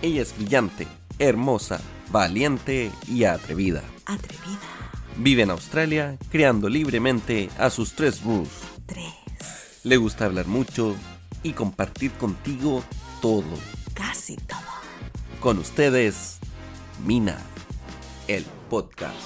Ella 0.00 0.22
es 0.22 0.36
brillante, 0.36 0.86
hermosa, 1.18 1.80
valiente 2.12 2.92
y 3.08 3.24
atrevida. 3.24 3.82
Atrevida. 4.06 4.60
Vive 5.16 5.42
en 5.42 5.50
Australia, 5.50 6.16
creando 6.30 6.68
libremente 6.68 7.50
a 7.58 7.68
sus 7.68 7.94
tres 7.94 8.22
Bruce. 8.22 8.64
Tres. 8.86 9.12
Le 9.82 9.96
gusta 9.96 10.26
hablar 10.26 10.46
mucho 10.46 10.94
y 11.42 11.52
compartir 11.52 12.12
contigo 12.12 12.84
todo. 13.20 13.42
Casi 13.92 14.36
todo. 14.36 14.60
Con 15.40 15.58
ustedes, 15.58 16.38
Mina, 17.04 17.36
el 18.28 18.44
podcast. 18.70 19.16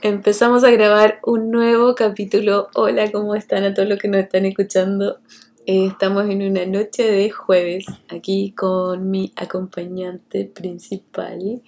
Empezamos 0.00 0.62
a 0.62 0.70
grabar 0.70 1.18
un 1.24 1.50
nuevo 1.50 1.96
capítulo. 1.96 2.68
Hola, 2.74 3.10
¿cómo 3.10 3.34
están 3.34 3.64
a 3.64 3.74
todos 3.74 3.88
los 3.88 3.98
que 3.98 4.06
nos 4.06 4.20
están 4.20 4.46
escuchando? 4.46 5.18
Estamos 5.66 6.30
en 6.30 6.48
una 6.48 6.64
noche 6.64 7.10
de 7.10 7.28
jueves 7.28 7.86
aquí 8.08 8.52
con 8.52 9.10
mi 9.10 9.32
acompañante 9.34 10.44
principal, 10.44 11.60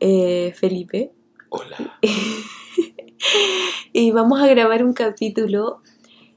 eh, 0.00 0.54
Felipe. 0.56 1.12
Hola. 1.50 1.98
y 3.92 4.10
vamos 4.10 4.40
a 4.40 4.46
grabar 4.46 4.82
un 4.82 4.94
capítulo, 4.94 5.82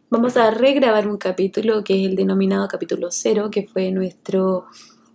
vamos 0.10 0.36
a 0.36 0.52
regrabar 0.52 1.08
un 1.08 1.16
capítulo 1.16 1.86
que 1.86 2.04
es 2.04 2.10
el 2.10 2.18
denominado 2.18 2.68
capítulo 2.68 3.12
cero, 3.12 3.50
que 3.50 3.66
fue 3.66 3.92
nuestro, 3.92 4.66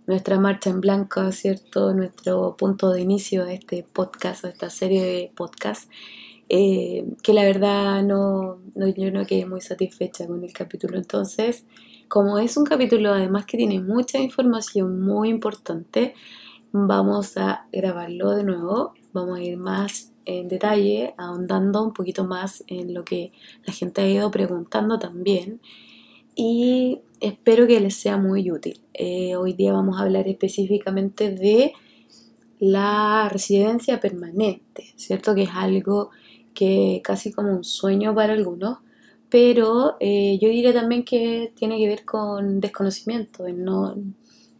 nuestra 0.07 0.39
marcha 0.39 0.71
en 0.71 0.81
blanco, 0.81 1.31
¿cierto? 1.31 1.93
Nuestro 1.93 2.57
punto 2.57 2.89
de 2.89 3.01
inicio 3.01 3.45
de 3.45 3.53
este 3.53 3.83
podcast, 3.83 4.43
de 4.43 4.49
esta 4.49 4.71
serie 4.71 5.03
de 5.03 5.31
podcasts. 5.35 5.87
Eh, 6.57 7.03
que 7.21 7.33
la 7.33 7.43
verdad 7.43 8.01
no, 8.01 8.61
no, 8.75 8.87
yo 8.87 9.11
no 9.11 9.25
quedé 9.25 9.45
muy 9.45 9.59
satisfecha 9.59 10.25
con 10.25 10.41
el 10.41 10.53
capítulo. 10.53 10.95
Entonces, 10.95 11.65
como 12.07 12.39
es 12.39 12.55
un 12.55 12.63
capítulo 12.63 13.11
además 13.11 13.45
que 13.45 13.57
tiene 13.57 13.81
mucha 13.81 14.19
información 14.19 15.01
muy 15.01 15.27
importante, 15.27 16.13
vamos 16.71 17.35
a 17.35 17.67
grabarlo 17.73 18.31
de 18.31 18.45
nuevo, 18.45 18.93
vamos 19.11 19.37
a 19.37 19.43
ir 19.43 19.57
más 19.57 20.13
en 20.23 20.47
detalle, 20.47 21.13
ahondando 21.17 21.83
un 21.83 21.91
poquito 21.91 22.23
más 22.23 22.63
en 22.67 22.93
lo 22.93 23.03
que 23.03 23.33
la 23.65 23.73
gente 23.73 23.99
ha 23.99 24.07
ido 24.09 24.31
preguntando 24.31 24.97
también. 24.97 25.59
Y 26.37 27.01
espero 27.19 27.67
que 27.67 27.81
les 27.81 27.97
sea 27.97 28.15
muy 28.15 28.49
útil. 28.49 28.79
Eh, 28.93 29.35
hoy 29.35 29.51
día 29.51 29.73
vamos 29.73 29.99
a 29.99 30.03
hablar 30.03 30.29
específicamente 30.29 31.31
de 31.31 31.73
la 32.59 33.27
residencia 33.29 33.99
permanente, 33.99 34.93
¿cierto? 34.95 35.35
Que 35.35 35.43
es 35.43 35.51
algo 35.53 36.11
que 36.55 37.01
casi 37.03 37.31
como 37.31 37.51
un 37.51 37.63
sueño 37.63 38.15
para 38.15 38.33
algunos, 38.33 38.79
pero 39.29 39.97
eh, 39.99 40.39
yo 40.41 40.49
diría 40.49 40.73
también 40.73 41.03
que 41.03 41.53
tiene 41.55 41.77
que 41.77 41.87
ver 41.87 42.05
con 42.05 42.59
desconocimiento, 42.59 43.45
en 43.45 43.63
no, 43.63 43.95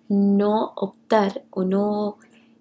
no 0.10 0.74
optar 0.76 1.44
o 1.50 1.64
no 1.64 2.18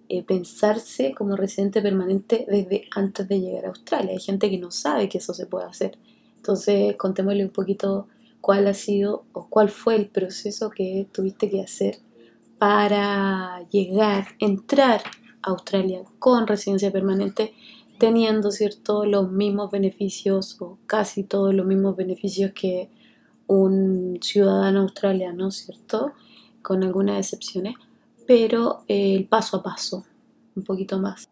eh, 0.08 0.22
pensarse 0.22 1.12
como 1.12 1.36
residente 1.36 1.82
permanente 1.82 2.46
desde 2.48 2.88
antes 2.94 3.26
de 3.26 3.40
llegar 3.40 3.64
a 3.66 3.68
Australia. 3.68 4.12
Hay 4.12 4.20
gente 4.20 4.50
que 4.50 4.58
no 4.58 4.70
sabe 4.70 5.08
que 5.08 5.18
eso 5.18 5.34
se 5.34 5.46
puede 5.46 5.66
hacer. 5.66 5.98
Entonces, 6.36 6.94
contémosle 6.96 7.44
un 7.44 7.50
poquito 7.50 8.08
cuál 8.40 8.66
ha 8.66 8.74
sido 8.74 9.24
o 9.32 9.48
cuál 9.48 9.70
fue 9.70 9.96
el 9.96 10.08
proceso 10.08 10.70
que 10.70 11.08
tuviste 11.10 11.48
que 11.48 11.62
hacer 11.62 11.98
para 12.58 13.62
llegar, 13.70 14.28
entrar 14.38 15.02
a 15.42 15.50
Australia 15.50 16.02
con 16.18 16.46
residencia 16.46 16.92
permanente 16.92 17.54
teniendo 17.98 18.50
cierto 18.50 19.04
los 19.04 19.30
mismos 19.30 19.70
beneficios 19.70 20.56
o 20.60 20.78
casi 20.86 21.24
todos 21.24 21.54
los 21.54 21.66
mismos 21.66 21.96
beneficios 21.96 22.52
que 22.52 22.88
un 23.46 24.18
ciudadano 24.22 24.82
australiano, 24.82 25.50
¿cierto? 25.50 26.12
Con 26.62 26.82
algunas 26.82 27.18
excepciones, 27.18 27.74
pero 28.26 28.84
eh, 28.88 29.14
el 29.14 29.26
paso 29.26 29.58
a 29.58 29.62
paso, 29.62 30.04
un 30.56 30.64
poquito 30.64 30.98
más. 30.98 31.28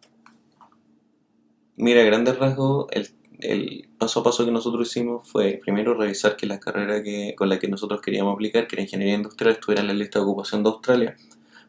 Mira, 1.76 2.02
grandes 2.02 2.38
rasgos, 2.38 2.86
el, 2.90 3.08
el, 3.40 3.88
paso 3.98 4.20
a 4.20 4.22
paso 4.22 4.44
que 4.44 4.50
nosotros 4.50 4.88
hicimos 4.88 5.26
fue 5.28 5.58
primero 5.62 5.94
revisar 5.94 6.36
que 6.36 6.46
la 6.46 6.60
carrera 6.60 7.02
que, 7.02 7.34
con 7.36 7.48
la 7.48 7.58
que 7.58 7.68
nosotros 7.68 8.00
queríamos 8.00 8.34
aplicar, 8.34 8.66
que 8.66 8.76
era 8.76 8.82
ingeniería 8.82 9.14
industrial, 9.14 9.54
estuviera 9.54 9.80
en 9.80 9.88
la 9.88 9.94
lista 9.94 10.18
de 10.18 10.26
ocupación 10.26 10.62
de 10.62 10.68
Australia. 10.68 11.16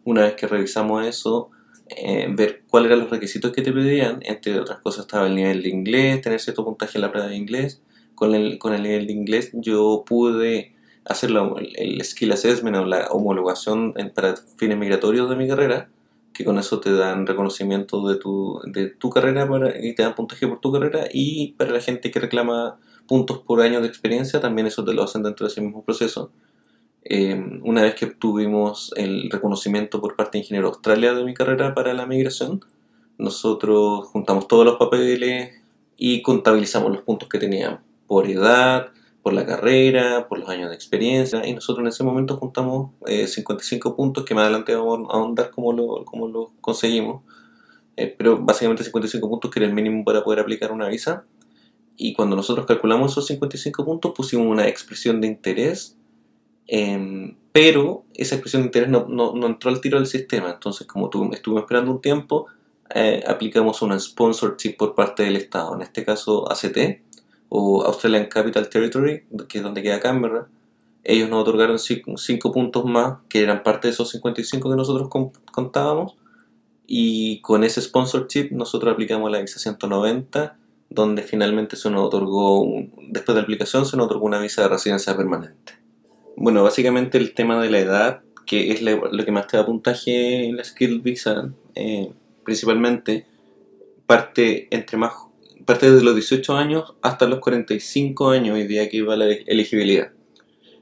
Una 0.04 0.24
vez 0.24 0.36
que 0.36 0.48
revisamos 0.48 1.06
eso, 1.06 1.52
eh, 1.98 2.28
ver 2.30 2.64
cuáles 2.70 2.88
eran 2.88 3.00
los 3.02 3.10
requisitos 3.10 3.52
que 3.52 3.62
te 3.62 3.72
pedían, 3.72 4.20
entre 4.24 4.60
otras 4.60 4.80
cosas 4.80 5.06
estaba 5.06 5.28
el 5.28 5.36
nivel 5.36 5.64
de 5.64 5.70
inglés, 5.70 6.22
tener 6.22 6.40
cierto 6.40 6.66
puntaje 6.66 6.98
en 6.98 7.02
la 7.02 7.12
prueba 7.12 7.28
de 7.28 7.36
inglés. 7.36 7.82
Con 8.16 8.36
el, 8.36 8.60
con 8.60 8.74
el 8.74 8.84
nivel 8.84 9.08
de 9.08 9.14
inglés 9.14 9.52
yo 9.54 10.04
pude 10.06 10.74
hacer 11.06 11.32
la, 11.32 11.52
el 11.76 12.04
skill 12.04 12.32
assessment 12.32 12.78
o 12.78 12.86
la 12.86 13.08
homologación 13.08 13.94
para 14.14 14.36
fines 14.58 14.78
migratorios 14.78 15.30
de 15.30 15.36
mi 15.36 15.48
carrera, 15.48 15.90
que 16.34 16.46
con 16.46 16.58
eso 16.58 16.80
te 16.80 16.92
dan 16.94 17.28
reconocimiento 17.28 18.08
de 18.08 18.16
tu, 18.18 18.60
de 18.66 18.88
tu 18.88 19.10
carrera 19.10 19.48
para, 19.48 19.86
y 19.86 19.94
te 19.94 20.04
dan 20.04 20.16
puntaje 20.16 20.48
por 20.48 20.60
tu 20.60 20.72
carrera 20.72 21.08
y 21.12 21.54
para 21.54 21.72
la 21.72 21.82
gente 21.82 22.12
que 22.12 22.20
reclama 22.20 22.78
puntos 23.08 23.40
por 23.40 23.62
año 23.62 23.82
de 23.82 23.88
experiencia 23.88 24.40
también 24.40 24.68
eso 24.68 24.84
te 24.84 24.94
lo 24.94 25.04
hacen 25.04 25.24
dentro 25.24 25.46
de 25.46 25.52
ese 25.52 25.62
mismo 25.62 25.84
proceso. 25.84 26.32
Eh, 27.06 27.60
una 27.64 27.82
vez 27.82 27.96
que 27.96 28.06
obtuvimos 28.06 28.94
el 28.96 29.30
reconocimiento 29.30 30.00
por 30.00 30.16
parte 30.16 30.38
de 30.38 30.44
Ingeniero 30.44 30.70
Australia 30.70 31.14
de 31.14 31.24
mi 31.24 31.34
carrera 31.34 31.74
para 31.74 31.94
la 31.94 32.06
migración, 32.06 32.62
nosotros 33.18 34.08
juntamos 34.08 34.48
todos 34.48 34.66
los 34.66 34.78
papeles 34.78 35.52
y 35.98 36.22
contabilizamos 36.22 36.92
los 36.92 37.02
puntos 37.02 37.28
que 37.28 37.40
teníamos 37.40 37.80
por 38.08 38.28
edad, 38.28 38.88
por 39.22 39.34
la 39.34 39.46
carrera, 39.46 40.28
por 40.28 40.40
los 40.40 40.50
años 40.50 40.70
de 40.70 40.76
experiencia 40.76 41.46
y 41.48 41.54
nosotros 41.54 41.84
en 41.84 41.88
ese 41.88 42.04
momento 42.04 42.38
juntamos 42.38 42.92
eh, 43.08 43.28
55 43.28 43.96
puntos 43.96 44.26
que 44.26 44.36
más 44.36 44.44
adelante 44.44 44.76
vamos 44.76 45.10
a 45.10 45.18
ahondar 45.18 45.52
cómo 45.52 45.72
lo, 45.74 46.06
cómo 46.06 46.28
lo 46.28 46.52
conseguimos. 46.62 47.24
Eh, 47.96 48.14
pero 48.18 48.40
básicamente 48.40 48.84
55 48.84 49.30
puntos 49.30 49.52
que 49.52 49.60
era 49.60 49.68
el 49.68 49.74
mínimo 49.74 50.04
para 50.04 50.24
poder 50.24 50.40
aplicar 50.40 50.72
una 50.72 50.88
visa. 50.88 51.26
Y 51.96 52.14
cuando 52.14 52.36
nosotros 52.36 52.66
calculamos 52.66 53.12
esos 53.12 53.28
55 53.28 53.86
puntos 53.86 54.14
pusimos 54.16 54.48
una 54.48 54.68
expresión 54.68 55.22
de 55.22 55.28
interés 55.28 55.98
eh, 56.68 57.36
pero 57.54 58.04
esa 58.16 58.36
expresión 58.36 58.64
de 58.64 58.68
interés 58.68 58.90
no, 58.90 59.06
no, 59.08 59.34
no, 59.34 59.46
entró 59.46 59.70
al 59.70 59.80
tiro 59.80 60.00
del 60.00 60.08
sistema. 60.08 60.50
Entonces, 60.50 60.88
como 60.88 61.10
tu, 61.10 61.32
estuvimos 61.32 61.64
esperando 61.64 61.92
un 61.92 62.02
tiempo, 62.02 62.48
eh, 62.94 63.24
aplicamos 63.28 63.82
una 63.84 64.00
sponsorship 64.00 64.76
por 64.76 64.96
parte 64.96 65.24
del 65.24 65.36
Estado, 65.36 65.76
en 65.76 65.84
este 65.84 66.04
caso 66.04 66.52
ACT 66.52 67.02
o 67.50 67.84
Australian 67.84 68.26
Capital 68.26 68.70
Territory, 68.70 69.26
que 69.48 69.60
es 69.60 69.64
donde 69.64 69.84
queda 69.84 70.00
Canberra. 70.00 70.48
Ellos 71.04 71.30
nos 71.30 71.42
otorgaron 71.42 71.78
5 71.78 72.52
puntos 72.52 72.86
más, 72.86 73.20
que 73.30 73.44
eran 73.44 73.62
parte 73.62 73.88
de 73.88 73.94
esos 73.94 74.10
55 74.10 74.70
que 74.72 74.76
nosotros 74.76 75.10
contábamos. 75.52 76.16
Y 76.88 77.40
con 77.42 77.64
ese 77.64 77.82
sponsorship 77.82 78.50
nosotros 78.52 78.94
aplicamos 78.94 79.30
la 79.30 79.40
visa 79.40 79.60
190, 79.60 80.58
donde 80.90 81.22
finalmente 81.22 81.76
se 81.76 81.92
nos 81.92 82.08
otorgó, 82.08 82.66
después 83.10 83.36
de 83.36 83.42
la 83.42 83.44
aplicación, 83.44 83.86
se 83.86 83.98
nos 83.98 84.08
otorgó 84.08 84.26
una 84.26 84.40
visa 84.40 84.64
de 84.64 84.70
residencia 84.70 85.16
permanente. 85.16 85.83
Bueno, 86.36 86.64
básicamente 86.64 87.18
el 87.18 87.34
tema 87.34 87.62
de 87.62 87.70
la 87.70 87.80
edad, 87.80 88.22
que 88.46 88.72
es 88.72 88.82
lo 88.82 89.26
que 89.26 89.32
más 89.32 89.48
te 89.48 89.58
da 89.58 89.66
puntaje 89.66 90.46
en 90.46 90.58
la 90.58 90.64
Skill 90.64 91.02
Visa, 91.02 91.52
eh, 91.76 92.12
principalmente, 92.44 93.26
parte 94.06 94.68
entre 94.72 94.98
más 94.98 95.14
parte 95.66 95.90
desde 95.90 96.04
los 96.04 96.16
18 96.16 96.56
años 96.56 96.94
hasta 97.02 97.26
los 97.26 97.40
45 97.40 98.30
años 98.30 98.56
hoy 98.56 98.68
día 98.68 98.90
que 98.90 99.02
va 99.02 99.16
la 99.16 99.32
elegibilidad. 99.32 100.12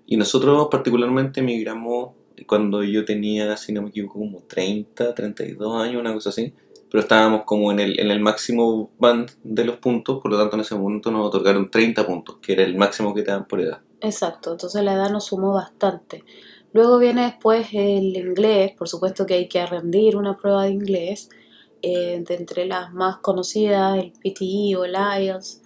Y 0.07 0.17
nosotros 0.17 0.67
particularmente 0.71 1.41
emigramos 1.41 2.11
cuando 2.47 2.83
yo 2.83 3.05
tenía, 3.05 3.55
si 3.57 3.71
no 3.71 3.83
me 3.83 3.89
equivoco, 3.89 4.19
como 4.19 4.43
30, 4.43 5.13
32 5.13 5.83
años, 5.83 6.01
una 6.01 6.13
cosa 6.13 6.29
así. 6.29 6.53
Pero 6.91 7.01
estábamos 7.01 7.43
como 7.45 7.71
en 7.71 7.79
el, 7.79 7.99
en 7.99 8.11
el 8.11 8.19
máximo 8.19 8.91
band 8.99 9.31
de 9.43 9.63
los 9.63 9.77
puntos, 9.77 10.19
por 10.21 10.29
lo 10.29 10.37
tanto 10.37 10.57
en 10.57 10.61
ese 10.61 10.75
momento 10.75 11.09
nos 11.09 11.25
otorgaron 11.25 11.71
30 11.71 12.05
puntos, 12.05 12.35
que 12.41 12.51
era 12.51 12.63
el 12.63 12.75
máximo 12.75 13.13
que 13.15 13.23
te 13.23 13.31
dan 13.31 13.47
por 13.47 13.61
edad. 13.61 13.79
Exacto, 14.01 14.51
entonces 14.51 14.83
la 14.83 14.93
edad 14.93 15.09
nos 15.09 15.25
sumó 15.25 15.53
bastante. 15.53 16.25
Luego 16.73 16.99
viene 16.99 17.23
después 17.23 17.67
el 17.71 18.15
inglés, 18.15 18.73
por 18.77 18.89
supuesto 18.89 19.25
que 19.25 19.35
hay 19.35 19.47
que 19.47 19.65
rendir 19.65 20.17
una 20.17 20.37
prueba 20.37 20.65
de 20.65 20.71
inglés, 20.71 21.29
eh, 21.81 22.21
de 22.27 22.35
entre 22.35 22.65
las 22.65 22.93
más 22.93 23.17
conocidas, 23.17 23.97
el 23.97 24.11
PTE 24.11 24.75
o 24.77 24.85
el 24.85 24.95
IELTS, 24.95 25.61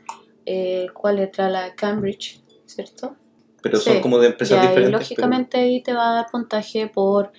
eh, 0.45 0.87
¿cuál 0.93 1.17
letra? 1.17 1.49
La 1.49 1.75
Cambridge, 1.75 2.41
¿cierto? 2.65 3.15
Pero 3.61 3.79
son 3.79 3.99
como 3.99 4.19
de 4.19 4.27
empresas 4.27 4.61
ya, 4.61 4.69
diferentes. 4.69 4.89
Y 4.89 5.13
lógicamente 5.15 5.57
pero... 5.57 5.63
ahí 5.63 5.81
te 5.81 5.93
va 5.93 6.11
a 6.11 6.13
dar 6.15 6.27
puntaje 6.31 6.87
por 6.87 7.31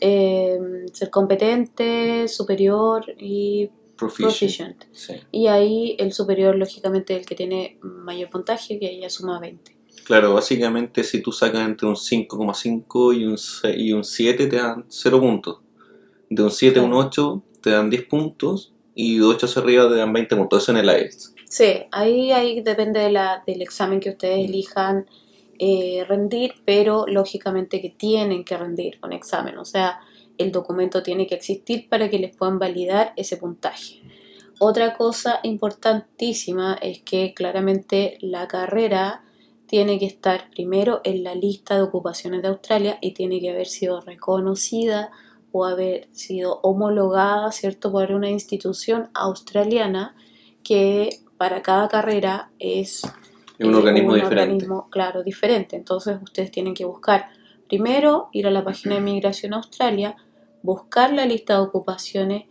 eh, 0.00 0.58
ser 0.92 1.10
competente, 1.10 2.28
superior 2.28 3.04
y 3.18 3.70
proficient. 3.96 4.28
proficient. 4.28 4.84
Sí. 4.92 5.14
Y 5.32 5.46
ahí 5.46 5.96
el 5.98 6.12
superior, 6.12 6.56
lógicamente, 6.56 7.16
el 7.16 7.26
que 7.26 7.34
tiene 7.34 7.78
mayor 7.82 8.30
puntaje, 8.30 8.78
que 8.78 8.98
ya 8.98 9.10
suma 9.10 9.40
20. 9.40 9.76
Claro, 10.04 10.32
básicamente 10.32 11.04
si 11.04 11.20
tú 11.20 11.32
sacas 11.32 11.66
entre 11.66 11.86
un 11.86 11.94
5,5 11.94 13.14
y 13.14 13.24
un, 13.26 13.36
y 13.78 13.92
un 13.92 14.04
7 14.04 14.46
te 14.46 14.56
dan 14.56 14.86
0 14.88 15.20
puntos. 15.20 15.58
De 16.30 16.42
un 16.42 16.50
7 16.50 16.78
a 16.78 16.82
un 16.82 16.94
8 16.94 17.42
te 17.62 17.70
dan 17.70 17.90
10 17.90 18.06
puntos 18.06 18.72
y 18.94 19.18
de 19.18 19.24
8 19.24 19.46
hacia 19.46 19.62
arriba 19.62 19.88
te 19.88 19.96
dan 19.96 20.12
20 20.12 20.36
puntos. 20.36 20.62
Eso 20.62 20.72
en 20.72 20.78
el 20.78 20.86
IELTS. 20.86 21.34
Sí, 21.48 21.82
ahí, 21.92 22.32
ahí 22.32 22.62
depende 22.62 23.00
de 23.00 23.10
la, 23.10 23.42
del 23.46 23.62
examen 23.62 24.00
que 24.00 24.10
ustedes 24.10 24.48
elijan 24.48 25.06
eh, 25.58 26.04
rendir, 26.08 26.54
pero 26.64 27.06
lógicamente 27.06 27.80
que 27.80 27.90
tienen 27.90 28.44
que 28.44 28.56
rendir 28.56 28.98
un 29.02 29.12
examen, 29.12 29.58
o 29.58 29.64
sea, 29.64 30.00
el 30.38 30.52
documento 30.52 31.02
tiene 31.02 31.26
que 31.26 31.34
existir 31.34 31.88
para 31.88 32.08
que 32.08 32.18
les 32.18 32.36
puedan 32.36 32.58
validar 32.58 33.12
ese 33.16 33.36
puntaje. 33.36 34.02
Otra 34.60 34.96
cosa 34.96 35.40
importantísima 35.42 36.78
es 36.80 37.02
que 37.02 37.32
claramente 37.34 38.18
la 38.20 38.48
carrera 38.48 39.24
tiene 39.66 39.98
que 39.98 40.06
estar 40.06 40.50
primero 40.50 41.00
en 41.04 41.22
la 41.22 41.34
lista 41.34 41.76
de 41.76 41.82
ocupaciones 41.82 42.42
de 42.42 42.48
Australia 42.48 42.98
y 43.00 43.12
tiene 43.12 43.38
que 43.40 43.50
haber 43.50 43.66
sido 43.66 44.00
reconocida 44.00 45.10
o 45.52 45.64
haber 45.64 46.08
sido 46.12 46.60
homologada, 46.62 47.52
¿cierto?, 47.52 47.92
por 47.92 48.10
una 48.12 48.30
institución 48.30 49.10
australiana 49.14 50.16
que 50.62 51.20
para 51.36 51.62
cada 51.62 51.88
carrera 51.88 52.50
es 52.58 53.02
un 53.60 53.74
organismo 53.74 54.14
diferente. 54.14 54.66
claro, 54.90 55.22
diferente. 55.22 55.76
Entonces 55.76 56.18
ustedes 56.22 56.50
tienen 56.50 56.74
que 56.74 56.84
buscar 56.84 57.30
primero 57.68 58.28
ir 58.32 58.46
a 58.46 58.50
la 58.50 58.64
página 58.64 58.96
de 58.96 59.00
Migración 59.00 59.54
Australia, 59.54 60.16
buscar 60.62 61.12
la 61.12 61.26
lista 61.26 61.54
de 61.54 61.60
ocupaciones, 61.60 62.44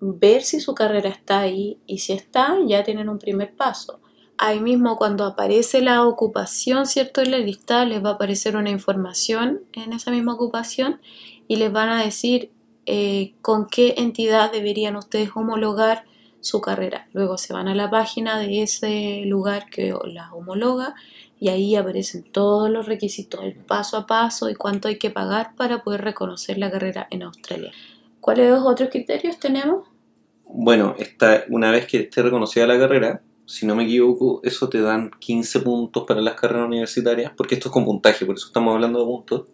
ver 0.00 0.42
si 0.42 0.60
su 0.60 0.74
carrera 0.74 1.08
está 1.08 1.40
ahí 1.40 1.78
y 1.86 1.98
si 1.98 2.12
está, 2.12 2.56
ya 2.66 2.84
tienen 2.84 3.08
un 3.08 3.18
primer 3.18 3.54
paso. 3.54 4.00
Ahí 4.38 4.60
mismo 4.60 4.96
cuando 4.96 5.24
aparece 5.26 5.82
la 5.82 6.06
ocupación, 6.06 6.86
¿cierto? 6.86 7.20
En 7.20 7.30
la 7.30 7.38
lista 7.38 7.84
les 7.84 8.02
va 8.02 8.10
a 8.10 8.12
aparecer 8.14 8.56
una 8.56 8.70
información 8.70 9.60
en 9.74 9.92
esa 9.92 10.10
misma 10.10 10.34
ocupación 10.34 11.00
y 11.46 11.56
les 11.56 11.70
van 11.70 11.90
a 11.90 12.02
decir 12.02 12.50
eh, 12.86 13.34
con 13.42 13.66
qué 13.66 13.94
entidad 13.98 14.50
deberían 14.50 14.96
ustedes 14.96 15.30
homologar 15.34 16.04
su 16.40 16.60
carrera. 16.60 17.08
Luego 17.12 17.38
se 17.38 17.52
van 17.52 17.68
a 17.68 17.74
la 17.74 17.90
página 17.90 18.38
de 18.38 18.62
ese 18.62 19.22
lugar 19.26 19.66
que 19.70 19.94
la 20.06 20.32
homologa 20.32 20.94
y 21.38 21.48
ahí 21.48 21.74
aparecen 21.74 22.22
todos 22.24 22.70
los 22.70 22.86
requisitos, 22.86 23.42
el 23.42 23.54
paso 23.54 23.96
a 23.96 24.06
paso 24.06 24.50
y 24.50 24.54
cuánto 24.54 24.88
hay 24.88 24.98
que 24.98 25.10
pagar 25.10 25.54
para 25.56 25.82
poder 25.82 26.02
reconocer 26.02 26.58
la 26.58 26.70
carrera 26.70 27.06
en 27.10 27.22
Australia. 27.22 27.72
¿Cuáles 28.20 28.52
otros 28.52 28.90
criterios 28.90 29.38
tenemos? 29.38 29.88
Bueno, 30.44 30.94
esta, 30.98 31.44
una 31.48 31.70
vez 31.70 31.86
que 31.86 32.00
esté 32.00 32.22
reconocida 32.22 32.66
la 32.66 32.78
carrera, 32.78 33.22
si 33.46 33.66
no 33.66 33.74
me 33.74 33.84
equivoco, 33.84 34.40
eso 34.44 34.68
te 34.68 34.80
dan 34.80 35.10
15 35.18 35.60
puntos 35.60 36.04
para 36.06 36.20
las 36.20 36.34
carreras 36.34 36.66
universitarias, 36.66 37.32
porque 37.36 37.54
esto 37.54 37.68
es 37.68 37.72
con 37.72 37.84
puntaje, 37.84 38.26
por 38.26 38.36
eso 38.36 38.46
estamos 38.46 38.74
hablando 38.74 39.00
de 39.00 39.04
puntos 39.06 39.46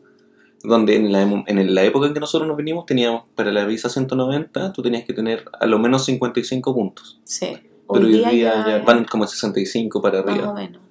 donde 0.67 0.97
en 0.97 1.13
la, 1.13 1.23
en 1.23 1.75
la 1.75 1.85
época 1.85 2.07
en 2.07 2.15
que 2.15 2.21
nosotros 2.21 2.49
nos 2.49 2.57
vinimos 2.57 2.87
teníamos 2.87 3.25
para 3.35 3.53
la 3.53 3.65
visa 3.65 3.89
190, 3.89 4.73
tú 4.73 4.83
tenías 4.83 5.05
que 5.05 5.13
tener 5.13 5.45
a 5.59 5.67
lo 5.67 5.79
menos 5.79 6.05
55 6.05 6.75
puntos. 6.75 7.21
Sí. 7.25 7.57
Pero 7.89 8.07
hoy 8.07 8.19
día, 8.19 8.67
ya, 8.67 8.79
van 8.85 9.05
como 9.05 9.27
65 9.27 10.03
para 10.03 10.21
arriba. 10.21 10.39
Más 10.39 10.49
o 10.49 10.55
menos. 10.55 10.83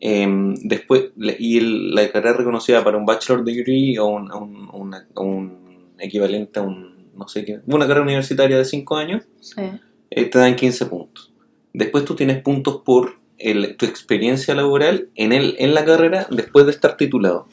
Em, 0.00 0.54
después, 0.62 1.10
y 1.38 1.60
la 1.60 2.10
carrera 2.10 2.36
reconocida 2.36 2.84
para 2.84 2.96
un 2.96 3.06
bachelor 3.06 3.44
degree 3.44 3.98
o 3.98 4.06
un, 4.06 4.30
un, 4.32 5.02
un, 5.14 5.94
equivalente 5.98 6.60
a 6.60 6.62
un, 6.62 7.10
no 7.16 7.26
sé 7.26 7.44
qué, 7.44 7.60
una 7.66 7.86
carrera 7.86 8.02
universitaria 8.02 8.58
de 8.58 8.64
5 8.64 8.96
años, 8.96 9.24
sí. 9.40 9.62
Eh, 10.10 10.26
te 10.26 10.38
dan 10.38 10.54
15 10.54 10.86
puntos. 10.86 11.32
Después 11.72 12.04
tú 12.04 12.14
tienes 12.14 12.40
puntos 12.40 12.82
por 12.84 13.14
el, 13.38 13.76
tu 13.76 13.84
experiencia 13.86 14.54
laboral 14.54 15.08
en, 15.16 15.32
el, 15.32 15.56
en 15.58 15.74
la 15.74 15.84
carrera 15.84 16.26
después 16.30 16.66
de 16.66 16.72
estar 16.72 16.96
titulado. 16.96 17.48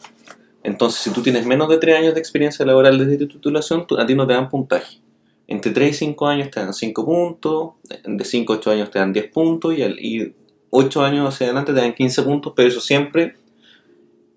Entonces, 0.64 1.02
si 1.02 1.10
tú 1.12 1.22
tienes 1.22 1.46
menos 1.46 1.70
de 1.70 1.78
3 1.78 1.98
años 1.98 2.14
de 2.14 2.20
experiencia 2.20 2.66
laboral 2.66 2.98
desde 3.00 3.18
tu 3.18 3.28
titulación, 3.28 3.86
a 3.98 4.06
ti 4.06 4.16
no 4.16 4.28
te 4.28 4.34
dan 4.34 4.50
puntaje. 4.50 5.00
Entre 5.48 5.72
3 5.72 5.90
y 5.90 5.94
5 5.94 6.28
años 6.28 6.52
te 6.52 6.60
dan 6.60 6.74
5 6.74 7.06
puntos, 7.06 7.72
de 8.06 8.24
5 8.24 8.54
a 8.54 8.56
8 8.58 8.72
años 8.72 8.92
te 8.92 9.00
dan 9.00 9.12
10 9.12 9.32
puntos 9.32 9.74
y, 9.76 9.82
y 9.84 10.36
8 10.70 11.04
años 11.04 11.34
hacia 11.34 11.48
adelante 11.48 11.74
te 11.74 11.82
dan 11.82 11.94
15 11.94 12.24
puntos, 12.24 12.54
pero 12.56 12.70
eso 12.70 12.80
siempre 12.80 13.36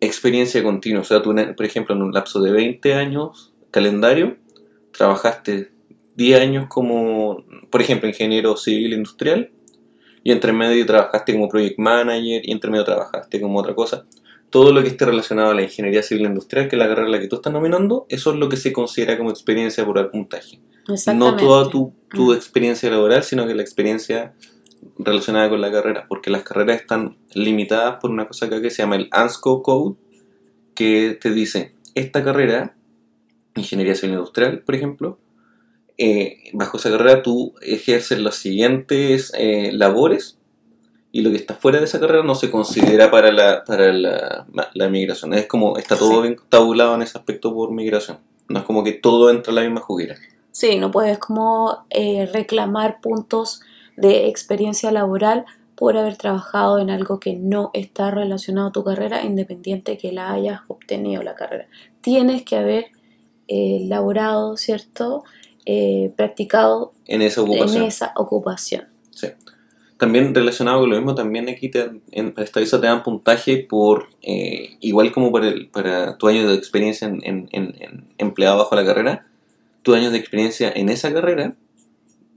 experiencia 0.00 0.62
continua. 0.62 1.02
O 1.02 1.04
sea, 1.04 1.22
tú, 1.22 1.34
por 1.56 1.66
ejemplo, 1.66 1.94
en 1.94 2.02
un 2.02 2.12
lapso 2.12 2.40
de 2.40 2.52
20 2.52 2.94
años 2.94 3.52
calendario, 3.70 4.36
trabajaste 4.92 5.72
10 6.16 6.40
años 6.40 6.66
como, 6.68 7.44
por 7.70 7.80
ejemplo, 7.80 8.08
ingeniero 8.08 8.56
civil 8.56 8.94
industrial, 8.94 9.50
y 10.22 10.32
entre 10.32 10.52
medio 10.52 10.86
trabajaste 10.86 11.32
como 11.34 11.48
project 11.48 11.78
manager, 11.78 12.40
y 12.44 12.50
entre 12.50 12.70
medio 12.70 12.84
trabajaste 12.84 13.40
como 13.40 13.58
otra 13.58 13.74
cosa 13.74 14.06
todo 14.54 14.72
lo 14.72 14.82
que 14.82 14.90
esté 14.90 15.04
relacionado 15.04 15.50
a 15.50 15.54
la 15.54 15.62
ingeniería 15.62 16.00
civil 16.04 16.26
industrial, 16.26 16.68
que 16.68 16.76
es 16.76 16.78
la 16.78 16.86
carrera 16.86 17.06
en 17.08 17.12
la 17.12 17.18
que 17.18 17.26
tú 17.26 17.34
estás 17.34 17.52
nominando, 17.52 18.06
eso 18.08 18.30
es 18.30 18.36
lo 18.36 18.48
que 18.48 18.56
se 18.56 18.72
considera 18.72 19.18
como 19.18 19.30
experiencia 19.30 19.84
por 19.84 20.12
puntaje. 20.12 20.60
No 21.12 21.36
toda 21.36 21.68
tu, 21.68 21.92
tu 22.08 22.30
mm. 22.30 22.34
experiencia 22.36 22.88
laboral, 22.88 23.24
sino 23.24 23.48
que 23.48 23.54
la 23.56 23.62
experiencia 23.62 24.32
relacionada 24.96 25.48
con 25.48 25.60
la 25.60 25.72
carrera, 25.72 26.06
porque 26.08 26.30
las 26.30 26.44
carreras 26.44 26.82
están 26.82 27.16
limitadas 27.34 27.96
por 28.00 28.12
una 28.12 28.28
cosa 28.28 28.48
que 28.48 28.70
se 28.70 28.82
llama 28.84 28.94
el 28.94 29.08
ANSCO 29.10 29.60
Code, 29.60 29.96
que 30.76 31.18
te 31.20 31.32
dice, 31.32 31.74
esta 31.96 32.22
carrera, 32.22 32.76
ingeniería 33.56 33.96
civil 33.96 34.14
industrial, 34.14 34.60
por 34.60 34.76
ejemplo, 34.76 35.18
eh, 35.98 36.50
bajo 36.52 36.76
esa 36.76 36.92
carrera 36.92 37.24
tú 37.24 37.54
ejerces 37.60 38.20
las 38.20 38.36
siguientes 38.36 39.32
eh, 39.36 39.72
labores 39.72 40.38
y 41.14 41.22
lo 41.22 41.30
que 41.30 41.36
está 41.36 41.54
fuera 41.54 41.78
de 41.78 41.84
esa 41.84 42.00
carrera 42.00 42.24
no 42.24 42.34
se 42.34 42.50
considera 42.50 43.08
para 43.08 43.30
la, 43.30 43.62
para 43.62 43.92
la, 43.92 44.48
la 44.74 44.88
migración. 44.88 45.32
Es 45.32 45.46
como, 45.46 45.78
está 45.78 45.96
todo 45.96 46.22
bien 46.22 46.36
tabulado 46.48 46.96
en 46.96 47.02
ese 47.02 47.16
aspecto 47.16 47.54
por 47.54 47.70
migración. 47.70 48.18
No 48.48 48.58
es 48.58 48.64
como 48.64 48.82
que 48.82 48.94
todo 48.94 49.30
entra 49.30 49.52
en 49.52 49.54
la 49.54 49.62
misma 49.62 49.80
juguera. 49.80 50.16
Sí, 50.50 50.76
no 50.76 50.90
puedes 50.90 51.18
como 51.18 51.86
eh, 51.90 52.28
reclamar 52.32 53.00
puntos 53.00 53.60
de 53.96 54.26
experiencia 54.26 54.90
laboral 54.90 55.44
por 55.76 55.96
haber 55.96 56.16
trabajado 56.16 56.80
en 56.80 56.90
algo 56.90 57.20
que 57.20 57.36
no 57.36 57.70
está 57.74 58.10
relacionado 58.10 58.70
a 58.70 58.72
tu 58.72 58.82
carrera, 58.82 59.22
independiente 59.22 59.96
que 59.96 60.10
la 60.10 60.32
hayas 60.32 60.62
obtenido 60.66 61.22
la 61.22 61.36
carrera. 61.36 61.68
Tienes 62.00 62.42
que 62.42 62.56
haber 62.56 62.86
eh, 63.46 63.84
laborado, 63.86 64.56
¿cierto? 64.56 65.22
Eh, 65.64 66.12
practicado 66.16 66.90
en 67.06 67.22
esa 67.22 67.42
ocupación. 67.42 67.82
En 67.82 67.88
esa 67.88 68.12
ocupación. 68.16 68.93
También 69.98 70.34
relacionado 70.34 70.80
con 70.80 70.90
lo 70.90 70.96
mismo, 70.96 71.14
también 71.14 71.48
aquí 71.48 71.68
te, 71.68 71.90
en 72.10 72.34
esta 72.36 72.60
visa 72.60 72.80
te 72.80 72.86
dan 72.86 73.02
puntaje 73.02 73.58
por, 73.58 74.08
eh, 74.22 74.76
igual 74.80 75.12
como 75.12 75.30
para, 75.30 75.48
el, 75.48 75.68
para 75.68 76.18
tu 76.18 76.26
año 76.26 76.48
de 76.48 76.54
experiencia 76.54 77.06
en, 77.06 77.48
en, 77.52 78.08
empleado 78.18 78.58
bajo 78.58 78.74
la 78.74 78.84
carrera, 78.84 79.26
tu 79.82 79.94
año 79.94 80.10
de 80.10 80.18
experiencia 80.18 80.72
en 80.74 80.88
esa 80.88 81.12
carrera, 81.12 81.54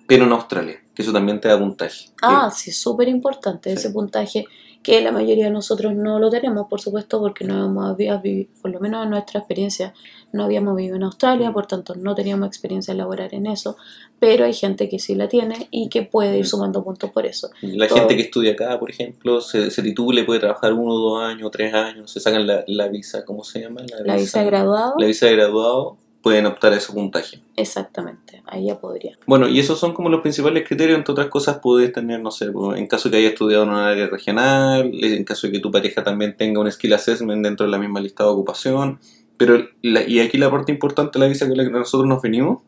pero 0.07 0.25
en 0.25 0.31
Australia, 0.33 0.83
que 0.93 1.01
eso 1.01 1.11
también 1.11 1.41
te 1.41 1.47
da 1.47 1.57
puntaje. 1.57 2.09
Ah, 2.21 2.51
sí, 2.51 2.71
súper 2.71 3.07
importante 3.07 3.73
ese 3.73 3.89
puntaje 3.89 4.45
que 4.87 5.01
la 5.01 5.11
mayoría 5.11 5.47
de 5.47 5.51
nosotros 5.51 5.93
no 5.93 6.17
lo 6.17 6.29
tenemos, 6.29 6.67
por 6.69 6.79
supuesto, 6.79 7.19
porque 7.19 7.43
no 7.43 7.65
hemos 7.65 7.97
vivido, 7.97 8.49
por 8.61 8.71
lo 8.71 8.79
menos 8.79 9.03
en 9.03 9.09
nuestra 9.09 9.41
experiencia, 9.41 9.93
no 10.31 10.45
habíamos 10.45 10.77
vivido 10.77 10.95
en 10.95 11.03
Australia, 11.03 11.51
por 11.51 11.67
tanto 11.67 11.93
no 11.95 12.15
teníamos 12.15 12.47
experiencia 12.47 12.93
laboral 12.93 13.27
en 13.33 13.47
eso, 13.47 13.75
pero 14.17 14.45
hay 14.45 14.53
gente 14.53 14.87
que 14.87 14.97
sí 14.97 15.13
la 15.13 15.27
tiene 15.27 15.67
y 15.71 15.89
que 15.89 16.03
puede 16.03 16.37
ir 16.37 16.47
sumando 16.47 16.85
puntos 16.85 17.11
por 17.11 17.25
eso. 17.25 17.49
La 17.63 17.89
gente 17.89 18.15
que 18.15 18.21
estudia 18.21 18.53
acá, 18.53 18.79
por 18.79 18.89
ejemplo, 18.89 19.41
se, 19.41 19.71
se 19.71 19.83
titula 19.83 20.21
y 20.21 20.23
puede 20.23 20.39
trabajar 20.39 20.71
uno, 20.71 20.93
dos 20.93 21.21
años, 21.21 21.51
tres 21.51 21.73
años, 21.73 22.09
se 22.09 22.21
sacan 22.21 22.47
la, 22.47 22.63
la 22.67 22.87
visa, 22.87 23.25
¿cómo 23.25 23.43
se 23.43 23.59
llama? 23.59 23.81
La, 24.05 24.15
visa, 24.15 24.39
de 24.39 24.45
graduado. 24.45 24.93
La 24.97 25.05
visa 25.05 25.25
de 25.25 25.35
graduado 25.35 25.97
pueden 26.27 26.45
optar 26.45 26.73
a 26.73 26.75
ese 26.75 26.91
puntaje. 26.91 27.39
Exactamente, 27.55 28.43
ahí 28.47 28.65
ya 28.65 28.77
podría. 28.77 29.17
Bueno, 29.25 29.47
y 29.47 29.61
esos 29.61 29.79
son 29.79 29.93
como 29.93 30.09
los 30.09 30.19
principales 30.19 30.67
criterios, 30.67 30.97
entre 30.97 31.13
otras 31.13 31.27
cosas 31.27 31.59
puedes 31.63 31.93
tener, 31.93 32.19
no 32.19 32.31
sé, 32.31 32.51
en 32.75 32.85
caso 32.85 33.09
que 33.09 33.15
haya 33.15 33.29
estudiado 33.29 33.63
en 33.63 33.69
un 33.69 33.77
área 33.77 34.07
regional, 34.07 34.91
en 34.93 35.23
caso 35.23 35.47
de 35.47 35.53
que 35.53 35.59
tu 35.61 35.71
pareja 35.71 36.03
también 36.03 36.35
tenga 36.35 36.59
un 36.59 36.69
skill 36.69 36.91
assessment 36.91 37.45
dentro 37.45 37.65
de 37.65 37.71
la 37.71 37.77
misma 37.77 38.01
lista 38.01 38.25
de 38.25 38.31
ocupación, 38.31 38.99
pero, 39.37 39.69
y 39.81 40.19
aquí 40.19 40.37
la 40.37 40.51
parte 40.51 40.73
importante 40.73 41.17
de 41.17 41.23
la 41.23 41.29
visa 41.29 41.47
con 41.47 41.55
la 41.55 41.63
que 41.63 41.69
nosotros 41.69 42.09
nos 42.09 42.21
venimos, 42.21 42.61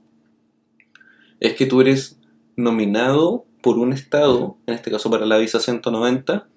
es 1.41 1.53
que 1.55 1.65
tú 1.65 1.81
eres 1.81 2.17
nominado 2.55 3.43
por 3.61 3.77
un 3.77 3.91
estado, 3.91 4.55
en 4.67 4.75
este 4.75 4.89
caso 4.89 5.09
para 5.09 5.25
la 5.25 5.37
visa 5.37 5.59
190, 5.59 6.47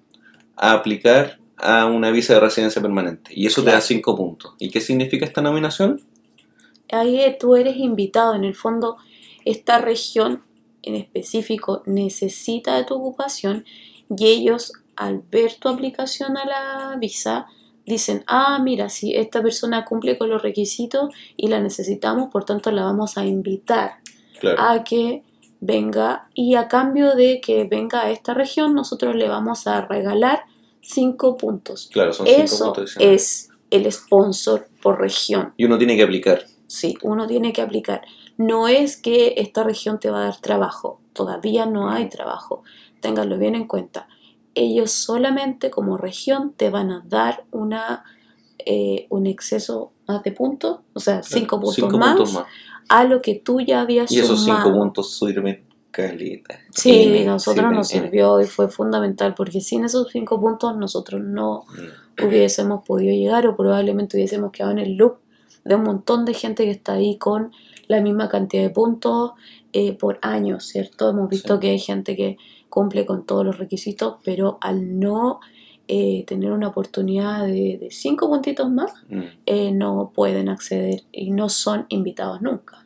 a 0.55 0.71
aplicar 0.71 1.37
a 1.57 1.85
una 1.85 2.11
visa 2.11 2.35
de 2.35 2.39
residencia 2.39 2.81
permanente. 2.81 3.31
Y 3.33 3.45
eso 3.45 3.61
te 3.61 3.71
da 3.71 3.81
5 3.81 4.15
puntos. 4.15 4.53
¿Y 4.57 4.69
qué 4.69 4.79
significa 4.79 5.25
esta 5.25 5.41
nominación? 5.41 5.99
Ahí 6.93 7.19
tú 7.39 7.55
eres 7.55 7.77
invitado. 7.77 8.35
En 8.35 8.43
el 8.43 8.55
fondo, 8.55 8.97
esta 9.45 9.79
región 9.79 10.43
en 10.81 10.95
específico 10.95 11.83
necesita 11.85 12.75
de 12.77 12.83
tu 12.83 12.95
ocupación 12.95 13.65
y 14.09 14.27
ellos 14.27 14.73
al 14.95 15.23
ver 15.31 15.55
tu 15.55 15.69
aplicación 15.69 16.37
a 16.37 16.45
la 16.45 16.95
visa 16.97 17.47
dicen, 17.85 18.23
ah, 18.27 18.59
mira, 18.63 18.89
si 18.89 19.15
esta 19.15 19.41
persona 19.41 19.85
cumple 19.85 20.17
con 20.17 20.29
los 20.29 20.41
requisitos 20.41 21.13
y 21.35 21.47
la 21.47 21.59
necesitamos, 21.59 22.29
por 22.31 22.45
tanto 22.45 22.71
la 22.71 22.83
vamos 22.83 23.17
a 23.17 23.25
invitar 23.25 23.95
a 24.57 24.83
que 24.83 25.23
venga 25.59 26.27
y 26.33 26.55
a 26.55 26.67
cambio 26.67 27.15
de 27.15 27.39
que 27.39 27.63
venga 27.63 28.01
a 28.01 28.11
esta 28.11 28.33
región 28.33 28.73
nosotros 28.73 29.15
le 29.15 29.29
vamos 29.29 29.67
a 29.67 29.85
regalar 29.85 30.43
cinco 30.81 31.37
puntos. 31.37 31.89
Claro, 31.91 32.13
son 32.13 32.27
Eso 32.27 32.73
es 32.99 33.49
el 33.69 33.91
sponsor 33.91 34.67
por 34.81 34.99
región. 34.99 35.53
Y 35.57 35.65
uno 35.65 35.77
tiene 35.77 35.95
que 35.95 36.03
aplicar. 36.03 36.45
Sí, 36.67 36.97
uno 37.03 37.27
tiene 37.27 37.53
que 37.53 37.61
aplicar. 37.61 38.01
No 38.37 38.67
es 38.67 38.97
que 38.97 39.35
esta 39.37 39.63
región 39.63 39.99
te 39.99 40.09
va 40.09 40.21
a 40.21 40.25
dar 40.25 40.37
trabajo, 40.41 40.99
todavía 41.13 41.65
no 41.65 41.89
hay 41.89 42.09
trabajo, 42.09 42.63
ténganlo 43.01 43.37
bien 43.37 43.55
en 43.55 43.67
cuenta. 43.67 44.07
ellos 44.55 44.91
solamente 44.91 45.71
como 45.71 45.97
región 45.97 46.53
te 46.55 46.69
van 46.69 46.91
a 46.91 47.03
dar 47.07 47.43
una, 47.51 48.03
eh, 48.59 49.07
un 49.09 49.25
exceso 49.25 49.91
más 50.07 50.21
de 50.23 50.31
puntos, 50.31 50.79
o 50.93 50.99
sea, 50.99 51.23
cinco 51.23 51.57
puntos, 51.59 51.75
Cinco 51.75 51.97
más, 51.97 52.15
puntos 52.15 52.33
más. 52.35 52.45
a 52.87 53.03
lo 53.03 53.19
que 53.21 53.33
tú 53.35 53.61
ya 53.61 53.81
habías 53.81 54.11
Y 54.11 54.19
esos 54.19 54.41
sumado. 54.41 54.65
cinco 54.65 54.77
puntos 54.77 55.17
sirven 55.17 55.63
caleta. 55.89 56.59
Sí, 56.71 57.03
N, 57.03 57.25
nosotros 57.25 57.71
nos 57.71 57.87
sirven 57.87 58.09
sirvió 58.11 58.41
y 58.41 58.45
fue 58.45 58.67
fundamental 58.69 59.33
porque 59.35 59.59
sin 59.61 59.85
esos 59.85 60.09
cinco 60.11 60.39
puntos 60.39 60.75
nosotros 60.77 61.19
no 61.23 61.65
Mm. 62.19 62.25
hubiésemos 62.27 62.83
podido 62.85 63.11
llegar 63.15 63.47
o 63.47 63.55
probablemente 63.57 64.17
hubiésemos 64.17 64.51
quedado 64.51 64.71
en 64.73 64.79
el 64.79 64.93
loop 64.93 65.17
de 65.65 65.75
un 65.75 65.83
montón 65.83 66.25
de 66.25 66.33
gente 66.33 66.65
que 66.65 66.71
está 66.71 66.93
ahí 66.93 67.17
con 67.17 67.51
la 67.87 68.01
misma 68.01 68.29
cantidad 68.29 68.63
de 68.63 68.69
puntos 68.69 69.31
eh, 69.71 69.93
por 69.93 70.19
años, 70.21 70.65
¿cierto? 70.65 71.09
Hemos 71.09 71.29
visto 71.29 71.55
Sí. 71.55 71.59
que 71.61 71.69
hay 71.71 71.79
gente 71.79 72.15
que 72.15 72.37
cumple 72.69 73.05
con 73.05 73.25
todos 73.25 73.45
los 73.45 73.57
requisitos, 73.57 74.15
pero 74.23 74.57
al 74.61 74.99
no 74.99 75.39
eh, 75.87 76.23
tener 76.25 76.51
una 76.53 76.69
oportunidad 76.69 77.45
de, 77.45 77.77
de 77.77 77.89
cinco 77.91 78.29
puntitos 78.29 78.71
más, 78.71 78.93
Mm. 79.09 79.21
eh, 79.45 79.71
no 79.73 80.11
pueden 80.15 80.47
acceder 80.47 81.03
y 81.11 81.31
no 81.31 81.49
son 81.49 81.85
invitados 81.89 82.41
nunca. 82.41 82.85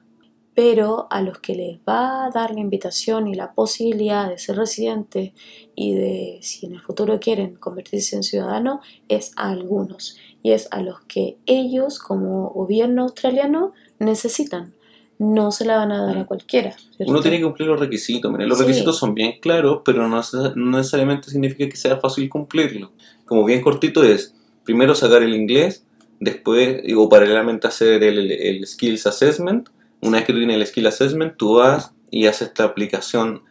Pero 0.55 1.05
a 1.11 1.21
los 1.21 1.37
que 1.37 1.53
les 1.53 1.77
va 1.87 2.25
a 2.25 2.31
dar 2.31 2.51
la 2.55 2.59
invitación 2.59 3.27
y 3.27 3.35
la 3.35 3.53
posibilidad 3.53 4.27
de 4.27 4.39
ser 4.39 4.55
residentes 4.57 5.33
y 5.75 5.93
de, 5.93 6.39
si 6.41 6.65
en 6.65 6.73
el 6.73 6.81
futuro 6.81 7.19
quieren 7.19 7.55
convertirse 7.57 8.15
en 8.15 8.23
ciudadanos, 8.23 8.79
es 9.07 9.31
a 9.35 9.51
algunos. 9.51 10.17
Y 10.47 10.53
es 10.53 10.69
a 10.71 10.81
los 10.81 11.01
que 11.09 11.35
ellos, 11.45 11.99
como 11.99 12.51
gobierno 12.51 13.03
australiano, 13.03 13.73
necesitan. 13.99 14.73
No 15.19 15.51
se 15.51 15.65
la 15.65 15.75
van 15.75 15.91
a 15.91 16.05
dar 16.05 16.17
a 16.19 16.25
cualquiera. 16.25 16.71
¿cierto? 16.95 17.11
Uno 17.11 17.19
tiene 17.21 17.35
que 17.37 17.43
cumplir 17.43 17.67
los 17.67 17.77
requisitos. 17.81 18.31
Mira, 18.31 18.45
los 18.45 18.57
Sí. 18.57 18.63
requisitos 18.63 18.97
son 18.97 19.13
bien 19.13 19.39
claros, 19.41 19.81
pero 19.83 20.07
no, 20.07 20.17
nece- 20.17 20.53
no 20.55 20.77
necesariamente 20.77 21.29
significa 21.29 21.67
que 21.67 21.75
sea 21.75 21.97
fácil 21.97 22.29
cumplirlo. 22.29 22.93
Como 23.25 23.43
bien 23.43 23.59
cortito 23.61 24.05
es, 24.05 24.33
primero 24.63 24.95
sacar 24.95 25.21
el 25.21 25.35
inglés, 25.35 25.83
después, 26.21 26.81
o 26.95 27.09
paralelamente 27.09 27.67
hacer 27.67 28.01
el, 28.03 28.17
el- 28.19 28.31
el 28.31 28.65
Skills 28.67 29.05
Assessment. 29.05 29.67
Una 30.01 30.19
vez 30.19 30.27
que 30.27 30.31
tú 30.31 30.39
tienes 30.39 30.55
el 30.55 30.65
Skill 30.65 30.87
Assessment, 30.87 31.35
tú 31.35 31.55
vas 31.55 31.91
y 32.09 32.27
haces 32.27 32.47
esta 32.49 32.63
aplicación 32.63 33.41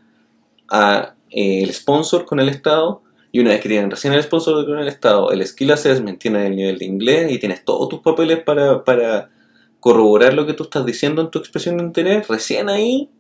a 0.71 1.13
eh, 1.31 1.63
el 1.63 1.75
sponsor 1.75 2.25
con 2.25 2.41
el 2.41 2.49
Estado. 2.49 3.03
Y 3.37 3.41
una 3.41 3.51
vez 3.51 3.61
que 3.61 3.69
tienen 3.69 3.91
recién 3.91 4.15
el 4.15 4.23
sponsor 4.23 4.65
con 4.65 4.79
el 4.79 4.89
Estado, 4.89 5.31
el 5.31 5.47
Skill 5.47 5.71
Assessment 5.73 6.19
tiene 6.19 6.47
el 6.47 6.57
nivel 6.57 6.79
de 6.79 6.87
inglés 6.87 7.31
y 7.31 7.39
tienes 7.39 7.63
todos 7.67 7.91
tus 7.91 8.01
papeles 8.01 8.43
para, 8.43 8.83
para 8.83 9.29
corroborar 9.79 10.33
lo 10.33 10.47
que 10.47 10.55
tú 10.55 10.63
estás 10.63 10.87
diciendo 10.87 11.21
en 11.21 11.31
tu 11.31 11.39
expresión 11.39 11.77
de 11.77 11.85
interés, 11.85 12.27
recién 12.29 12.71
ahí 12.71 13.11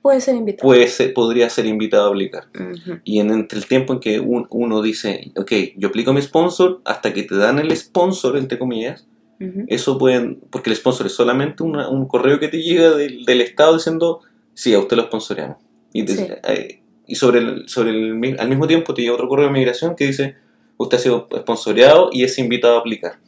Puede 0.00 0.22
ser 0.22 0.36
invitado. 0.36 0.66
puede 0.66 0.88
ser- 0.88 1.12
podría 1.12 1.50
ser 1.50 1.66
invitado 1.66 2.06
a 2.06 2.08
aplicar. 2.08 2.44
Y 3.04 3.18
en 3.20 3.30
entre 3.32 3.58
el 3.58 3.66
tiempo 3.66 3.92
en 3.92 4.00
que 4.00 4.18
un- 4.18 4.46
uno 4.48 4.80
dice, 4.80 5.30
ok, 5.36 5.52
yo 5.76 5.88
aplico 5.88 6.14
mi 6.14 6.22
sponsor, 6.22 6.80
hasta 6.86 7.12
que 7.12 7.24
te 7.24 7.36
dan 7.36 7.58
el 7.58 7.76
sponsor, 7.76 8.38
entre 8.38 8.58
comillas, 8.58 9.06
eso 9.68 9.98
pueden, 9.98 10.40
porque 10.48 10.70
el 10.70 10.76
sponsor 10.76 11.04
es 11.06 11.12
solamente 11.12 11.62
una- 11.62 11.90
un 11.90 12.08
correo 12.08 12.40
que 12.40 12.48
te 12.48 12.62
llega 12.62 12.92
del, 12.92 13.26
del 13.26 13.42
Estado 13.42 13.74
diciendo, 13.74 14.20
sí, 14.54 14.72
a 14.72 14.78
usted 14.78 14.96
lo 14.96 15.02
sponsoreamos. 15.02 15.58
Y, 15.92 16.04
te- 16.04 16.16
Sí. 16.16 16.26
eh, 16.48 16.79
y 17.10 17.16
sobre, 17.16 17.40
el, 17.40 17.68
sobre 17.68 17.90
el, 17.90 18.36
al 18.38 18.48
mismo 18.48 18.66
tiempo 18.68 18.94
te 18.94 19.02
llega 19.02 19.14
otro 19.14 19.28
correo 19.28 19.48
de 19.48 19.52
migración 19.52 19.96
que 19.96 20.06
dice, 20.06 20.36
usted 20.76 20.96
ha 20.96 21.00
sido 21.00 21.28
sponsoreado 21.40 22.08
y 22.12 22.22
es 22.22 22.38
invitado 22.38 22.76
a 22.76 22.80
aplicar. 22.80 23.18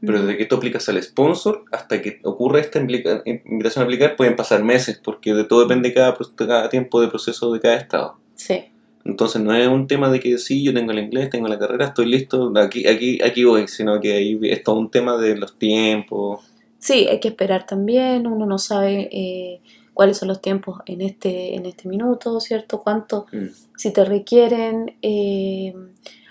Pero 0.00 0.22
desde 0.22 0.36
que 0.36 0.44
tú 0.44 0.56
aplicas 0.56 0.88
al 0.88 1.02
sponsor 1.02 1.64
hasta 1.72 2.02
que 2.02 2.20
ocurre 2.24 2.60
esta 2.60 2.80
invitación 2.80 3.82
a 3.82 3.84
aplicar 3.84 4.16
pueden 4.16 4.36
pasar 4.36 4.62
meses, 4.64 5.00
porque 5.02 5.34
de 5.34 5.44
todo 5.44 5.60
depende 5.60 5.94
cada, 5.94 6.16
cada 6.34 6.68
tiempo 6.68 7.00
de 7.00 7.08
proceso 7.08 7.52
de 7.52 7.60
cada 7.60 7.76
estado. 7.76 8.16
Sí. 8.34 8.64
Entonces 9.04 9.40
no 9.40 9.54
es 9.54 9.68
un 9.68 9.86
tema 9.86 10.10
de 10.10 10.20
que 10.20 10.36
sí, 10.38 10.64
yo 10.64 10.74
tengo 10.74 10.90
el 10.90 10.98
inglés, 10.98 11.30
tengo 11.30 11.48
la 11.48 11.58
carrera, 11.58 11.86
estoy 11.86 12.06
listo, 12.06 12.52
aquí, 12.56 12.86
aquí, 12.86 13.20
aquí 13.24 13.44
voy, 13.44 13.68
sino 13.68 14.00
que 14.00 14.14
ahí 14.14 14.38
es 14.42 14.62
todo 14.64 14.76
un 14.76 14.90
tema 14.90 15.16
de 15.16 15.36
los 15.36 15.56
tiempos. 15.58 16.40
Sí, 16.78 17.06
hay 17.08 17.18
que 17.20 17.28
esperar 17.28 17.66
también, 17.66 18.26
uno 18.26 18.46
no 18.46 18.58
sabe 18.58 19.08
eh, 19.12 19.60
cuáles 19.98 20.18
son 20.18 20.28
los 20.28 20.40
tiempos 20.40 20.78
en 20.86 21.00
este, 21.00 21.56
en 21.56 21.66
este 21.66 21.88
minuto, 21.88 22.38
¿cierto? 22.38 22.78
Cuánto, 22.80 23.26
Mm. 23.32 23.46
si 23.76 23.92
te 23.92 24.04
requieren 24.04 24.96
eh, 25.02 25.74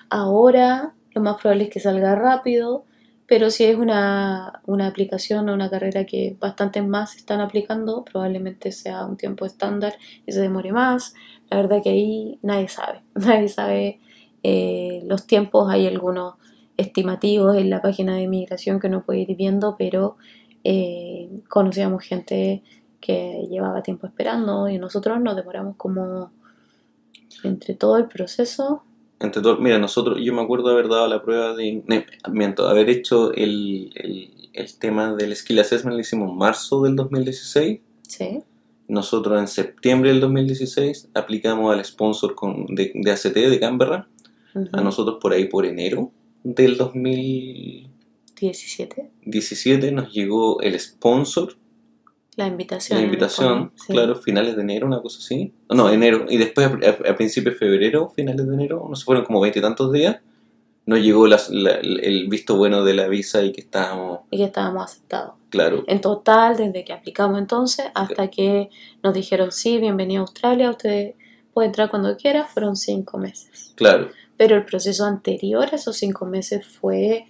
ahora, 0.10 0.94
lo 1.12 1.22
más 1.22 1.36
probable 1.36 1.66
es 1.66 1.70
que 1.70 1.82
salga 1.82 2.16
rápido, 2.16 2.86
pero 3.26 3.50
si 3.50 3.66
es 3.66 3.76
una, 3.76 4.62
una 4.68 4.88
aplicación 4.88 5.50
o 5.50 5.54
una 5.54 5.70
carrera 5.70 6.06
que 6.06 6.38
bastantes 6.40 6.88
más 6.88 7.18
están 7.18 7.42
aplicando, 7.42 8.06
probablemente 8.06 8.72
sea 8.72 9.06
un 9.06 9.18
tiempo 9.18 9.46
estándar 9.46 9.96
y 10.26 10.32
se 10.32 10.40
demore 10.40 10.72
más. 10.72 11.14
La 11.50 11.58
verdad 11.58 11.84
que 11.84 11.90
ahí 11.90 12.40
nadie 12.42 12.70
sabe, 12.70 13.02
nadie 13.16 13.50
sabe 13.50 14.00
eh, 14.44 15.02
los 15.08 15.28
tiempos, 15.28 15.70
hay 15.70 15.88
algunos 15.88 16.36
estimativos 16.78 17.58
en 17.58 17.70
la 17.70 17.82
página 17.82 18.16
de 18.16 18.30
migración 18.30 18.80
que 18.80 18.88
uno 18.88 19.04
puede 19.04 19.20
ir 19.20 19.36
viendo, 19.36 19.76
pero 19.78 20.16
eh, 20.64 21.28
conocíamos 21.50 22.04
gente 22.04 22.64
que 23.00 23.48
llevaba 23.50 23.84
tiempo 23.84 24.08
esperando 24.08 24.70
y 24.70 24.78
nosotros 24.78 25.20
nos 25.22 25.36
demoramos 25.36 25.76
como 25.78 26.32
entre 27.44 27.76
todo 27.76 27.98
el 27.98 28.08
proceso. 28.08 28.84
Entre 29.20 29.42
todo, 29.42 29.58
mira, 29.58 29.80
nosotros, 29.80 30.20
yo 30.22 30.34
me 30.34 30.42
acuerdo 30.42 30.70
haber 30.70 30.88
dado 30.90 31.08
la 31.08 31.22
prueba 31.24 31.56
de, 31.56 31.84
miento, 32.30 32.68
haber 32.68 32.90
hecho 32.90 33.34
el, 33.34 33.92
el, 33.96 34.50
el 34.54 34.78
tema 34.78 35.16
del 35.16 35.36
Skill 35.36 35.60
Assessment, 35.60 35.96
lo 35.96 36.02
hicimos 36.02 36.30
en 36.32 36.38
marzo 36.38 36.84
del 36.84 36.96
2016. 36.96 37.80
Sí, 38.08 38.44
Nosotros 38.88 39.40
en 39.40 39.48
septiembre 39.48 40.12
del 40.12 40.22
2016 40.22 41.10
aplicamos 41.14 41.74
al 41.74 41.84
sponsor 41.84 42.36
con, 42.36 42.66
de, 42.68 42.92
de 42.94 43.12
ACT 43.12 43.34
de 43.34 43.60
Canberra. 43.60 44.08
A 44.72 44.82
nosotros 44.82 45.20
por 45.22 45.34
ahí 45.34 45.46
por 45.46 45.68
enero 45.68 46.12
del 46.44 46.78
2017 46.78 47.88
17, 49.26 49.92
nos 49.92 50.12
llegó 50.14 50.62
el 50.62 50.80
sponsor, 50.80 51.56
la 52.38 52.48
invitación. 52.48 53.00
la 53.00 53.06
invitación, 53.06 53.72
sí. 53.76 53.92
claro, 53.92 54.16
finales 54.16 54.56
de 54.56 54.62
enero, 54.62 54.88
una 54.88 55.02
cosa 55.02 55.20
así. 55.20 55.54
No, 55.70 55.90
enero. 55.90 56.26
Y 56.30 56.38
después 56.38 56.68
a, 56.68 57.16
principios 57.18 57.56
de 57.56 57.60
febrero, 57.60 58.10
finales 58.16 58.48
de 58.48 58.54
enero, 58.54 58.86
no 58.90 58.96
sé, 58.96 59.04
fueron 59.04 59.26
como 59.26 59.42
veintitantos 59.42 59.92
días, 59.92 60.18
nos 60.86 61.00
llegó 61.02 61.28
la- 61.28 61.42
el 61.52 62.28
visto 62.30 62.56
bueno 62.56 62.86
de 62.86 62.94
la 62.94 63.08
visa 63.10 63.44
y 63.44 63.52
que 63.52 63.60
estábamos, 63.62 64.20
Y 64.32 64.38
que 64.38 64.46
estábamos 64.46 64.86
aceptados. 64.86 65.34
claro, 65.50 65.84
En 65.88 66.00
total, 66.00 66.56
desde 66.56 66.86
que 66.86 66.94
aplicamos 66.94 67.38
entonces 67.40 67.88
hasta 67.94 68.30
que 68.30 68.70
nos 69.04 69.14
dijeron 69.14 69.52
sí, 69.52 69.80
bienvenido 69.80 70.22
a 70.22 70.26
Australia, 70.26 70.70
usted 70.70 71.16
puede 71.54 71.68
entrar 71.68 71.90
cuando 71.90 72.16
quiera, 72.16 72.46
fueron 72.46 72.76
cinco 72.78 73.18
meses. 73.18 73.74
claro. 73.76 74.10
Pero 74.38 74.56
el 74.56 74.66
proceso 74.66 75.04
anterior 75.04 75.68
a 75.72 75.76
esos 75.78 75.98
cinco 75.98 76.28
meses 76.28 76.64
fue 76.68 77.26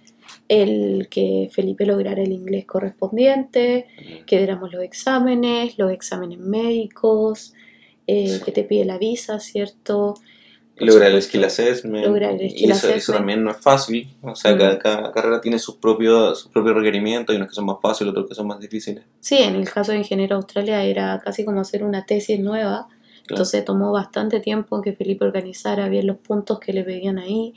el 0.48 1.08
que 1.10 1.48
Felipe 1.52 1.84
lograra 1.86 2.22
el 2.22 2.32
inglés 2.32 2.64
correspondiente, 2.64 3.86
que 4.26 4.38
diéramos 4.38 4.72
los 4.72 4.82
exámenes, 4.82 5.78
los 5.78 5.92
exámenes 5.92 6.38
médicos, 6.38 7.52
eh, 8.06 8.28
Sí. 8.38 8.44
que 8.44 8.52
te 8.52 8.64
pide 8.64 8.84
la 8.84 8.98
visa, 8.98 9.38
¿cierto? 9.40 10.14
Lograr 10.76 11.10
el 11.10 11.20
skill 11.20 11.44
assessment. 11.44 12.06
lograr 12.06 12.34
el 12.40 12.52
y 12.56 12.70
eso, 12.70 12.88
eso 12.88 13.12
también 13.12 13.42
no 13.42 13.50
es 13.50 13.56
fácil. 13.58 14.08
O 14.22 14.34
sea, 14.36 14.54
Mm. 14.54 14.58
cada, 14.58 14.78
cada 14.78 15.12
carrera 15.12 15.40
tiene 15.40 15.58
sus 15.58 15.74
propios, 15.76 16.40
sus 16.40 16.52
propios 16.52 16.76
requerimientos. 16.76 17.32
Hay 17.34 17.36
unos 17.36 17.48
que 17.48 17.54
son 17.56 17.66
más 17.66 17.78
fáciles, 17.82 18.12
otros 18.12 18.28
que 18.28 18.34
son 18.36 18.46
más 18.46 18.60
difíciles. 18.60 19.02
Sí, 19.20 19.38
en 19.38 19.56
el 19.56 19.68
caso 19.68 19.90
de 19.92 19.98
Ingeniero 19.98 20.36
Australia 20.36 20.84
era 20.84 21.20
casi 21.24 21.44
como 21.44 21.60
hacer 21.60 21.82
una 21.82 22.06
tesis 22.06 22.38
nueva, 22.38 22.86
Claro. 22.88 23.02
entonces 23.28 23.64
tomó 23.64 23.90
bastante 23.92 24.38
tiempo 24.40 24.80
que 24.80 24.92
Felipe 24.92 25.24
organizara 25.24 25.88
bien 25.88 26.06
los 26.06 26.16
puntos 26.18 26.60
que 26.60 26.72
le 26.72 26.84
pedían 26.84 27.18
ahí. 27.18 27.52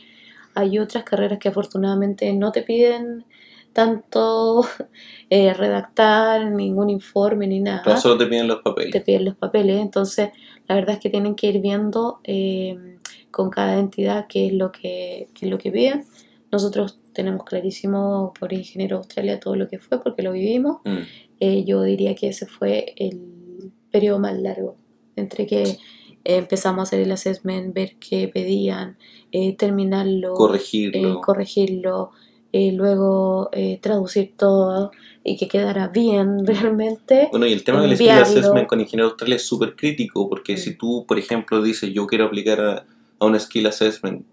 Hay 0.56 0.80
otras 0.80 1.04
carreras 1.04 1.40
que 1.40 1.50
afortunadamente 1.50 2.32
no 2.34 2.52
te 2.52 2.62
piden 2.62 3.26
tanto 3.74 4.66
eh, 5.30 5.54
redactar 5.54 6.52
ningún 6.52 6.90
informe 6.90 7.48
ni 7.48 7.60
nada. 7.60 7.84
Claro, 7.84 8.00
solo 8.00 8.18
te 8.18 8.26
piden 8.26 8.48
los 8.48 8.62
papeles. 8.62 8.92
te 8.92 9.02
piden 9.02 9.26
los 9.26 9.36
papeles, 9.36 9.80
entonces 9.80 10.30
la 10.68 10.76
verdad 10.76 10.96
es 10.96 11.00
que 11.00 11.10
tienen 11.10 11.36
que 11.36 11.48
ir 11.48 11.62
viendo 11.62 12.20
eh, 12.24 12.98
con 13.30 13.50
cada 13.50 13.80
entidad 13.80 14.28
qué 14.28 14.48
es 14.48 14.54
lo 14.54 14.72
que, 14.72 15.30
qué 15.34 15.46
es 15.46 15.52
lo 15.52 15.58
que 15.58 15.72
piden. 15.72 16.06
Nosotros 16.52 17.00
tenemos 17.14 17.44
clarísimo 17.46 18.34
por 18.38 18.52
Ingeniero 18.52 18.98
Australia 18.98 19.40
todo 19.40 19.56
lo 19.56 19.68
que 19.68 19.80
fue 19.80 20.02
porque 20.02 20.22
lo 20.22 20.34
vivimos. 20.34 20.78
Mm. 20.84 20.98
Eh, 21.40 21.64
yo 21.64 21.82
diría 21.84 22.14
que 22.16 22.30
ese 22.30 22.46
fue 22.46 22.94
el 22.98 23.72
periodo 23.90 24.20
más 24.20 24.38
largo 24.38 24.76
entre 25.16 25.46
que 25.46 25.78
empezamos 26.24 26.80
a 26.80 26.84
hacer 26.84 27.00
el 27.00 27.12
assessment, 27.12 27.74
ver 27.74 27.96
qué 28.00 28.28
pedían, 28.28 28.98
eh, 29.32 29.56
terminarlo, 29.56 30.34
Corregirlo. 30.34 31.14
eh, 31.14 31.22
corregirlo, 31.22 32.12
eh, 32.54 32.72
luego 32.72 33.50
traducir 33.82 34.34
todo 34.38 34.92
y 35.24 35.38
que 35.38 35.48
quedara 35.48 35.88
bien 35.88 36.46
realmente. 36.46 37.30
Bueno, 37.32 37.46
y 37.46 37.54
el 37.54 37.64
tema 37.64 37.82
del 37.82 37.96
skill 37.96 38.10
assessment 38.10 38.68
con 38.68 38.82
ingeniero 38.82 39.10
austral 39.10 39.34
es 39.34 39.46
súper 39.46 39.76
crítico 39.76 40.28
porque 40.28 40.58
si 40.58 40.76
tú, 40.76 41.06
por 41.08 41.18
ejemplo, 41.18 41.62
dices 41.62 41.94
yo 41.94 42.08
quiero 42.08 42.26
aplicar 42.26 42.62
a, 42.62 42.86
a 43.20 43.26
un 43.26 43.40
skill 43.40 43.68
assessment 43.68 44.26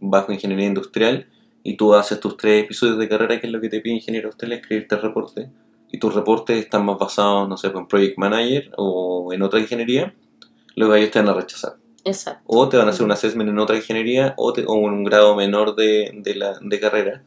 bajo 0.00 0.32
ingeniería 0.32 0.66
industrial 0.66 1.26
y 1.62 1.76
tú 1.76 1.94
haces 1.94 2.20
tus 2.20 2.36
tres 2.36 2.64
episodios 2.64 2.98
de 2.98 3.08
carrera, 3.08 3.40
que 3.40 3.46
es 3.46 3.52
lo 3.52 3.60
que 3.60 3.68
te 3.70 3.80
pide 3.80 3.94
ingeniero 3.94 4.28
austral, 4.28 4.52
escribirte 4.52 4.96
el 4.96 5.00
reporte, 5.02 5.48
y 5.90 5.98
tus 5.98 6.14
reportes 6.14 6.58
están 6.58 6.84
más 6.84 6.98
basados, 6.98 7.48
no 7.48 7.56
sé, 7.56 7.68
en 7.68 7.86
Project 7.86 8.18
Manager 8.18 8.70
o 8.76 9.32
en 9.32 9.42
otra 9.42 9.60
ingeniería, 9.60 10.14
luego 10.76 10.94
ellos 10.94 11.10
te 11.10 11.20
van 11.20 11.28
a 11.28 11.34
rechazar. 11.34 11.76
Exacto. 12.04 12.42
O 12.46 12.68
te 12.68 12.76
van 12.76 12.86
a 12.86 12.90
hacer 12.90 13.04
un 13.04 13.12
assessment 13.12 13.48
en 13.50 13.58
otra 13.58 13.76
ingeniería 13.76 14.34
o, 14.36 14.52
te- 14.52 14.64
o 14.66 14.76
en 14.76 14.92
un 14.94 15.04
grado 15.04 15.34
menor 15.34 15.74
de, 15.74 16.10
de, 16.14 16.34
la, 16.34 16.58
de 16.60 16.80
carrera. 16.80 17.22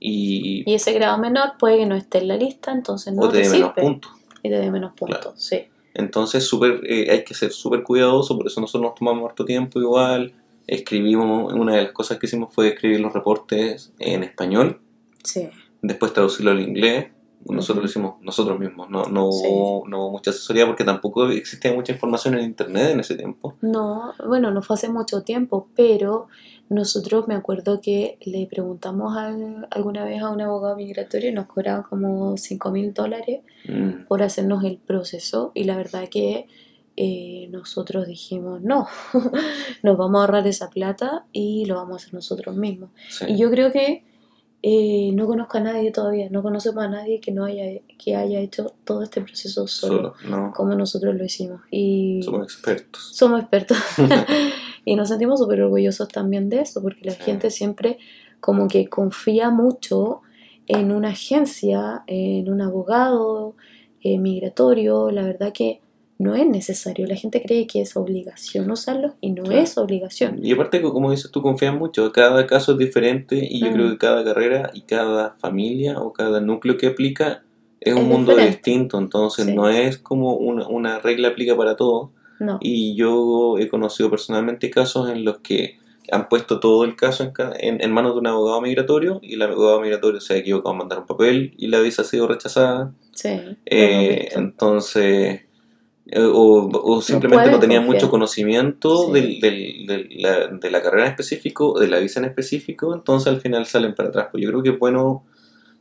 Y, 0.00 0.64
Y 0.70 0.74
ese 0.74 0.92
grado 0.94 1.18
menor 1.18 1.52
puede 1.58 1.78
que 1.78 1.86
no 1.86 1.94
esté 1.94 2.18
en 2.18 2.28
la 2.28 2.36
lista, 2.36 2.72
entonces 2.72 3.12
no 3.12 3.22
o 3.22 3.28
te 3.28 3.42
te 3.42 3.48
dé 3.48 3.50
menos 3.54 3.72
puntos. 3.74 4.12
Y 4.42 4.48
te 4.48 4.56
dé 4.58 4.70
menos 4.70 4.92
puntos, 4.94 5.18
Claro. 5.20 5.32
sí. 5.36 5.64
Entonces 5.94 6.44
súper, 6.44 6.80
eh, 6.84 7.10
hay 7.10 7.22
que 7.24 7.34
ser 7.34 7.52
súper 7.52 7.82
cuidadoso, 7.82 8.36
por 8.36 8.46
eso 8.46 8.60
nosotros 8.60 8.82
nos 8.90 8.98
tomamos 8.98 9.28
harto 9.28 9.44
tiempo 9.44 9.78
igual. 9.78 10.32
Escribimos, 10.66 11.52
una 11.52 11.76
de 11.76 11.82
las 11.82 11.92
cosas 11.92 12.18
que 12.18 12.26
hicimos 12.26 12.52
fue 12.54 12.68
escribir 12.68 13.00
los 13.00 13.12
reportes 13.12 13.92
en 13.98 14.22
español, 14.24 14.80
Sí. 15.22 15.50
después 15.82 16.12
traducirlo 16.14 16.52
al 16.52 16.60
inglés. 16.60 17.08
Nosotros 17.48 17.84
lo 17.84 17.90
hicimos 17.90 18.14
nosotros 18.22 18.58
mismos, 18.58 18.88
no, 18.90 19.04
no, 19.06 19.28
hubo, 19.28 19.88
no 19.88 19.98
hubo 20.00 20.10
mucha 20.12 20.30
asesoría 20.30 20.66
porque 20.66 20.84
tampoco 20.84 21.28
existía 21.28 21.72
mucha 21.72 21.92
información 21.92 22.34
en 22.34 22.44
internet 22.44 22.90
en 22.92 23.00
ese 23.00 23.14
tiempo. 23.16 23.54
No, 23.60 24.12
bueno, 24.26 24.50
no 24.50 24.62
fue 24.62 24.74
hace 24.74 24.88
mucho 24.88 25.22
tiempo, 25.22 25.68
pero 25.74 26.28
nosotros 26.68 27.28
me 27.28 27.34
acuerdo 27.34 27.80
que 27.80 28.18
le 28.22 28.46
preguntamos 28.46 29.16
al- 29.16 29.66
alguna 29.70 30.04
vez 30.04 30.22
a 30.22 30.30
un 30.30 30.40
abogado 30.40 30.76
migratorio 30.76 31.30
y 31.30 31.32
nos 31.34 31.46
cobraban 31.46 31.82
como 31.82 32.36
5 32.36 32.70
mil 32.70 32.92
dólares 32.94 33.40
Mm, 33.68 34.06
por 34.08 34.22
hacernos 34.24 34.64
el 34.64 34.78
proceso 34.78 35.52
y 35.54 35.64
la 35.64 35.76
verdad 35.76 36.08
que 36.08 36.48
eh, 36.96 37.46
nosotros 37.50 38.06
dijimos 38.08 38.60
no, 38.60 38.86
nos 39.82 39.96
vamos 39.96 40.18
a 40.18 40.20
ahorrar 40.22 40.46
esa 40.46 40.68
plata 40.70 41.24
y 41.32 41.64
lo 41.66 41.76
vamos 41.76 41.92
a 41.94 41.96
hacer 41.96 42.14
nosotros 42.14 42.56
mismos. 42.56 42.90
sí. 43.08 43.26
Y 43.28 43.36
yo 43.38 43.50
creo 43.50 43.70
que 43.72 44.04
eh, 44.62 45.10
no 45.14 45.26
conozco 45.26 45.58
a 45.58 45.60
nadie 45.60 45.90
todavía, 45.90 46.28
no 46.30 46.42
conocemos 46.42 46.84
a 46.84 46.88
nadie 46.88 47.20
que 47.20 47.32
no 47.32 47.44
haya, 47.44 47.64
que 47.98 48.14
haya 48.16 48.38
hecho 48.40 48.72
todo 48.84 49.02
este 49.02 49.20
proceso 49.20 49.66
solo, 49.66 50.14
Solo, 50.22 50.30
no, 50.30 50.52
como 50.54 50.74
nosotros 50.76 51.14
lo 51.16 51.24
hicimos. 51.24 51.60
Y 51.70 52.22
somos 52.22 52.44
expertos. 52.44 53.10
somos 53.12 53.40
expertos 53.40 53.76
y 54.84 54.94
nos 54.96 55.08
sentimos 55.08 55.40
súper 55.40 55.62
orgullosos 55.62 56.08
también 56.08 56.48
de 56.48 56.60
eso, 56.60 56.80
porque 56.80 57.00
la 57.04 57.12
Sí. 57.12 57.22
gente 57.24 57.50
siempre 57.50 57.98
como 58.40 58.68
que 58.68 58.88
confía 58.88 59.50
mucho 59.50 60.22
en 60.68 60.92
una 60.92 61.08
agencia, 61.10 62.02
en 62.06 62.48
un 62.50 62.60
abogado 62.60 63.54
eh, 64.00 64.18
migratorio, 64.18 65.10
la 65.10 65.22
verdad 65.24 65.52
que 65.52 65.80
no 66.22 66.34
es 66.34 66.46
necesario, 66.46 67.06
la 67.06 67.16
gente 67.16 67.42
cree 67.42 67.66
que 67.66 67.80
es 67.82 67.96
obligación 67.96 68.70
usarlo 68.70 69.14
y 69.20 69.30
no 69.32 69.42
Claro. 69.42 69.60
es 69.60 69.76
obligación. 69.78 70.38
Y 70.42 70.52
aparte, 70.52 70.80
como 70.80 71.10
dices 71.10 71.30
tú, 71.30 71.42
confías 71.42 71.74
mucho. 71.74 72.10
Cada 72.12 72.46
caso 72.46 72.72
es 72.72 72.78
diferente 72.78 73.36
y 73.50 73.60
yo 73.60 73.70
Mm. 73.70 73.74
creo 73.74 73.90
que 73.90 73.98
cada 73.98 74.24
carrera 74.24 74.70
y 74.74 74.82
cada 74.82 75.34
familia 75.38 76.00
o 76.00 76.12
cada 76.12 76.40
núcleo 76.40 76.76
que 76.76 76.86
aplica 76.88 77.42
es 77.80 77.94
un 77.94 78.06
mundo 78.08 78.30
diferente. 78.32 78.56
distinto. 78.56 78.98
Entonces, 78.98 79.46
Sí. 79.46 79.54
no 79.54 79.68
es 79.68 79.98
como 79.98 80.34
una, 80.36 80.68
una 80.68 80.98
regla 81.00 81.28
aplica 81.28 81.56
para 81.56 81.74
todos. 81.76 82.10
No, 82.40 82.58
Y 82.60 82.94
yo 82.96 83.56
he 83.58 83.68
conocido 83.68 84.10
personalmente 84.10 84.68
casos 84.70 85.08
en 85.10 85.24
los 85.24 85.38
que 85.38 85.78
han 86.10 86.28
puesto 86.28 86.58
todo 86.58 86.82
el 86.84 86.96
caso 86.96 87.22
en, 87.22 87.32
en, 87.60 87.80
en 87.82 87.92
manos 87.92 88.14
de 88.14 88.18
un 88.18 88.26
abogado 88.26 88.60
migratorio 88.60 89.20
y 89.22 89.34
el 89.34 89.42
abogado 89.42 89.80
migratorio 89.80 90.20
se 90.20 90.34
ha 90.34 90.36
equivocado 90.38 90.72
en 90.72 90.78
mandar 90.78 90.98
un 90.98 91.06
papel 91.06 91.54
y 91.56 91.68
la 91.68 91.78
visa 91.80 92.02
ha 92.02 92.04
sido 92.04 92.26
rechazada. 92.26 92.92
sí. 93.14 93.28
Eh, 93.66 94.28
entonces, 94.34 95.42
o, 96.16 96.68
o 96.72 97.00
simplemente 97.00 97.50
no 97.50 97.60
tenían 97.60 97.82
confiar. 97.84 98.02
mucho 98.02 98.10
conocimiento 98.10 99.06
Sí. 99.06 99.12
del, 99.12 99.40
del- 99.40 99.86
del- 99.86 100.08
la, 100.22 100.46
de 100.48 100.70
la 100.70 100.82
carrera 100.82 101.04
en 101.06 101.10
específico, 101.12 101.78
de 101.78 101.86
la 101.88 101.98
visa 101.98 102.18
en 102.20 102.26
específico, 102.26 102.92
entonces 102.94 103.28
al 103.28 103.40
final 103.40 103.66
salen 103.66 103.94
para 103.94 104.08
atrás. 104.08 104.28
Pues 104.32 104.42
yo 104.42 104.50
creo 104.50 104.62
que 104.62 104.70
es 104.70 104.78
bueno 104.78 105.24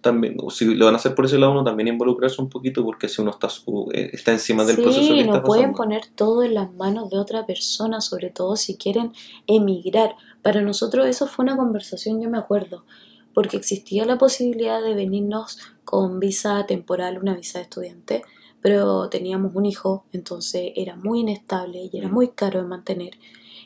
también, 0.01 0.35
si 0.49 0.65
lo 0.73 0.85
van 0.85 0.95
a 0.95 0.97
hacer 0.97 1.13
por 1.13 1.25
ese 1.25 1.37
lado, 1.37 1.51
uno 1.51 1.63
también 1.63 1.87
involucrarse 1.87 2.41
un 2.41 2.49
poquito, 2.49 2.83
porque 2.83 3.07
si 3.07 3.21
uno 3.21 3.29
está, 3.31 3.47
eh, 3.93 4.09
está 4.13 4.31
encima 4.31 4.63
del 4.63 4.77
Sí, 4.77 4.81
proceso 4.81 5.13
que 5.13 5.23
no 5.25 5.35
está 5.35 5.43
pueden 5.43 5.73
poner 5.73 6.01
todo 6.15 6.41
en 6.43 6.55
las 6.55 6.73
manos 6.73 7.09
de 7.11 7.19
otra 7.19 7.45
persona, 7.45 8.01
sobre 8.01 8.31
todo 8.31 8.55
si 8.55 8.77
quieren 8.77 9.13
emigrar. 9.47 10.15
Para 10.41 10.61
nosotros 10.61 11.05
eso 11.05 11.27
fue 11.27 11.43
una 11.43 11.55
conversación, 11.55 12.19
yo 12.19 12.29
me 12.31 12.39
acuerdo, 12.39 12.83
porque 13.33 13.57
existía 13.57 14.05
la 14.05 14.17
posibilidad 14.17 14.81
de 14.81 14.95
venirnos 14.95 15.59
con 15.85 16.19
visa 16.19 16.65
temporal, 16.65 17.19
una 17.19 17.35
visa 17.35 17.59
de 17.59 17.63
estudiante, 17.63 18.23
pero 18.61 19.09
teníamos 19.09 19.55
un 19.55 19.65
hijo, 19.65 20.05
entonces 20.11 20.71
era 20.75 20.95
muy 20.95 21.21
inestable 21.21 21.89
y 21.91 21.97
era 21.97 22.07
Mm. 22.09 22.13
muy 22.13 22.27
caro 22.29 22.61
de 22.61 22.67
mantener. 22.67 23.13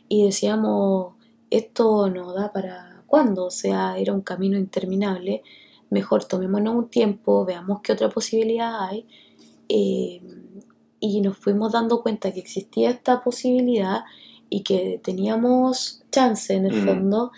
Y 0.08 0.26
decíamos, 0.26 1.16
esto 1.50 2.10
no 2.10 2.34
da 2.34 2.52
para 2.52 3.04
cuándo, 3.08 3.46
o 3.46 3.52
sea, 3.52 3.98
era 3.98 4.14
un 4.14 4.22
camino 4.22 4.58
interminable. 4.58 5.44
Mejor 5.90 6.26
tomémonos 6.26 6.76
un 6.76 6.90
tiempo, 6.90 7.46
veamos 7.46 7.82
qué 7.82 7.92
otra 7.94 8.10
posibilidad 8.10 8.84
hay. 8.90 9.06
Eh, 9.70 10.22
y 11.00 11.22
nos 11.22 11.38
fuimos 11.38 11.72
dando 11.74 12.02
cuenta 12.02 12.32
que 12.32 12.40
existía 12.40 12.90
esta 12.90 13.24
posibilidad 13.24 14.04
y 14.50 14.62
que 14.62 15.00
teníamos 15.04 16.04
chance 16.12 16.54
en 16.54 16.66
el 16.68 16.82
Mm. 16.82 16.86
fondo 16.86 17.32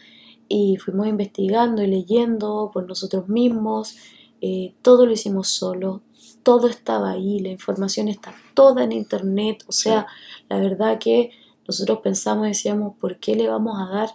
y 0.50 0.78
fuimos 0.78 1.08
investigando 1.08 1.82
y 1.84 1.88
leyendo 1.88 2.70
por 2.74 2.86
nosotros 2.88 3.28
mismos, 3.28 3.98
eh, 4.41 4.74
todo 4.82 5.06
lo 5.06 5.12
hicimos 5.12 5.48
solo, 5.50 6.02
todo 6.48 6.70
estaba 6.70 7.12
ahí, 7.12 7.40
la 7.40 7.50
información 7.50 8.08
está 8.08 8.34
toda 8.54 8.86
en 8.86 8.94
internet, 8.94 9.66
o 9.68 9.74
sea, 9.74 10.08
la 10.48 10.58
verdad 10.58 10.98
que 10.98 11.32
nosotros 11.68 12.00
pensamos 12.02 12.46
y 12.46 12.52
decíamos, 12.52 12.96
¿por 13.02 13.20
qué 13.20 13.36
le 13.36 13.50
vamos 13.50 13.78
a 13.78 13.94
dar 13.94 14.10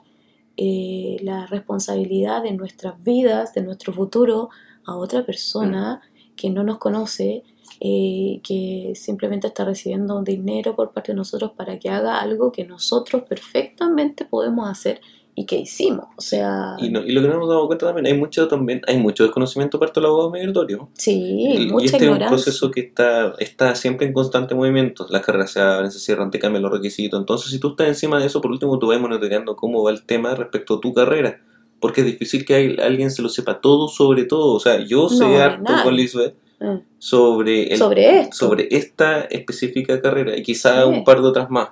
eh, 0.57 1.19
la 1.21 1.47
responsabilidad 1.47 2.43
de 2.43 2.53
nuestras 2.53 3.05
vidas, 3.05 3.53
de 3.53 3.61
nuestro 3.61 3.93
futuro 3.93 4.49
a 4.87 4.97
otra 4.97 5.27
persona 5.27 6.01
que 6.35 6.49
no 6.49 6.65
nos 6.65 6.79
conoce, 6.79 7.43
eh, 7.81 8.41
que 8.43 8.95
simplemente 8.97 9.49
está 9.49 9.67
recibiendo 9.67 10.17
un 10.17 10.25
dinero 10.25 10.75
por 10.75 10.93
parte 10.93 11.13
de 11.13 11.17
nosotros 11.17 11.51
para 11.55 11.79
que 11.79 11.91
haga 11.91 12.19
algo 12.19 12.51
que 12.51 12.65
nosotros 12.65 13.25
perfectamente 13.29 14.25
podemos 14.25 14.71
hacer 14.71 15.03
y 15.35 15.47
que 15.47 15.57
hicimos? 15.57 16.07
O 16.17 16.21
sea, 16.21 16.77
Y, 16.79 16.91
no- 16.91 17.01
y 17.03 17.13
lo 17.13 17.23
que 17.23 17.29
no 17.29 17.39
nos 17.39 17.49
damos 17.49 17.67
cuenta 17.67 17.87
también, 17.87 18.07
hay 18.07 18.15
mucho 18.19 18.49
también, 18.49 18.83
hay 18.87 18.99
mucho 18.99 19.23
desconocimiento 19.25 19.79
parte 19.79 19.99
del 20.01 20.07
abogado 20.09 20.31
migratorio. 20.31 20.89
sí, 20.95 21.13
Y- 21.13 21.67
mucha 21.71 21.85
y 21.85 21.87
este 21.87 22.05
es 22.05 22.11
un 22.11 22.19
proceso 22.19 22.71
que 22.71 22.81
está, 22.81 23.35
está 23.39 23.75
siempre 23.75 24.07
en 24.07 24.13
constante 24.13 24.55
movimiento. 24.55 25.07
Las 25.09 25.23
carreras 25.23 25.51
se 25.53 25.61
abren, 25.61 25.91
se 25.91 25.99
cierran, 25.99 26.31
te 26.31 26.39
cambian 26.39 26.63
los 26.63 26.73
requisitos. 26.73 27.19
Entonces, 27.19 27.51
si 27.51 27.59
tú 27.59 27.71
estás 27.71 27.89
encima 27.89 28.19
de 28.21 28.27
eso, 28.27 28.41
por 28.41 28.51
último, 28.51 28.79
tú 28.79 28.89
vas 28.89 29.01
monitoreando 29.01 29.57
cómo 29.57 29.83
va 29.83 29.91
el 29.91 30.05
tema 30.05 30.35
respecto 30.35 30.75
a 30.75 30.81
tu 30.81 30.93
carrera. 30.93 31.41
Porque 31.81 32.03
es 32.03 32.07
difícil 32.07 32.45
que 32.45 32.55
hay- 32.55 32.77
alguien 32.79 33.11
se 33.11 33.23
lo 33.23 33.29
sepa 33.29 33.61
todo 33.61 33.89
sobre 33.89 34.25
todo. 34.25 34.55
O 34.55 34.61
sea, 34.61 34.85
yo 34.85 35.09
sé 35.09 35.27
No, 35.27 35.37
harto 35.39 35.73
con 35.83 35.97
Lisbeth 35.97 36.35
Eh, 36.65 36.81
sobre, 36.99 37.73
el- 37.73 37.79
Sobre 37.79 38.21
esto. 38.21 38.37
sobre 38.37 38.69
esta 38.71 39.23
específica 39.23 40.01
carrera 40.01 40.37
y 40.37 40.45
quizá 40.45 40.83
Sí. 40.85 40.89
un 40.89 41.03
par 41.03 41.21
de 41.21 41.27
otras 41.27 41.51
más. 41.51 41.71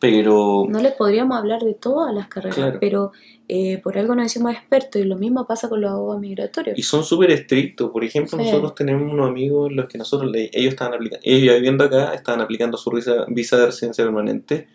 Pero 0.00 0.66
No 0.68 0.80
les 0.80 0.92
podríamos 0.92 1.38
hablar 1.38 1.62
de 1.62 1.74
todas 1.74 2.14
las 2.14 2.28
carreras, 2.28 2.56
Claro. 2.56 2.78
pero 2.80 3.12
eh, 3.48 3.78
por 3.82 3.96
algo 3.98 4.14
nos 4.14 4.24
decimos 4.24 4.52
expertos 4.52 5.00
y 5.00 5.04
lo 5.04 5.16
mismo 5.16 5.46
pasa 5.46 5.68
con 5.68 5.80
los 5.80 5.90
abogados 5.90 6.20
migratorios. 6.20 6.78
Y 6.78 6.82
son 6.82 7.04
súper 7.04 7.30
estrictos. 7.30 7.90
Por 7.90 8.04
ejemplo, 8.04 8.38
Sí. 8.38 8.44
nosotros 8.44 8.74
tenemos 8.74 9.10
unos 9.12 9.28
amigos 9.28 9.70
los 9.72 9.86
que 9.86 9.98
nosotros 9.98 10.30
le- 10.30 10.50
ellos 10.52 10.72
estaban 10.72 10.94
aplicando, 10.94 11.20
ellos 11.24 11.46
ya 11.46 11.54
viviendo 11.54 11.84
acá, 11.84 12.14
estaban 12.14 12.40
aplicando 12.40 12.76
su 12.76 12.90
visa, 12.90 13.24
visa 13.28 13.56
de 13.58 13.66
residencia 13.66 14.04
permanente. 14.04 14.66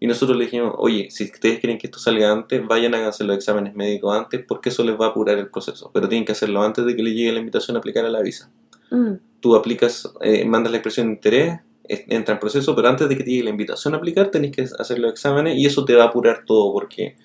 Y 0.00 0.06
nosotros 0.06 0.38
les 0.38 0.48
dijimos, 0.50 0.74
oye, 0.78 1.08
si 1.10 1.24
ustedes 1.24 1.58
quieren 1.58 1.76
que 1.76 1.88
esto 1.88 1.98
salga 1.98 2.30
antes, 2.30 2.64
vayan 2.64 2.94
a 2.94 3.08
hacer 3.08 3.26
los 3.26 3.36
exámenes 3.36 3.74
médicos 3.74 4.16
antes, 4.16 4.44
porque 4.46 4.68
eso 4.68 4.84
les 4.84 4.94
va 5.00 5.06
a 5.06 5.08
apurar 5.08 5.38
el 5.38 5.48
proceso. 5.48 5.90
Pero 5.92 6.08
tienen 6.08 6.24
que 6.24 6.32
hacerlo 6.32 6.62
antes 6.62 6.84
de 6.86 6.94
que 6.94 7.02
les 7.02 7.14
llegue 7.14 7.32
la 7.32 7.40
invitación 7.40 7.76
a 7.76 7.80
aplicar 7.80 8.04
a 8.04 8.08
la 8.08 8.20
visa. 8.22 8.48
Mm, 8.90 9.14
Tú 9.40 9.54
aplicas, 9.56 10.12
eh, 10.20 10.44
mandas 10.44 10.70
la 10.72 10.78
expresión 10.78 11.06
de 11.08 11.12
interés, 11.14 11.60
entra 11.88 12.34
en 12.34 12.40
proceso, 12.40 12.74
pero 12.76 12.88
antes 12.88 13.08
de 13.08 13.16
que 13.16 13.24
te 13.24 13.30
llegue 13.30 13.44
la 13.44 13.50
invitación 13.50 13.94
a 13.94 13.96
aplicar, 13.96 14.30
tenés 14.30 14.52
que 14.52 14.62
hacer 14.78 14.98
los 14.98 15.10
exámenes 15.10 15.56
y 15.56 15.66
eso 15.66 15.84
te 15.84 15.94
va 15.94 16.04
a 16.04 16.06
apurar 16.08 16.44
todo, 16.46 16.72
porque 16.72 17.16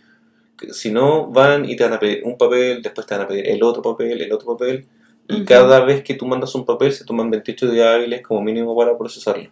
si 0.72 0.92
no, 0.92 1.28
van 1.28 1.70
y 1.70 1.76
te 1.76 1.84
van 1.84 1.94
a 1.94 2.00
pedir 2.00 2.22
un 2.24 2.38
papel, 2.38 2.82
después 2.82 3.06
te 3.06 3.16
van 3.16 3.26
a 3.26 3.28
pedir 3.28 3.50
el 3.50 3.62
otro 3.64 3.82
papel, 3.82 4.22
el 4.22 4.32
otro 4.32 4.56
papel, 4.58 4.88
y 5.28 5.44
cada 5.46 5.84
vez 5.84 6.04
que 6.04 6.16
tú 6.16 6.26
mandas 6.26 6.54
un 6.56 6.66
papel 6.66 6.92
se 6.92 7.06
toman 7.06 7.30
28 7.30 7.72
días 7.72 7.88
hábiles 7.88 8.22
como 8.22 8.42
mínimo 8.42 8.76
para 8.76 8.98
procesarlo. 8.98 9.50